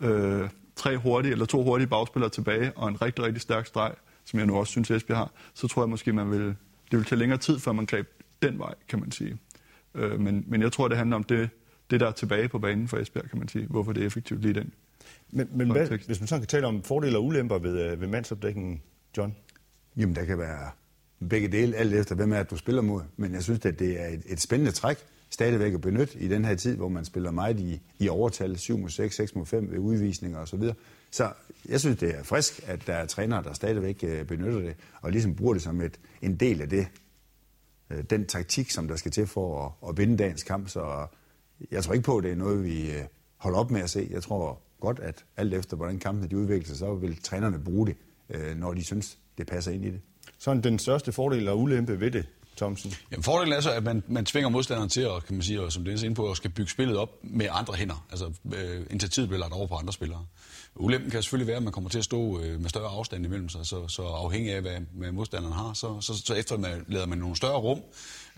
øh, 0.00 0.48
tre 0.76 0.96
hurtige 0.96 1.32
eller 1.32 1.46
to 1.46 1.62
hurtige 1.62 1.88
bagspillere 1.88 2.30
tilbage, 2.30 2.72
og 2.76 2.88
en 2.88 3.02
rigtig, 3.02 3.24
rigtig 3.24 3.42
stærk 3.42 3.66
streg, 3.66 3.94
som 4.24 4.38
jeg 4.38 4.46
nu 4.46 4.56
også 4.56 4.70
synes, 4.70 4.90
Esbjerg 4.90 5.18
har, 5.18 5.30
så 5.54 5.68
tror 5.68 5.82
jeg 5.82 5.88
måske, 5.88 6.12
man 6.12 6.30
vil 6.30 6.54
det 6.92 6.98
vil 6.98 7.06
tage 7.06 7.18
længere 7.18 7.38
tid, 7.38 7.58
før 7.58 7.72
man 7.72 7.86
greb 7.86 8.08
den 8.42 8.58
vej, 8.58 8.74
kan 8.88 9.00
man 9.00 9.12
sige. 9.12 9.38
Øh, 9.94 10.20
men, 10.20 10.44
men 10.48 10.62
jeg 10.62 10.72
tror, 10.72 10.88
det 10.88 10.96
handler 10.96 11.16
om 11.16 11.24
det, 11.24 11.50
det, 11.90 12.00
der 12.00 12.06
er 12.06 12.12
tilbage 12.12 12.48
på 12.48 12.58
banen 12.58 12.88
for 12.88 12.98
Esbjerg, 12.98 13.30
kan 13.30 13.38
man 13.38 13.48
sige. 13.48 13.66
Hvorfor 13.66 13.92
det 13.92 14.02
er 14.02 14.06
effektivt 14.06 14.42
lige 14.42 14.54
den. 14.54 14.72
Men, 15.30 15.48
men 15.52 15.70
hvad, 15.70 15.88
hvis 15.88 16.20
man 16.20 16.26
så 16.26 16.38
kan 16.38 16.46
tale 16.46 16.66
om 16.66 16.82
fordele 16.82 17.16
og 17.16 17.24
ulemper 17.24 17.58
ved, 17.58 17.80
øh, 17.80 18.00
ved 18.00 18.08
mandsopdækningen, 18.08 18.82
John? 19.16 19.36
Jamen, 19.96 20.16
der 20.16 20.24
kan 20.24 20.38
være 20.38 20.70
begge 21.28 21.48
dele, 21.48 21.76
alt 21.76 21.94
efter 21.94 22.14
hvem 22.14 22.32
er 22.32 22.38
at 22.38 22.50
du 22.50 22.56
spiller 22.56 22.82
mod. 22.82 23.02
Men 23.16 23.34
jeg 23.34 23.42
synes, 23.42 23.66
at 23.66 23.78
det 23.78 24.00
er 24.00 24.06
et, 24.06 24.22
et 24.26 24.40
spændende 24.40 24.72
træk 24.72 24.98
stadigvæk 25.30 25.74
at 25.74 25.80
benytte 25.80 26.18
i 26.18 26.28
den 26.28 26.44
her 26.44 26.54
tid, 26.54 26.76
hvor 26.76 26.88
man 26.88 27.04
spiller 27.04 27.30
meget 27.30 27.60
i, 27.60 27.80
i 27.98 28.08
overtal, 28.08 28.58
7 28.58 28.78
mod 28.78 28.90
6, 28.90 29.16
6 29.16 29.34
mod 29.34 29.46
5 29.46 29.70
ved 29.70 29.78
udvisninger 29.78 30.38
osv. 30.38 30.46
Så, 30.46 30.56
videre. 30.56 30.74
så 31.10 31.32
jeg 31.68 31.80
synes, 31.80 31.96
det 31.96 32.18
er 32.18 32.22
frisk, 32.22 32.60
at 32.66 32.86
der 32.86 32.94
er 32.94 33.06
trænere, 33.06 33.42
der 33.42 33.52
stadigvæk 33.52 34.04
øh, 34.04 34.26
benytter 34.26 34.60
det, 34.60 34.76
og 35.00 35.10
ligesom 35.10 35.34
bruger 35.34 35.54
det 35.54 35.62
som 35.62 35.80
et, 35.80 36.00
en 36.22 36.36
del 36.36 36.60
af 36.62 36.68
det, 36.68 36.86
øh, 37.90 38.04
den 38.10 38.26
taktik, 38.26 38.70
som 38.70 38.88
der 38.88 38.96
skal 38.96 39.10
til 39.10 39.26
for 39.26 39.66
at, 39.66 39.88
at 39.88 39.98
vinde 39.98 40.16
dagens 40.16 40.42
kamp. 40.42 40.68
Så 40.68 41.06
jeg 41.70 41.84
tror 41.84 41.92
ikke 41.94 42.04
på, 42.04 42.16
at 42.16 42.24
det 42.24 42.32
er 42.32 42.36
noget, 42.36 42.64
vi 42.64 42.90
øh, 42.90 43.04
holder 43.36 43.58
op 43.58 43.70
med 43.70 43.80
at 43.80 43.90
se. 43.90 44.08
Jeg 44.10 44.22
tror 44.22 44.62
godt, 44.80 45.00
at 45.00 45.24
alt 45.36 45.54
efter, 45.54 45.76
hvordan 45.76 45.98
kampene 45.98 46.28
de 46.28 46.36
udvikler 46.36 46.66
sig, 46.66 46.76
så 46.76 46.94
vil 46.94 47.22
trænerne 47.22 47.58
bruge 47.58 47.86
det, 47.86 47.96
når 48.56 48.74
de 48.74 48.84
synes, 48.84 49.18
det 49.38 49.46
passer 49.46 49.72
ind 49.72 49.84
i 49.84 49.90
det. 49.90 50.00
Sådan 50.38 50.62
den 50.62 50.78
største 50.78 51.12
fordel 51.12 51.48
og 51.48 51.60
ulempe 51.60 52.00
ved 52.00 52.10
det, 52.10 52.28
Thomsen? 52.56 52.94
Jamen, 53.10 53.22
fordelen 53.22 53.52
er 53.52 53.60
så, 53.60 53.70
at 53.70 53.82
man, 53.82 54.02
man 54.06 54.24
tvinger 54.24 54.48
modstanderen 54.48 54.88
til 54.90 55.00
at, 55.00 55.24
kan 55.24 55.34
man 55.34 55.42
sige, 55.42 55.60
og 55.60 55.72
som 55.72 55.84
det 55.84 56.00
er 56.00 56.04
inde 56.04 56.14
på, 56.14 56.30
at 56.30 56.36
skal 56.36 56.50
bygge 56.50 56.70
spillet 56.70 56.96
op 56.96 57.10
med 57.22 57.46
andre 57.50 57.74
hænder. 57.74 58.06
Altså, 58.10 58.32
øh, 58.56 58.86
initiativet 58.90 59.28
bliver 59.28 59.40
lagt 59.40 59.52
over 59.52 59.66
på 59.66 59.74
andre 59.74 59.92
spillere. 59.92 60.26
Ulempen 60.76 61.10
kan 61.10 61.22
selvfølgelig 61.22 61.46
være, 61.46 61.56
at 61.56 61.62
man 61.62 61.72
kommer 61.72 61.90
til 61.90 61.98
at 61.98 62.04
stå 62.04 62.40
øh, 62.40 62.60
med 62.60 62.68
større 62.68 62.88
afstand 62.88 63.24
imellem 63.24 63.48
sig, 63.48 63.66
så, 63.66 63.88
så 63.88 64.02
afhængig 64.02 64.54
af, 64.54 64.60
hvad, 64.60 64.76
hvad 64.92 65.12
modstanderen 65.12 65.54
har, 65.54 65.72
så, 65.72 66.00
så, 66.00 66.22
så 66.24 66.34
efterlader 66.34 67.06
man 67.06 67.18
nogle 67.18 67.36
større 67.36 67.58
rum, 67.58 67.80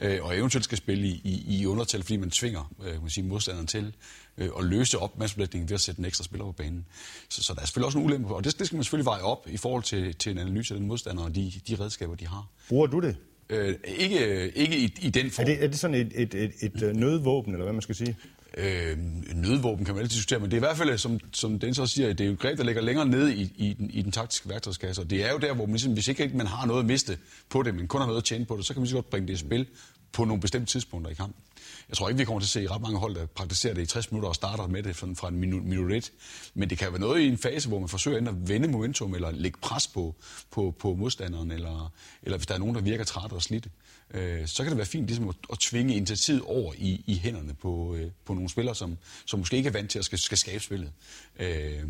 øh, 0.00 0.24
og 0.24 0.38
eventuelt 0.38 0.64
skal 0.64 0.78
spille 0.78 1.06
i, 1.06 1.20
i, 1.24 1.60
i 1.60 1.66
undertal, 1.66 2.02
fordi 2.02 2.16
man 2.16 2.30
tvinger 2.30 2.72
øh, 2.84 3.00
man 3.02 3.10
sige, 3.10 3.24
modstanderen 3.24 3.66
til 3.66 3.94
øh, 4.38 4.50
at 4.58 4.64
løse 4.64 4.98
op 4.98 5.18
mandsbelægningen 5.18 5.68
ved 5.68 5.74
at 5.74 5.80
sætte 5.80 5.98
en 5.98 6.04
ekstra 6.04 6.24
spiller 6.24 6.44
på 6.44 6.52
banen. 6.52 6.86
Så, 7.28 7.42
så 7.42 7.54
der 7.54 7.60
er 7.60 7.64
selvfølgelig 7.64 7.86
også 7.86 7.98
en 7.98 8.04
ulempe, 8.04 8.34
og 8.34 8.44
det, 8.44 8.58
det 8.58 8.66
skal 8.66 8.76
man 8.76 8.84
selvfølgelig 8.84 9.06
veje 9.06 9.22
op 9.22 9.48
i 9.50 9.56
forhold 9.56 9.82
til, 9.82 10.14
til 10.14 10.32
en 10.32 10.38
analyse 10.38 10.74
af 10.74 10.80
den 10.80 10.88
modstander 10.88 11.24
og 11.24 11.34
de, 11.34 11.52
de 11.68 11.76
redskaber, 11.80 12.14
de 12.14 12.26
har. 12.26 12.46
Bruger 12.68 12.86
du 12.86 13.00
det? 13.00 13.16
Øh, 13.50 13.74
ikke, 13.84 14.50
ikke 14.56 14.78
i, 14.78 14.94
i 15.02 15.10
den 15.10 15.30
form. 15.30 15.42
Er 15.42 15.46
det, 15.46 15.64
er 15.64 15.68
det 15.68 15.78
sådan 15.78 15.94
et, 15.94 16.12
et, 16.14 16.34
et, 16.34 16.52
et 16.60 16.82
øh, 16.82 16.96
nødvåben, 16.96 17.52
eller 17.52 17.64
hvad 17.64 17.72
man 17.72 17.82
skal 17.82 17.94
sige? 17.94 18.16
Øh, 18.56 18.98
nødvåben 19.34 19.84
kan 19.84 19.94
man 19.94 20.02
altid 20.02 20.14
diskutere, 20.14 20.38
men 20.38 20.50
det 20.50 20.56
er 20.56 20.58
i 20.58 20.66
hvert 20.66 20.76
fald, 20.76 20.90
øh, 20.90 20.98
som, 20.98 21.20
som 21.32 21.58
den 21.58 21.74
så 21.74 21.86
siger, 21.86 22.08
det 22.08 22.20
er 22.20 22.26
jo 22.26 22.32
et 22.32 22.38
greb, 22.38 22.58
der 22.58 22.64
ligger 22.64 22.82
længere 22.82 23.06
nede 23.06 23.36
i, 23.36 23.52
i, 23.56 23.72
den, 23.72 23.90
i 23.90 24.02
den 24.02 24.12
taktiske 24.12 24.48
værktøjskasse, 24.48 25.02
og 25.02 25.10
det 25.10 25.24
er 25.24 25.32
jo 25.32 25.38
der, 25.38 25.54
hvor 25.54 25.66
man 25.66 25.72
ligesom, 25.72 25.92
hvis 25.92 26.08
ikke 26.08 26.30
man 26.34 26.46
har 26.46 26.66
noget 26.66 26.80
at 26.80 26.86
miste 26.86 27.18
på 27.48 27.62
det, 27.62 27.74
men 27.74 27.88
kun 27.88 28.00
har 28.00 28.06
noget 28.06 28.20
at 28.20 28.24
tjene 28.24 28.44
på 28.44 28.56
det, 28.56 28.66
så 28.66 28.72
kan 28.72 28.80
man 28.80 28.86
så 28.86 28.94
godt 28.94 29.10
bringe 29.10 29.28
det 29.28 29.34
i 29.34 29.36
spil 29.36 29.66
på 30.12 30.24
nogle 30.24 30.40
bestemte 30.40 30.72
tidspunkter 30.72 31.10
i 31.10 31.14
kampen. 31.14 31.42
Jeg 31.88 31.96
tror 31.96 32.08
ikke, 32.08 32.18
vi 32.18 32.24
kommer 32.24 32.40
til 32.40 32.46
at 32.46 32.50
se 32.50 32.74
ret 32.74 32.82
mange 32.82 32.98
hold, 32.98 33.14
der 33.14 33.26
praktiserer 33.26 33.74
det 33.74 33.82
i 33.82 33.86
60 33.86 34.10
minutter 34.10 34.28
og 34.28 34.34
starter 34.34 34.66
med 34.66 34.82
det 34.82 34.96
fra 34.96 35.28
en 35.28 35.36
minut, 35.36 35.62
minut 35.62 35.92
et. 35.92 36.12
Men 36.54 36.70
det 36.70 36.78
kan 36.78 36.92
være 36.92 37.00
noget 37.00 37.20
i 37.20 37.26
en 37.26 37.38
fase, 37.38 37.68
hvor 37.68 37.78
man 37.78 37.88
forsøger 37.88 38.28
at 38.28 38.48
vende 38.48 38.68
momentum, 38.68 39.14
eller 39.14 39.30
lægge 39.30 39.58
pres 39.62 39.86
på, 39.86 40.14
på, 40.50 40.74
på 40.78 40.94
modstanderen, 40.94 41.50
eller, 41.50 41.92
eller 42.22 42.38
hvis 42.38 42.46
der 42.46 42.54
er 42.54 42.58
nogen, 42.58 42.74
der 42.74 42.80
virker 42.80 43.04
træt 43.04 43.32
og 43.32 43.42
slidte 43.42 43.70
øh, 44.14 44.46
så 44.46 44.62
kan 44.62 44.70
det 44.70 44.76
være 44.76 44.86
fint 44.86 45.06
ligesom 45.06 45.28
at, 45.28 45.34
at 45.52 45.58
tvinge 45.58 45.96
initiativet 45.96 46.42
over 46.42 46.72
i, 46.76 47.04
i 47.06 47.18
hænderne 47.18 47.54
på, 47.54 47.94
øh, 47.94 48.10
på 48.24 48.34
nogle 48.34 48.48
spillere, 48.48 48.74
som, 48.74 48.98
som 49.26 49.38
måske 49.38 49.56
ikke 49.56 49.68
er 49.68 49.72
vant 49.72 49.90
til 49.90 49.98
at 49.98 50.04
skal, 50.04 50.18
skal 50.18 50.38
skabe 50.38 50.64
spillet. 50.64 50.92
Øh, 51.38 51.82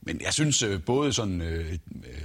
men 0.00 0.20
jeg 0.20 0.32
synes 0.32 0.62
øh, 0.62 0.82
både 0.82 1.12
sådan, 1.12 1.40
øh, 1.40 1.72
øh 1.72 1.78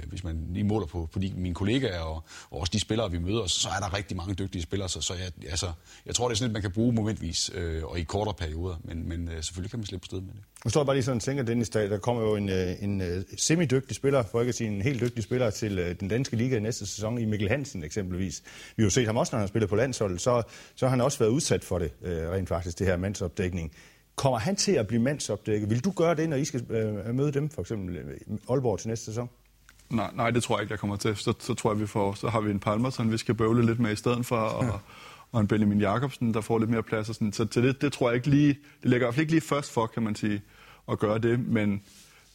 hvis 0.06 0.24
man 0.24 0.46
lige 0.50 0.64
måler 0.64 0.86
på, 0.86 1.08
på 1.12 1.18
de, 1.18 1.32
mine 1.36 1.54
kollegaer 1.54 2.00
og, 2.00 2.22
og 2.50 2.60
også 2.60 2.70
de 2.70 2.80
spillere, 2.80 3.10
vi 3.10 3.18
møder, 3.18 3.46
så 3.46 3.68
er 3.68 3.80
der 3.80 3.94
rigtig 3.96 4.16
mange 4.16 4.34
dygtige 4.34 4.62
spillere, 4.62 4.88
så, 4.88 5.00
så 5.00 5.14
jeg, 5.14 5.32
altså, 5.50 5.72
jeg 6.06 6.14
tror, 6.14 6.28
det 6.28 6.34
er 6.34 6.38
sådan, 6.38 6.50
at 6.50 6.52
man 6.52 6.62
kan 6.62 6.72
bruge 6.72 6.92
momentvis 6.92 7.50
øh, 7.54 7.84
og 7.84 7.98
i 7.98 8.02
kortere 8.02 8.34
perioder, 8.34 8.76
men, 8.84 9.08
men 9.08 9.28
øh, 9.28 9.42
selvfølgelig 9.42 9.70
kan 9.70 9.78
man 9.78 9.86
slippe 9.86 10.06
sted 10.06 10.20
med 10.20 10.32
det. 10.32 10.42
Nu 10.64 10.70
står 10.70 10.80
jeg 10.80 10.86
bare 10.86 10.96
lige 10.96 11.04
sådan 11.04 11.16
og 11.16 11.22
tænker, 11.22 11.42
Dennis, 11.42 11.68
der, 11.68 11.88
der 11.88 11.98
kommer 11.98 12.22
jo 12.22 12.36
en, 12.36 12.48
øh, 12.48 12.82
en, 12.82 13.00
en 13.00 13.24
semi-dygtig 13.36 13.96
spiller, 13.96 14.22
for 14.22 14.40
ikke 14.40 14.48
at 14.48 14.54
sige 14.54 14.70
en 14.70 14.82
helt 14.82 15.00
dygtig 15.00 15.24
spiller 15.24 15.50
til 15.50 15.78
øh, 15.78 15.94
den 16.00 16.08
danske 16.08 16.36
liga 16.36 16.56
i 16.56 16.60
næste 16.60 16.86
sæson, 16.86 17.18
i 17.18 17.24
Mikkel 17.24 17.48
Hansen 17.48 17.84
eksempelvis. 17.84 18.42
Vi 18.76 18.82
har 18.82 18.86
jo 18.86 18.90
set 18.90 19.06
ham 19.06 19.16
også, 19.16 19.30
når 19.32 19.38
han 19.38 19.42
har 19.42 19.48
spillet 19.48 19.70
på 19.70 19.76
landsholdet, 19.76 20.20
så, 20.20 20.42
så 20.74 20.86
har 20.86 20.90
han 20.90 21.00
også 21.00 21.18
været 21.18 21.30
udsat 21.30 21.64
for 21.64 21.78
det, 21.78 21.92
øh, 22.02 22.30
rent 22.30 22.48
faktisk, 22.48 22.78
det 22.78 22.86
her 22.86 22.96
mandsopdækning. 22.96 23.72
Kommer 24.16 24.38
han 24.38 24.56
til 24.56 24.72
at 24.72 24.86
blive 24.86 25.02
mandsopdækket? 25.02 25.70
Vil 25.70 25.84
du 25.84 25.90
gøre 25.90 26.14
det, 26.14 26.28
når 26.28 26.36
I 26.36 26.44
skal 26.44 26.64
øh, 26.70 27.14
møde 27.14 27.32
dem, 27.32 27.50
for 27.50 27.60
eksempel 27.60 27.98
Aalborg 28.50 28.78
til 28.78 28.88
næste 28.88 29.04
sæson? 29.04 29.28
Nej, 29.90 30.10
nej, 30.14 30.30
det 30.30 30.42
tror 30.42 30.56
jeg 30.56 30.62
ikke, 30.62 30.72
jeg 30.72 30.78
kommer 30.78 30.96
til. 30.96 31.16
Så, 31.16 31.34
så 31.40 31.54
tror 31.54 31.72
jeg, 31.72 31.80
vi 31.80 31.86
får, 31.86 32.12
så 32.12 32.28
har 32.28 32.40
vi 32.40 32.50
en 32.50 32.60
Palmer, 32.60 32.90
som 32.90 33.12
vi 33.12 33.18
skal 33.18 33.34
bøvle 33.34 33.66
lidt 33.66 33.80
med 33.80 33.92
i 33.92 33.96
stedet 33.96 34.26
for, 34.26 34.36
og. 34.36 34.80
Og 35.34 35.40
en 35.40 35.46
Benjamin 35.46 35.80
Jacobsen, 35.80 36.34
der 36.34 36.40
får 36.40 36.58
lidt 36.58 36.70
mere 36.70 36.82
plads. 36.82 37.08
Og 37.08 37.14
sådan. 37.14 37.32
Så 37.32 37.44
til 37.44 37.62
det, 37.62 37.82
det 37.82 37.92
tror 37.92 38.08
jeg 38.10 38.16
ikke 38.16 38.30
lige, 38.30 38.48
det 38.82 38.90
ligger 38.90 38.96
i 38.96 39.06
hvert 39.06 39.14
fald 39.14 39.22
ikke 39.22 39.32
lige 39.32 39.40
først 39.40 39.72
for, 39.72 39.86
kan 39.86 40.02
man 40.02 40.14
sige, 40.14 40.42
at 40.88 40.98
gøre 40.98 41.18
det, 41.18 41.46
men 41.48 41.82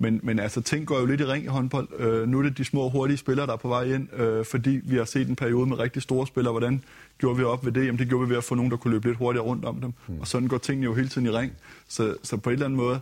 Men, 0.02 0.20
men 0.24 0.40
altså, 0.40 0.62
ting 0.62 0.88
går 0.88 1.00
jo 1.00 1.06
lidt 1.06 1.22
i 1.22 1.26
ring 1.26 1.44
i 1.44 1.48
håndbold. 1.48 1.88
Øh, 2.00 2.28
nu 2.28 2.40
er 2.40 2.44
det 2.44 2.58
de 2.58 2.66
små, 2.66 2.90
hurtige 2.90 3.18
spillere, 3.18 3.48
der 3.48 3.54
er 3.54 3.58
på 3.58 3.68
vej 3.68 3.84
ind, 3.84 4.14
øh, 4.14 4.46
fordi 4.46 4.80
vi 4.84 4.98
har 4.98 5.06
set 5.06 5.28
en 5.28 5.36
periode 5.36 5.68
med 5.70 5.80
rigtig 5.80 6.02
store 6.02 6.28
spillere. 6.28 6.52
Hvordan 6.52 6.84
gjorde 7.18 7.38
vi 7.38 7.44
op 7.44 7.66
ved 7.66 7.72
det? 7.72 7.86
Jamen, 7.86 8.00
det 8.00 8.08
gjorde 8.08 8.26
vi 8.26 8.30
ved 8.30 8.38
at 8.38 8.44
få 8.44 8.56
nogen, 8.56 8.72
der 8.72 8.78
kunne 8.78 8.92
løbe 8.94 9.08
lidt 9.08 9.18
hurtigere 9.18 9.46
rundt 9.46 9.66
om 9.66 9.82
dem. 9.82 9.94
Mm. 10.08 10.20
Og 10.20 10.28
sådan 10.28 10.48
går 10.48 10.58
tingene 10.58 10.86
jo 10.86 10.94
hele 10.94 11.08
tiden 11.08 11.28
i 11.28 11.30
ring. 11.30 11.52
Så, 11.88 12.16
så 12.24 12.38
på 12.38 12.50
en 12.50 12.54
eller 12.54 12.66
anden 12.66 12.78
måde, 12.78 13.00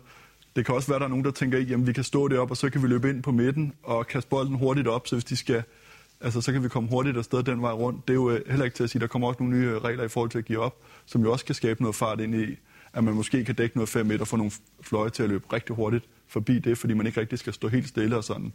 det 0.55 0.65
kan 0.65 0.75
også 0.75 0.87
være, 0.87 0.95
at 0.95 0.99
der 0.99 1.05
er 1.05 1.09
nogen, 1.09 1.25
der 1.25 1.31
tænker, 1.31 1.59
jamen 1.59 1.87
vi 1.87 1.93
kan 1.93 2.03
stå 2.03 2.27
deroppe, 2.27 2.51
og 2.51 2.57
så 2.57 2.69
kan 2.69 2.81
vi 2.83 2.87
løbe 2.87 3.09
ind 3.09 3.23
på 3.23 3.31
midten 3.31 3.73
og 3.83 4.07
kaste 4.07 4.29
bolden 4.29 4.55
hurtigt 4.55 4.87
op, 4.87 5.07
så 5.07 5.15
hvis 5.15 5.25
de 5.25 5.35
skal, 5.35 5.63
altså 6.21 6.41
så 6.41 6.51
kan 6.51 6.63
vi 6.63 6.69
komme 6.69 6.89
hurtigt 6.89 7.17
afsted 7.17 7.43
den 7.43 7.61
vej 7.61 7.71
rundt. 7.71 8.07
Det 8.07 8.13
er 8.13 8.15
jo 8.15 8.29
øh, 8.29 8.49
heller 8.49 8.65
ikke 8.65 8.75
til 8.75 8.83
at 8.83 8.89
sige, 8.89 8.99
der 8.99 9.07
kommer 9.07 9.27
også 9.27 9.43
nogle 9.43 9.57
nye 9.57 9.67
øh, 9.67 9.77
regler 9.83 10.03
i 10.03 10.07
forhold 10.07 10.29
til 10.29 10.37
at 10.37 10.45
give 10.45 10.59
op, 10.59 10.75
som 11.05 11.21
jo 11.21 11.31
også 11.31 11.45
kan 11.45 11.55
skabe 11.55 11.81
noget 11.81 11.95
fart 11.95 12.19
ind 12.19 12.35
i, 12.35 12.57
at 12.93 13.03
man 13.03 13.13
måske 13.13 13.45
kan 13.45 13.55
dække 13.55 13.77
noget 13.77 13.89
5 13.89 14.05
meter 14.05 14.21
og 14.21 14.27
få 14.27 14.37
nogle 14.37 14.51
fløje 14.81 15.09
til 15.09 15.23
at 15.23 15.29
løbe 15.29 15.53
rigtig 15.53 15.75
hurtigt 15.75 16.05
forbi 16.27 16.59
det, 16.59 16.77
fordi 16.77 16.93
man 16.93 17.07
ikke 17.07 17.21
rigtig 17.21 17.39
skal 17.39 17.53
stå 17.53 17.67
helt 17.67 17.87
stille 17.87 18.17
og 18.17 18.23
sådan. 18.23 18.53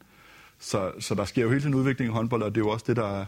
Så, 0.58 0.92
så 0.98 1.14
der 1.14 1.24
sker 1.24 1.42
jo 1.42 1.48
hele 1.48 1.60
tiden 1.60 1.74
udvikling 1.74 2.10
i 2.10 2.12
håndbold, 2.12 2.42
og 2.42 2.54
det 2.54 2.60
er 2.60 2.64
jo 2.64 2.70
også 2.70 2.84
det, 2.88 2.96
der 2.96 3.20
er 3.20 3.24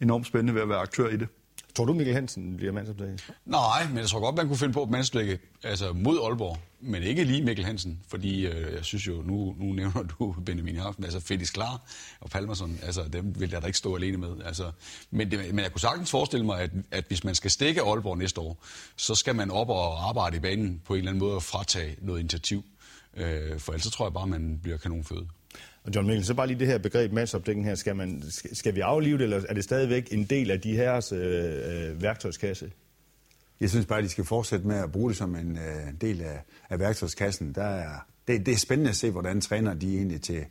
enormt 0.00 0.26
spændende 0.26 0.54
ved 0.54 0.62
at 0.62 0.68
være 0.68 0.78
aktør 0.78 1.08
i 1.08 1.16
det. 1.16 1.28
Tror 1.76 1.84
du, 1.84 1.92
Mikkel 1.92 2.14
Hansen 2.14 2.56
bliver 2.56 2.72
mandsopdækket? 2.72 3.30
Nej, 3.44 3.88
men 3.88 3.98
jeg 3.98 4.08
tror 4.08 4.20
godt, 4.20 4.36
man 4.36 4.46
kunne 4.46 4.56
finde 4.56 4.72
på 4.72 4.82
at 4.82 4.90
mandsopdække 4.90 5.38
altså 5.62 5.92
mod 5.92 6.18
Aalborg, 6.24 6.58
men 6.80 7.02
ikke 7.02 7.24
lige 7.24 7.44
Mikkel 7.44 7.64
Hansen, 7.64 8.00
fordi 8.08 8.46
øh, 8.46 8.74
jeg 8.74 8.84
synes 8.84 9.06
jo, 9.06 9.22
nu, 9.22 9.54
nu 9.58 9.72
nævner 9.72 10.02
du 10.02 10.34
Benjamin 10.46 10.76
Haften, 10.76 11.04
altså 11.04 11.20
Felix 11.20 11.52
Klar 11.52 11.82
og 12.20 12.30
Palmerson, 12.30 12.78
altså 12.82 13.02
dem 13.12 13.40
vil 13.40 13.50
jeg 13.50 13.62
da 13.62 13.66
ikke 13.66 13.78
stå 13.78 13.96
alene 13.96 14.16
med. 14.16 14.30
Altså, 14.44 14.70
men, 15.10 15.30
det, 15.30 15.54
men 15.54 15.58
jeg 15.58 15.72
kunne 15.72 15.80
sagtens 15.80 16.10
forestille 16.10 16.46
mig, 16.46 16.60
at, 16.60 16.70
at 16.90 17.04
hvis 17.08 17.24
man 17.24 17.34
skal 17.34 17.50
stikke 17.50 17.82
Aalborg 17.82 18.18
næste 18.18 18.40
år, 18.40 18.64
så 18.96 19.14
skal 19.14 19.34
man 19.34 19.50
op 19.50 19.68
og 19.68 20.08
arbejde 20.08 20.36
i 20.36 20.40
banen 20.40 20.82
på 20.84 20.94
en 20.94 20.98
eller 20.98 21.10
anden 21.10 21.24
måde 21.24 21.34
og 21.34 21.42
fratage 21.42 21.96
noget 22.02 22.20
initiativ. 22.20 22.64
Øh, 23.16 23.58
for 23.60 23.72
ellers 23.72 23.92
tror 23.92 24.06
jeg 24.06 24.12
bare, 24.12 24.26
man 24.26 24.60
bliver 24.62 24.76
kanonfød. 24.76 25.26
Og 25.86 25.94
John 25.94 26.06
Mikkelsen, 26.06 26.26
så 26.26 26.34
bare 26.34 26.46
lige 26.46 26.58
det 26.58 26.66
her 26.66 26.78
begreb 26.78 27.12
mandsopdækning 27.12 27.66
her. 27.66 27.74
Skal, 27.74 27.96
man, 27.96 28.22
skal 28.52 28.74
vi 28.74 28.80
aflive 28.80 29.18
det, 29.18 29.24
eller 29.24 29.42
er 29.48 29.54
det 29.54 29.64
stadigvæk 29.64 30.08
en 30.12 30.24
del 30.24 30.50
af 30.50 30.60
de 30.60 30.76
her 30.76 31.12
øh, 31.12 31.90
øh, 31.90 32.02
værktøjskasse? 32.02 32.72
Jeg 33.60 33.70
synes 33.70 33.86
bare, 33.86 33.98
at 33.98 34.04
de 34.04 34.08
skal 34.08 34.24
fortsætte 34.24 34.66
med 34.66 34.76
at 34.76 34.92
bruge 34.92 35.08
det 35.08 35.16
som 35.16 35.36
en 35.36 35.58
øh, 35.58 35.92
del 36.00 36.22
af, 36.22 36.42
af 36.70 36.78
værktøjskassen. 36.78 37.52
Der 37.52 37.64
er, 37.64 38.06
det, 38.28 38.46
det 38.46 38.52
er 38.52 38.58
spændende 38.58 38.90
at 38.90 38.96
se, 38.96 39.10
hvordan 39.10 39.40
træner 39.40 39.74
de 39.74 39.96
egentlig 39.96 40.22
til 40.22 40.44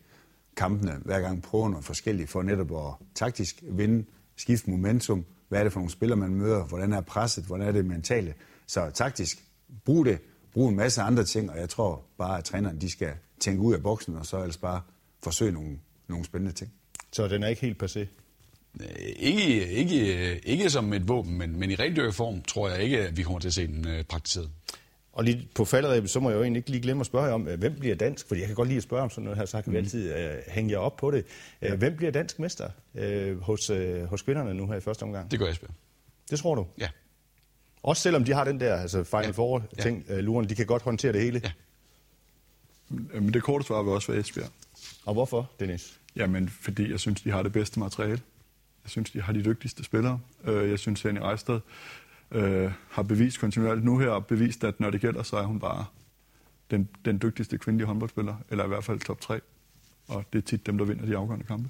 kampene 0.58 1.00
hver 1.06 1.20
gang 1.20 1.44
prøver 1.44 1.70
noget 1.70 1.86
forskelligt 1.86 2.30
for 2.30 2.44
netop 2.44 2.72
at 2.72 2.94
taktisk 3.16 3.64
vinde, 3.72 4.06
skifte 4.36 4.70
momentum. 4.70 5.26
Hvad 5.50 5.60
er 5.60 5.64
det 5.64 5.74
for 5.74 5.80
nogle 5.80 5.92
spillere, 5.92 6.18
man 6.18 6.36
møder? 6.36 6.64
Hvordan 6.64 6.94
er 6.94 7.02
presset? 7.02 7.44
Hvordan 7.44 7.68
er 7.68 7.72
det 7.72 7.86
mentale? 7.86 8.34
Så 8.68 8.90
taktisk, 8.94 9.44
brug 9.86 10.06
det. 10.06 10.20
Brug 10.54 10.70
en 10.70 10.76
masse 10.76 11.02
andre 11.02 11.24
ting, 11.24 11.52
og 11.52 11.60
jeg 11.60 11.70
tror 11.70 12.04
bare, 12.18 12.38
at 12.38 12.44
trænerne 12.44 12.82
de 12.82 12.90
skal 12.90 13.12
tænke 13.40 13.62
ud 13.62 13.74
af 13.74 13.84
boksen, 13.84 14.16
og 14.16 14.26
så 14.26 14.38
ellers 14.38 14.58
bare 14.58 14.82
forsøge 15.26 15.52
nogle, 15.52 15.80
nogle 16.08 16.26
spændende 16.26 16.56
ting. 16.56 16.72
Så 17.12 17.28
den 17.28 17.44
er 17.44 17.48
ikke 17.48 17.62
helt 17.62 17.84
passé? 17.84 18.06
Ikke, 19.20 19.68
ikke, 19.70 20.40
ikke 20.48 20.70
som 20.70 20.94
et 20.94 21.08
våben, 21.08 21.38
men, 21.38 21.60
men 21.60 21.72
i 21.72 21.76
ren 21.76 22.14
form 22.14 22.42
tror 22.42 22.70
jeg 22.70 22.84
ikke, 22.84 23.08
at 23.08 23.18
vi 23.18 23.24
kommer 23.24 23.40
til 23.40 23.48
at 23.48 23.54
se 23.54 23.68
den 23.68 23.88
øh, 23.88 24.04
praktiseret. 24.04 24.50
Og 25.14 25.24
lige 25.24 25.50
på 25.56 25.66
falderæbet, 25.66 26.10
så 26.10 26.20
må 26.20 26.30
jeg 26.30 26.38
jo 26.38 26.42
egentlig 26.44 26.60
ikke 26.60 26.70
lige 26.70 26.82
glemme 26.82 27.02
at 27.02 27.06
spørge 27.06 27.34
om, 27.34 27.48
øh, 27.48 27.60
hvem 27.60 27.80
bliver 27.80 27.96
dansk? 27.96 28.28
Fordi 28.28 28.40
jeg 28.40 28.48
kan 28.48 28.56
godt 28.56 28.68
lide 28.68 28.78
at 28.78 28.84
spørge 28.84 29.04
om 29.04 29.10
sådan 29.10 29.24
noget 29.24 29.38
her, 29.38 29.46
så 29.46 29.62
kan 29.62 29.74
vi 29.74 29.78
mm. 29.78 29.84
altid 29.84 30.14
uh, 30.14 30.54
hænge 30.54 30.72
jer 30.72 30.78
op 30.78 30.96
på 30.98 31.12
det. 31.12 31.26
Uh, 31.62 31.68
ja. 31.68 31.76
Hvem 31.76 31.96
bliver 31.96 32.12
dansk 32.12 32.40
mester 32.40 32.70
uh, 32.94 33.42
hos, 33.42 33.70
uh, 33.70 34.04
hos 34.04 34.22
kvinderne 34.22 34.54
nu 34.54 34.68
her 34.68 34.76
i 34.76 34.82
første 34.82 35.04
omgang? 35.04 35.32
Det 35.32 35.40
gør 35.40 35.48
Esbjerg. 35.48 35.72
Det 36.30 36.40
tror 36.40 36.56
du? 36.56 36.68
Ja. 36.78 36.90
Også 37.84 38.02
selvom 38.02 38.24
de 38.24 38.34
har 38.34 38.44
den 38.44 38.60
der 38.60 38.76
altså 38.76 39.04
Final 39.04 39.26
ja. 39.26 39.32
Four-ting, 39.32 40.06
ja. 40.10 40.20
luren, 40.20 40.50
de 40.50 40.56
kan 40.56 40.66
godt 40.66 40.82
håndtere 40.82 41.14
det 41.14 41.22
hele? 41.22 41.42
Ja. 41.44 41.52
Men 42.90 43.34
det 43.34 43.44
korte 43.44 43.66
svar 43.66 43.84
vil 43.84 43.94
også 43.94 44.12
være 44.12 44.22
Esbjerg. 44.22 44.50
Og 45.06 45.14
hvorfor, 45.14 45.52
Dennis? 45.60 46.00
Jamen, 46.16 46.50
fordi 46.50 46.92
jeg 46.92 47.00
synes, 47.00 47.22
de 47.22 47.32
har 47.32 47.44
det 47.44 47.52
bedste 47.52 47.80
materiale. 47.80 48.22
Jeg 48.84 48.90
synes, 48.90 49.12
de 49.12 49.22
har 49.22 49.34
de 49.34 49.46
dygtigste 49.46 49.84
spillere. 49.84 50.20
Øh, 50.44 50.70
jeg 50.70 50.80
synes, 50.80 51.02
Henning 51.02 51.26
Rejstad 51.26 51.60
øh, 52.32 52.72
har 52.90 53.04
bevist 53.04 53.40
kontinuerligt 53.40 53.86
nu 53.86 54.00
her, 54.00 54.10
og 54.10 54.26
bevist, 54.26 54.64
at 54.64 54.80
når 54.80 54.90
det 54.90 55.02
gælder, 55.02 55.24
så 55.24 55.38
er 55.38 55.44
hun 55.44 55.60
bare 55.60 55.86
den, 56.72 56.90
den 57.06 57.22
dygtigste 57.22 57.58
kvindelige 57.58 57.88
håndboldspiller, 57.88 58.36
eller 58.50 58.66
i 58.66 58.68
hvert 58.68 58.84
fald 58.84 59.00
top 59.00 59.22
3. 59.22 59.40
Og 60.08 60.26
det 60.34 60.40
er 60.40 60.44
tit 60.44 60.66
dem, 60.66 60.78
der 60.78 60.86
vinder 60.86 61.06
de 61.06 61.18
afgørende 61.18 61.46
kampe. 61.46 61.70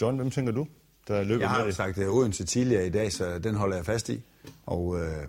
John, 0.00 0.16
hvem 0.16 0.30
tænker 0.30 0.52
du, 0.52 0.66
der 1.08 1.24
løber 1.24 1.40
Jeg 1.40 1.50
har 1.50 1.64
med? 1.64 1.72
sagt 1.72 1.96
det 1.96 2.08
Odense 2.08 2.44
tidligere 2.44 2.86
i 2.86 2.90
dag, 2.90 3.12
så 3.12 3.38
den 3.38 3.54
holder 3.54 3.76
jeg 3.76 3.84
fast 3.86 4.08
i. 4.08 4.20
Og 4.66 5.00
øh, 5.00 5.26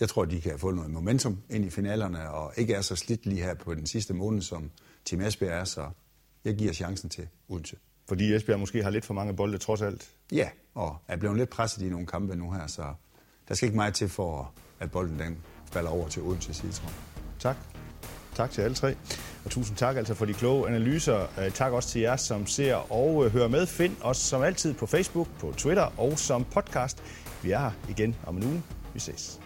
jeg 0.00 0.08
tror, 0.08 0.24
de 0.24 0.40
kan 0.40 0.58
få 0.58 0.70
noget 0.70 0.90
momentum 0.90 1.38
ind 1.50 1.64
i 1.64 1.70
finalerne, 1.70 2.30
og 2.30 2.52
ikke 2.56 2.74
er 2.74 2.80
så 2.80 2.96
slidt 2.96 3.26
lige 3.26 3.42
her 3.42 3.54
på 3.54 3.74
den 3.74 3.86
sidste 3.86 4.14
måned, 4.14 4.42
som 4.42 4.70
Team 5.04 5.20
Esbjerg 5.20 5.60
er, 5.60 5.64
så 5.64 5.90
jeg 6.46 6.56
giver 6.56 6.72
chancen 6.72 7.10
til 7.10 7.28
Odense. 7.48 7.76
Fordi 8.08 8.34
Esbjerg 8.34 8.60
måske 8.60 8.82
har 8.82 8.90
lidt 8.90 9.04
for 9.04 9.14
mange 9.14 9.36
bolde 9.36 9.58
trods 9.58 9.82
alt? 9.82 10.08
Ja, 10.32 10.48
og 10.74 10.96
er 11.08 11.16
blevet 11.16 11.36
lidt 11.36 11.50
presset 11.50 11.82
i 11.82 11.88
nogle 11.88 12.06
kampe 12.06 12.36
nu 12.36 12.50
her, 12.50 12.66
så 12.66 12.82
der 13.48 13.54
skal 13.54 13.66
ikke 13.66 13.76
meget 13.76 13.94
til 13.94 14.08
for, 14.08 14.52
at 14.80 14.90
bolden 14.90 15.18
den 15.18 15.38
falder 15.72 15.90
over 15.90 16.08
til 16.08 16.22
Odense 16.22 16.54
side, 16.54 16.72
tror 16.72 16.88
jeg. 16.88 16.96
Tak. 17.38 17.56
Tak 18.34 18.50
til 18.50 18.62
alle 18.62 18.74
tre. 18.74 18.96
Og 19.44 19.50
tusind 19.50 19.76
tak 19.76 19.96
altså 19.96 20.14
for 20.14 20.24
de 20.24 20.34
kloge 20.34 20.68
analyser. 20.68 21.50
Tak 21.54 21.72
også 21.72 21.88
til 21.88 22.00
jer, 22.00 22.16
som 22.16 22.46
ser 22.46 22.74
og 22.74 23.24
øh, 23.24 23.32
hører 23.32 23.48
med. 23.48 23.66
Find 23.66 23.96
os 24.00 24.16
som 24.16 24.42
altid 24.42 24.74
på 24.74 24.86
Facebook, 24.86 25.28
på 25.38 25.52
Twitter 25.56 26.00
og 26.00 26.18
som 26.18 26.44
podcast. 26.44 27.02
Vi 27.42 27.50
er 27.50 27.58
her 27.58 27.70
igen 27.88 28.16
om 28.26 28.36
en 28.36 28.44
uge. 28.44 28.62
Vi 28.94 29.00
ses. 29.00 29.40